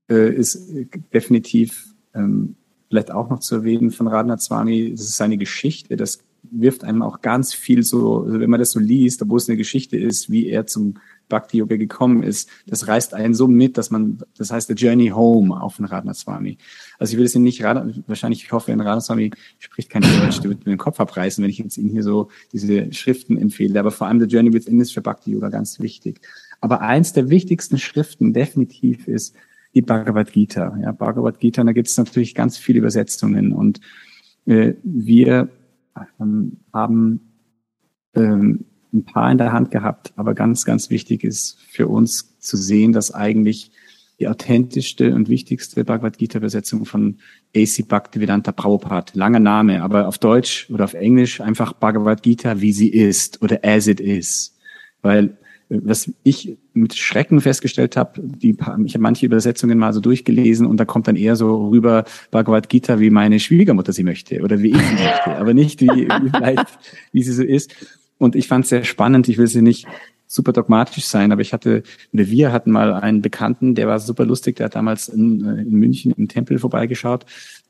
[0.09, 0.73] äh, ist
[1.13, 2.57] definitiv ähm,
[2.89, 6.21] vielleicht auch noch zu erwähnen von Radha Swami, das ist seine Geschichte, das
[6.51, 9.57] wirft einem auch ganz viel so, also wenn man das so liest, obwohl es eine
[9.57, 10.95] Geschichte ist, wie er zum
[11.29, 15.09] Bhakti Yoga gekommen ist, das reißt einen so mit, dass man, das heißt, the journey
[15.09, 16.59] home auf den Radhaswami.
[16.99, 20.67] Also ich will es Ihnen nicht, wahrscheinlich, ich hoffe, Radhaswami spricht kein Deutsch, der wird
[20.67, 23.79] mir den Kopf abreißen, wenn ich jetzt Ihnen hier so diese Schriften empfehle.
[23.79, 26.21] Aber vor allem the journey within ist für Bhakti Yoga ganz wichtig.
[26.61, 29.35] Aber eins der wichtigsten Schriften definitiv ist
[29.75, 30.77] die Bhagavad Gita.
[30.83, 33.81] Ja, Bhagavad Gita, da gibt es natürlich ganz viele Übersetzungen und
[34.47, 35.49] äh, wir
[36.19, 37.21] ähm, haben
[38.15, 42.57] ähm, ein paar in der Hand gehabt, aber ganz, ganz wichtig ist für uns zu
[42.57, 43.71] sehen, dass eigentlich
[44.19, 47.19] die authentischste und wichtigste Bhagavad Gita-Übersetzung von
[47.57, 47.85] A.C.
[47.85, 52.89] Bhaktivedanta Prabhupada, langer Name, aber auf Deutsch oder auf Englisch einfach Bhagavad Gita, wie sie
[52.89, 54.59] ist oder as it is.
[55.01, 55.39] Weil
[55.71, 58.51] was ich mit Schrecken festgestellt habe, die,
[58.85, 62.69] ich habe manche Übersetzungen mal so durchgelesen und da kommt dann eher so rüber Bhagavad
[62.69, 66.31] Gita, wie meine Schwiegermutter sie möchte oder wie ich sie möchte, aber nicht wie, wie,
[66.31, 66.67] vielleicht,
[67.13, 67.75] wie sie so ist.
[68.19, 69.29] Und ich fand es sehr spannend.
[69.29, 69.87] Ich will sie nicht
[70.27, 71.83] super dogmatisch sein, aber ich hatte,
[72.13, 75.63] oder wir hatten mal einen Bekannten, der war super lustig, der hat damals in, äh,
[75.63, 77.27] in München im Tempel vorbeigeschaut.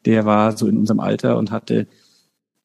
[0.07, 1.87] Der war so in unserem Alter und hatte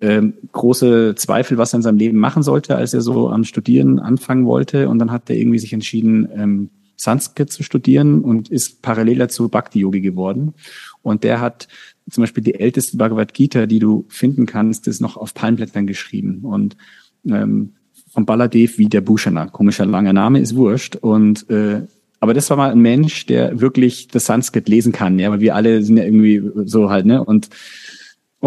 [0.01, 3.99] ähm, große Zweifel, was er in seinem Leben machen sollte, als er so am Studieren
[3.99, 4.89] anfangen wollte.
[4.89, 9.49] Und dann hat er irgendwie sich entschieden, ähm, Sanskrit zu studieren und ist parallel dazu
[9.49, 10.53] Bhakti-Yogi geworden.
[11.01, 11.67] Und der hat
[12.09, 16.39] zum Beispiel die älteste Bhagavad Gita, die du finden kannst, ist noch auf Palmblättern geschrieben.
[16.43, 16.77] Und
[17.25, 17.73] ähm,
[18.09, 19.47] von Baladev wie der Bhushana.
[19.47, 20.95] Komischer langer Name, ist wurscht.
[20.95, 21.81] Und äh,
[22.19, 25.53] aber das war mal ein Mensch, der wirklich das Sanskrit lesen kann, ja, weil wir
[25.53, 27.23] alle sind ja irgendwie so halt, ne?
[27.23, 27.49] Und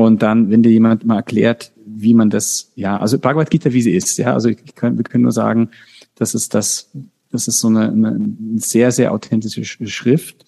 [0.06, 3.82] und dann, wenn dir jemand mal erklärt, wie man das, ja, also Bhagavad Gita, wie
[3.82, 5.70] sie ist, ja, also ich kann, wir können nur sagen,
[6.14, 6.90] das ist das,
[7.30, 10.44] das ist so eine, eine sehr, sehr authentische Schrift.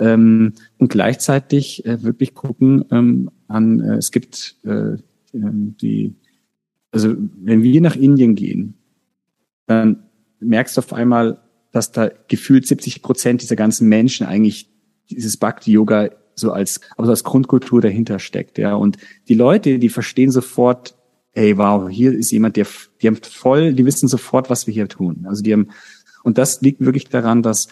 [0.00, 4.96] Ähm, und gleichzeitig äh, wirklich gucken ähm, an, äh, es gibt äh,
[5.32, 6.14] die
[6.90, 8.74] also wenn wir nach Indien gehen,
[9.66, 10.04] dann
[10.40, 11.40] merkst du auf einmal,
[11.72, 14.70] dass da gefühlt 70 Prozent dieser ganzen Menschen eigentlich
[15.10, 18.74] dieses Bhakti-Yoga so als, also als Grundkultur dahinter steckt, ja.
[18.74, 18.96] Und
[19.28, 20.96] die Leute, die verstehen sofort,
[21.32, 22.66] hey, wow, hier ist jemand, der,
[23.00, 25.26] die haben voll, die wissen sofort, was wir hier tun.
[25.28, 25.68] Also die haben,
[26.22, 27.68] und das liegt wirklich daran, dass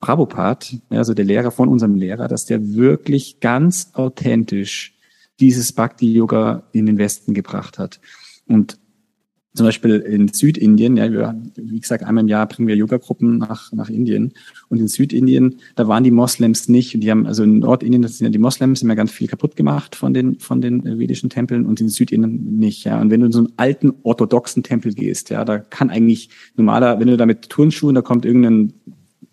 [0.00, 4.94] Prabhupada, also der Lehrer von unserem Lehrer, dass der wirklich ganz authentisch
[5.40, 8.00] dieses Bhakti-Yoga in den Westen gebracht hat.
[8.46, 8.78] Und
[9.54, 13.72] zum Beispiel in Südindien, ja, wir, wie gesagt, einmal im Jahr bringen wir Yoga-Gruppen nach,
[13.72, 14.34] nach Indien.
[14.68, 16.94] Und in Südindien, da waren die Moslems nicht.
[16.94, 19.56] Und die haben, also in Nordindien, das sind ja die Moslems, ja ganz viel kaputt
[19.56, 23.00] gemacht von den, von den vedischen Tempeln und in Südindien nicht, ja.
[23.00, 27.00] Und wenn du in so einen alten orthodoxen Tempel gehst, ja, da kann eigentlich normaler,
[27.00, 28.74] wenn du da mit Turnschuhen, da kommt irgendein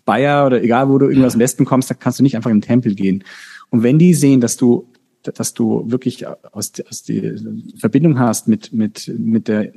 [0.04, 2.56] Bayer oder egal, wo du irgendwas im Westen kommst, da kannst du nicht einfach in
[2.56, 3.22] den Tempel gehen.
[3.70, 4.88] Und wenn die sehen, dass du
[5.22, 7.34] dass du wirklich aus, aus die
[7.78, 9.72] Verbindung hast mit, mit, mit der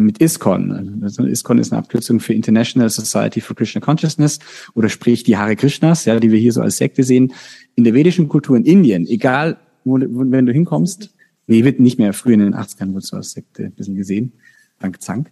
[0.00, 1.00] mit ISKCON.
[1.02, 4.38] Also ISKCON ist eine Abkürzung für International Society for Krishna Consciousness
[4.74, 7.32] oder sprich die Hare Krishnas, ja, die wir hier so als Sekte sehen.
[7.74, 11.14] In der vedischen Kultur in Indien, egal, wo, wo, wenn du hinkommst,
[11.46, 14.32] nee, wird nicht mehr, früher in den 80ern wurde so als Sekte ein bisschen gesehen,
[14.78, 15.30] dank Zank.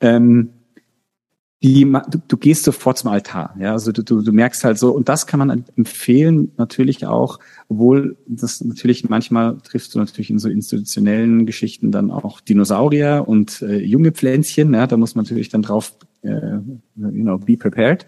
[0.00, 0.50] Ähm,
[1.62, 3.54] die, du, du gehst sofort zum Altar.
[3.60, 7.38] Ja, also du, du, du merkst halt so, und das kann man empfehlen, natürlich auch,
[7.68, 13.60] obwohl das natürlich manchmal triffst du natürlich in so institutionellen Geschichten dann auch Dinosaurier und
[13.60, 14.72] äh, junge Pflänzchen.
[14.72, 18.06] Ja, da muss man natürlich dann drauf, äh, you know, be prepared.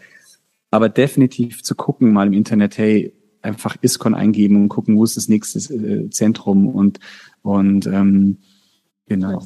[0.70, 3.12] aber definitiv zu gucken mal im Internet, hey,
[3.42, 7.00] einfach ISKCON eingeben und gucken, wo ist das nächste äh, Zentrum und
[7.42, 8.38] und ähm,
[9.06, 9.42] genau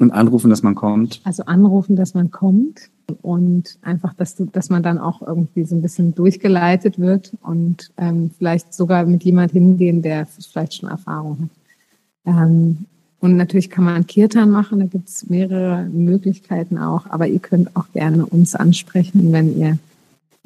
[0.00, 1.20] und anrufen, dass man kommt.
[1.24, 2.90] Also anrufen, dass man kommt
[3.22, 7.90] und einfach, dass du, dass man dann auch irgendwie so ein bisschen durchgeleitet wird und
[7.98, 12.34] ähm, vielleicht sogar mit jemand hingehen, der vielleicht schon Erfahrung hat.
[12.34, 12.78] Ähm,
[13.20, 17.92] und natürlich kann man Kirtan machen, da gibt's mehrere Möglichkeiten auch, aber ihr könnt auch
[17.92, 19.78] gerne uns ansprechen, wenn ihr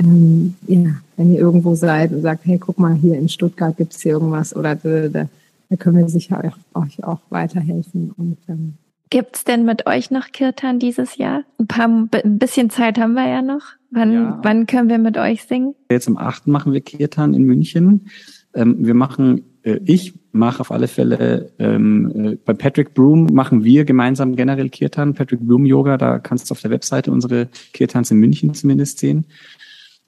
[0.01, 4.01] ähm, ja, wenn ihr irgendwo seid und sagt, hey, guck mal, hier in Stuttgart gibt's
[4.01, 5.29] hier irgendwas oder da, da,
[5.71, 8.13] da können wir sicher euch, euch auch weiterhelfen.
[8.17, 8.75] Und ähm,
[9.11, 11.45] Gibt's denn mit euch noch Kirtan dieses Jahr?
[11.59, 13.63] Ein paar, ein bisschen Zeit haben wir ja noch.
[13.91, 14.41] Wann, ja.
[14.43, 15.75] wann können wir mit euch singen?
[15.91, 16.49] Jetzt am 8.
[16.49, 18.09] machen wir Kirtan in München.
[18.55, 23.63] Ähm, wir machen, äh, ich mache auf alle Fälle, ähm, äh, bei Patrick Broom machen
[23.63, 28.11] wir gemeinsam generell Kirtan, Patrick Broom Yoga, da kannst du auf der Webseite unsere Kirtans
[28.11, 29.27] in München zumindest sehen.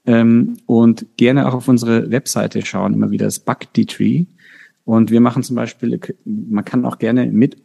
[0.05, 4.24] Ähm, und gerne auch auf unsere Webseite schauen, immer wieder das Bhakti Tree.
[4.85, 7.56] Und wir machen zum Beispiel, man kann auch gerne mit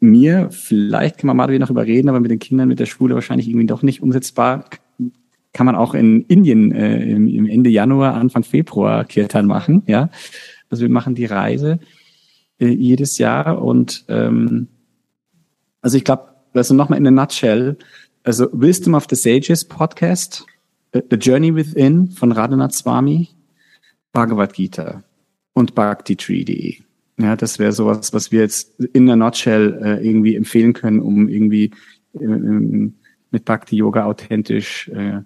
[0.00, 3.48] mir, vielleicht kann man mal noch überreden, aber mit den Kindern, mit der Schule wahrscheinlich
[3.48, 4.64] irgendwie doch nicht umsetzbar.
[5.52, 10.10] Kann man auch in Indien äh, im, im Ende Januar, Anfang Februar Kirtan machen, ja.
[10.70, 11.80] Also wir machen die Reise
[12.58, 14.68] äh, jedes Jahr und ähm,
[15.82, 17.76] also ich glaube, also nochmal in a nutshell,
[18.22, 20.46] also Wisdom of the Sages Podcast,
[20.92, 23.28] äh, The Journey Within von Radhanath Swami,
[24.12, 25.02] Bhagavad Gita
[25.52, 26.89] und bhaktitree.de.
[27.20, 31.28] Ja, das wäre sowas, was wir jetzt in der Nutshell äh, irgendwie empfehlen können, um
[31.28, 31.72] irgendwie
[32.14, 32.26] äh,
[33.30, 35.20] mit Bhakti Yoga authentisch, äh,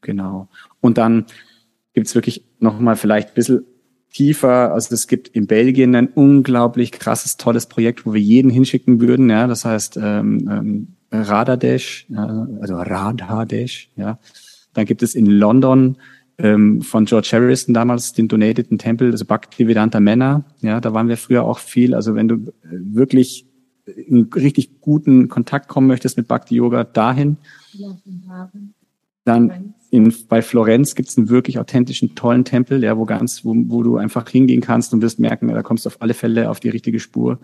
[0.00, 0.48] genau.
[0.80, 1.26] Und dann
[1.92, 3.64] gibt's wirklich nochmal vielleicht ein bisschen
[4.12, 4.72] tiefer.
[4.72, 9.28] Also es gibt in Belgien ein unglaublich krasses, tolles Projekt, wo wir jeden hinschicken würden.
[9.30, 13.90] Ja, das heißt ähm, ähm, Radadesh, ja, also Radhadesh.
[13.96, 14.18] Ja,
[14.74, 15.96] dann gibt es in London
[16.42, 20.44] ähm, von George Harrison damals den Donateden Tempel, also Bhaktivedanta Männer.
[20.60, 21.94] Ja, da waren wir früher auch viel.
[21.94, 23.46] Also wenn du äh, wirklich
[23.84, 27.38] in richtig guten Kontakt kommen möchtest mit Bhakti Yoga, dahin.
[29.24, 33.54] Dann in, bei Florenz gibt es einen wirklich authentischen, tollen Tempel, ja, wo ganz, wo,
[33.54, 36.60] wo du einfach hingehen kannst und wirst merken, da kommst du auf alle Fälle auf
[36.60, 37.40] die richtige Spur.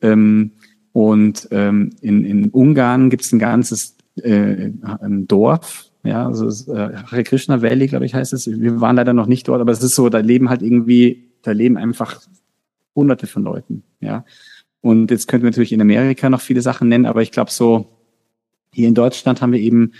[0.00, 0.52] Ähm,
[0.92, 6.96] und ähm, in, in Ungarn gibt es ein ganzes äh, ein Dorf, ja, also äh,
[6.96, 8.46] Hare Krishna Valley, glaube ich, heißt es.
[8.46, 11.52] Wir waren leider noch nicht dort, aber es ist so, da leben halt irgendwie, da
[11.52, 12.20] leben einfach
[12.94, 14.24] hunderte von Leuten, ja.
[14.80, 17.86] Und jetzt könnten wir natürlich in Amerika noch viele Sachen nennen, aber ich glaube so,
[18.72, 19.92] hier in Deutschland haben wir eben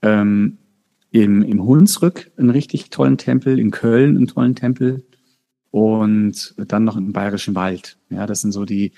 [0.00, 0.58] ähm,
[1.10, 5.04] im, im Hunsrück einen richtig tollen Tempel, in Köln einen tollen Tempel
[5.70, 7.98] und dann noch im Bayerischen Wald.
[8.08, 8.92] Ja, das sind so die,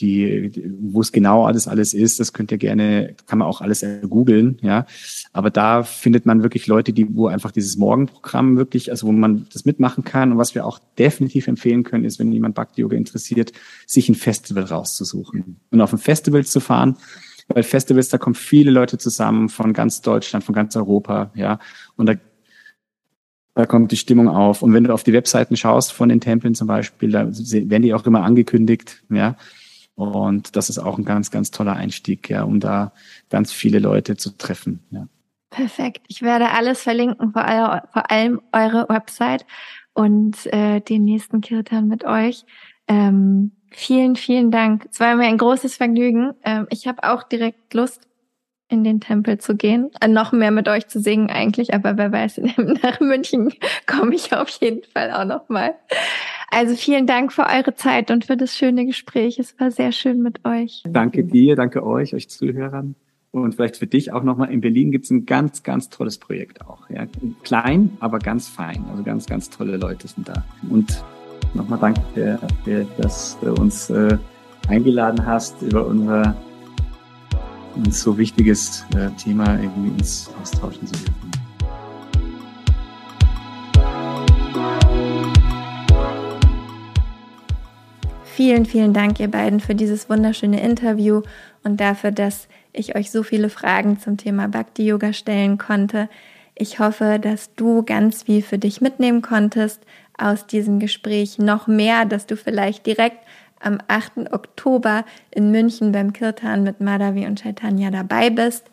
[0.00, 0.50] die,
[0.80, 4.58] wo es genau alles alles ist, das könnt ihr gerne, kann man auch alles googeln,
[4.62, 4.86] ja.
[5.32, 9.46] Aber da findet man wirklich Leute, die, wo einfach dieses Morgenprogramm wirklich, also wo man
[9.52, 10.32] das mitmachen kann.
[10.32, 13.52] Und was wir auch definitiv empfehlen können, ist, wenn jemand Bhakti Yoga interessiert,
[13.86, 16.96] sich ein Festival rauszusuchen und auf ein Festival zu fahren.
[17.48, 21.58] Weil Festivals, da kommen viele Leute zusammen von ganz Deutschland, von ganz Europa, ja.
[21.96, 22.14] Und da
[23.54, 24.62] da kommt die Stimmung auf.
[24.62, 27.92] Und wenn du auf die Webseiten schaust von den Tempeln zum Beispiel, da werden die
[27.92, 29.36] auch immer angekündigt, ja.
[29.94, 32.92] Und das ist auch ein ganz, ganz toller Einstieg, ja, um da
[33.28, 34.80] ganz viele Leute zu treffen.
[34.90, 35.06] Ja.
[35.50, 36.02] Perfekt.
[36.08, 39.44] Ich werde alles verlinken, vor, all, vor allem eure Website
[39.92, 42.44] und äh, den nächsten Kirtan mit euch.
[42.88, 44.86] Ähm, vielen, vielen Dank.
[44.90, 46.32] Es war mir ein großes Vergnügen.
[46.42, 48.08] Ähm, ich habe auch direkt Lust,
[48.72, 49.90] in den Tempel zu gehen.
[50.00, 52.38] Äh, noch mehr mit euch zu singen eigentlich, aber wer weiß,
[52.82, 53.52] nach München
[53.86, 55.74] komme ich auf jeden Fall auch noch mal.
[56.54, 59.38] Also vielen Dank für eure Zeit und für das schöne Gespräch.
[59.38, 60.82] Es war sehr schön mit euch.
[60.86, 62.94] Danke dir, danke euch, euch Zuhörern.
[63.30, 66.60] Und vielleicht für dich auch nochmal, in Berlin gibt es ein ganz, ganz tolles Projekt
[66.60, 66.90] auch.
[66.90, 67.06] Ja.
[67.42, 68.84] Klein, aber ganz fein.
[68.90, 70.44] Also ganz, ganz tolle Leute sind da.
[70.68, 71.02] Und
[71.54, 74.18] nochmal danke, für, für, dass du uns äh,
[74.68, 76.36] eingeladen hast, über unser
[77.76, 81.41] ein so wichtiges äh, Thema irgendwie uns austauschen zu dürfen.
[88.44, 91.22] Vielen, vielen Dank, ihr beiden, für dieses wunderschöne Interview
[91.62, 96.08] und dafür, dass ich euch so viele Fragen zum Thema Bhakti Yoga stellen konnte.
[96.56, 99.80] Ich hoffe, dass du ganz viel für dich mitnehmen konntest
[100.18, 101.38] aus diesem Gespräch.
[101.38, 103.18] Noch mehr, dass du vielleicht direkt
[103.60, 104.32] am 8.
[104.32, 108.64] Oktober in München beim Kirtan mit Madhavi und Chaitanya dabei bist.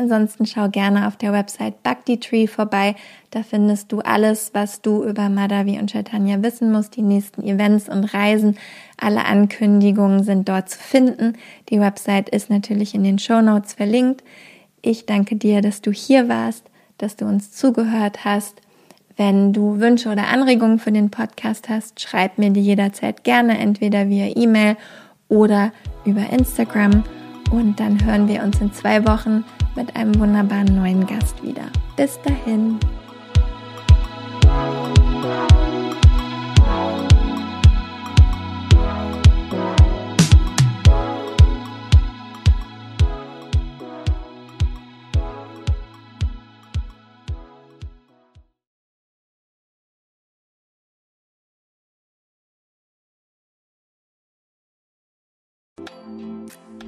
[0.00, 2.94] Ansonsten schau gerne auf der Website Bhakti Tree vorbei.
[3.32, 6.96] Da findest du alles, was du über Madhavi und Chaitanya wissen musst.
[6.96, 8.56] Die nächsten Events und Reisen.
[8.96, 11.34] Alle Ankündigungen sind dort zu finden.
[11.68, 14.24] Die Website ist natürlich in den Show Notes verlinkt.
[14.80, 16.64] Ich danke dir, dass du hier warst,
[16.96, 18.62] dass du uns zugehört hast.
[19.18, 24.08] Wenn du Wünsche oder Anregungen für den Podcast hast, schreib mir die jederzeit gerne, entweder
[24.08, 24.78] via E-Mail
[25.28, 25.72] oder
[26.06, 27.04] über Instagram.
[27.50, 29.44] Und dann hören wir uns in zwei Wochen
[29.76, 31.66] mit einem wunderbaren neuen Gast wieder.
[31.96, 32.78] Bis dahin.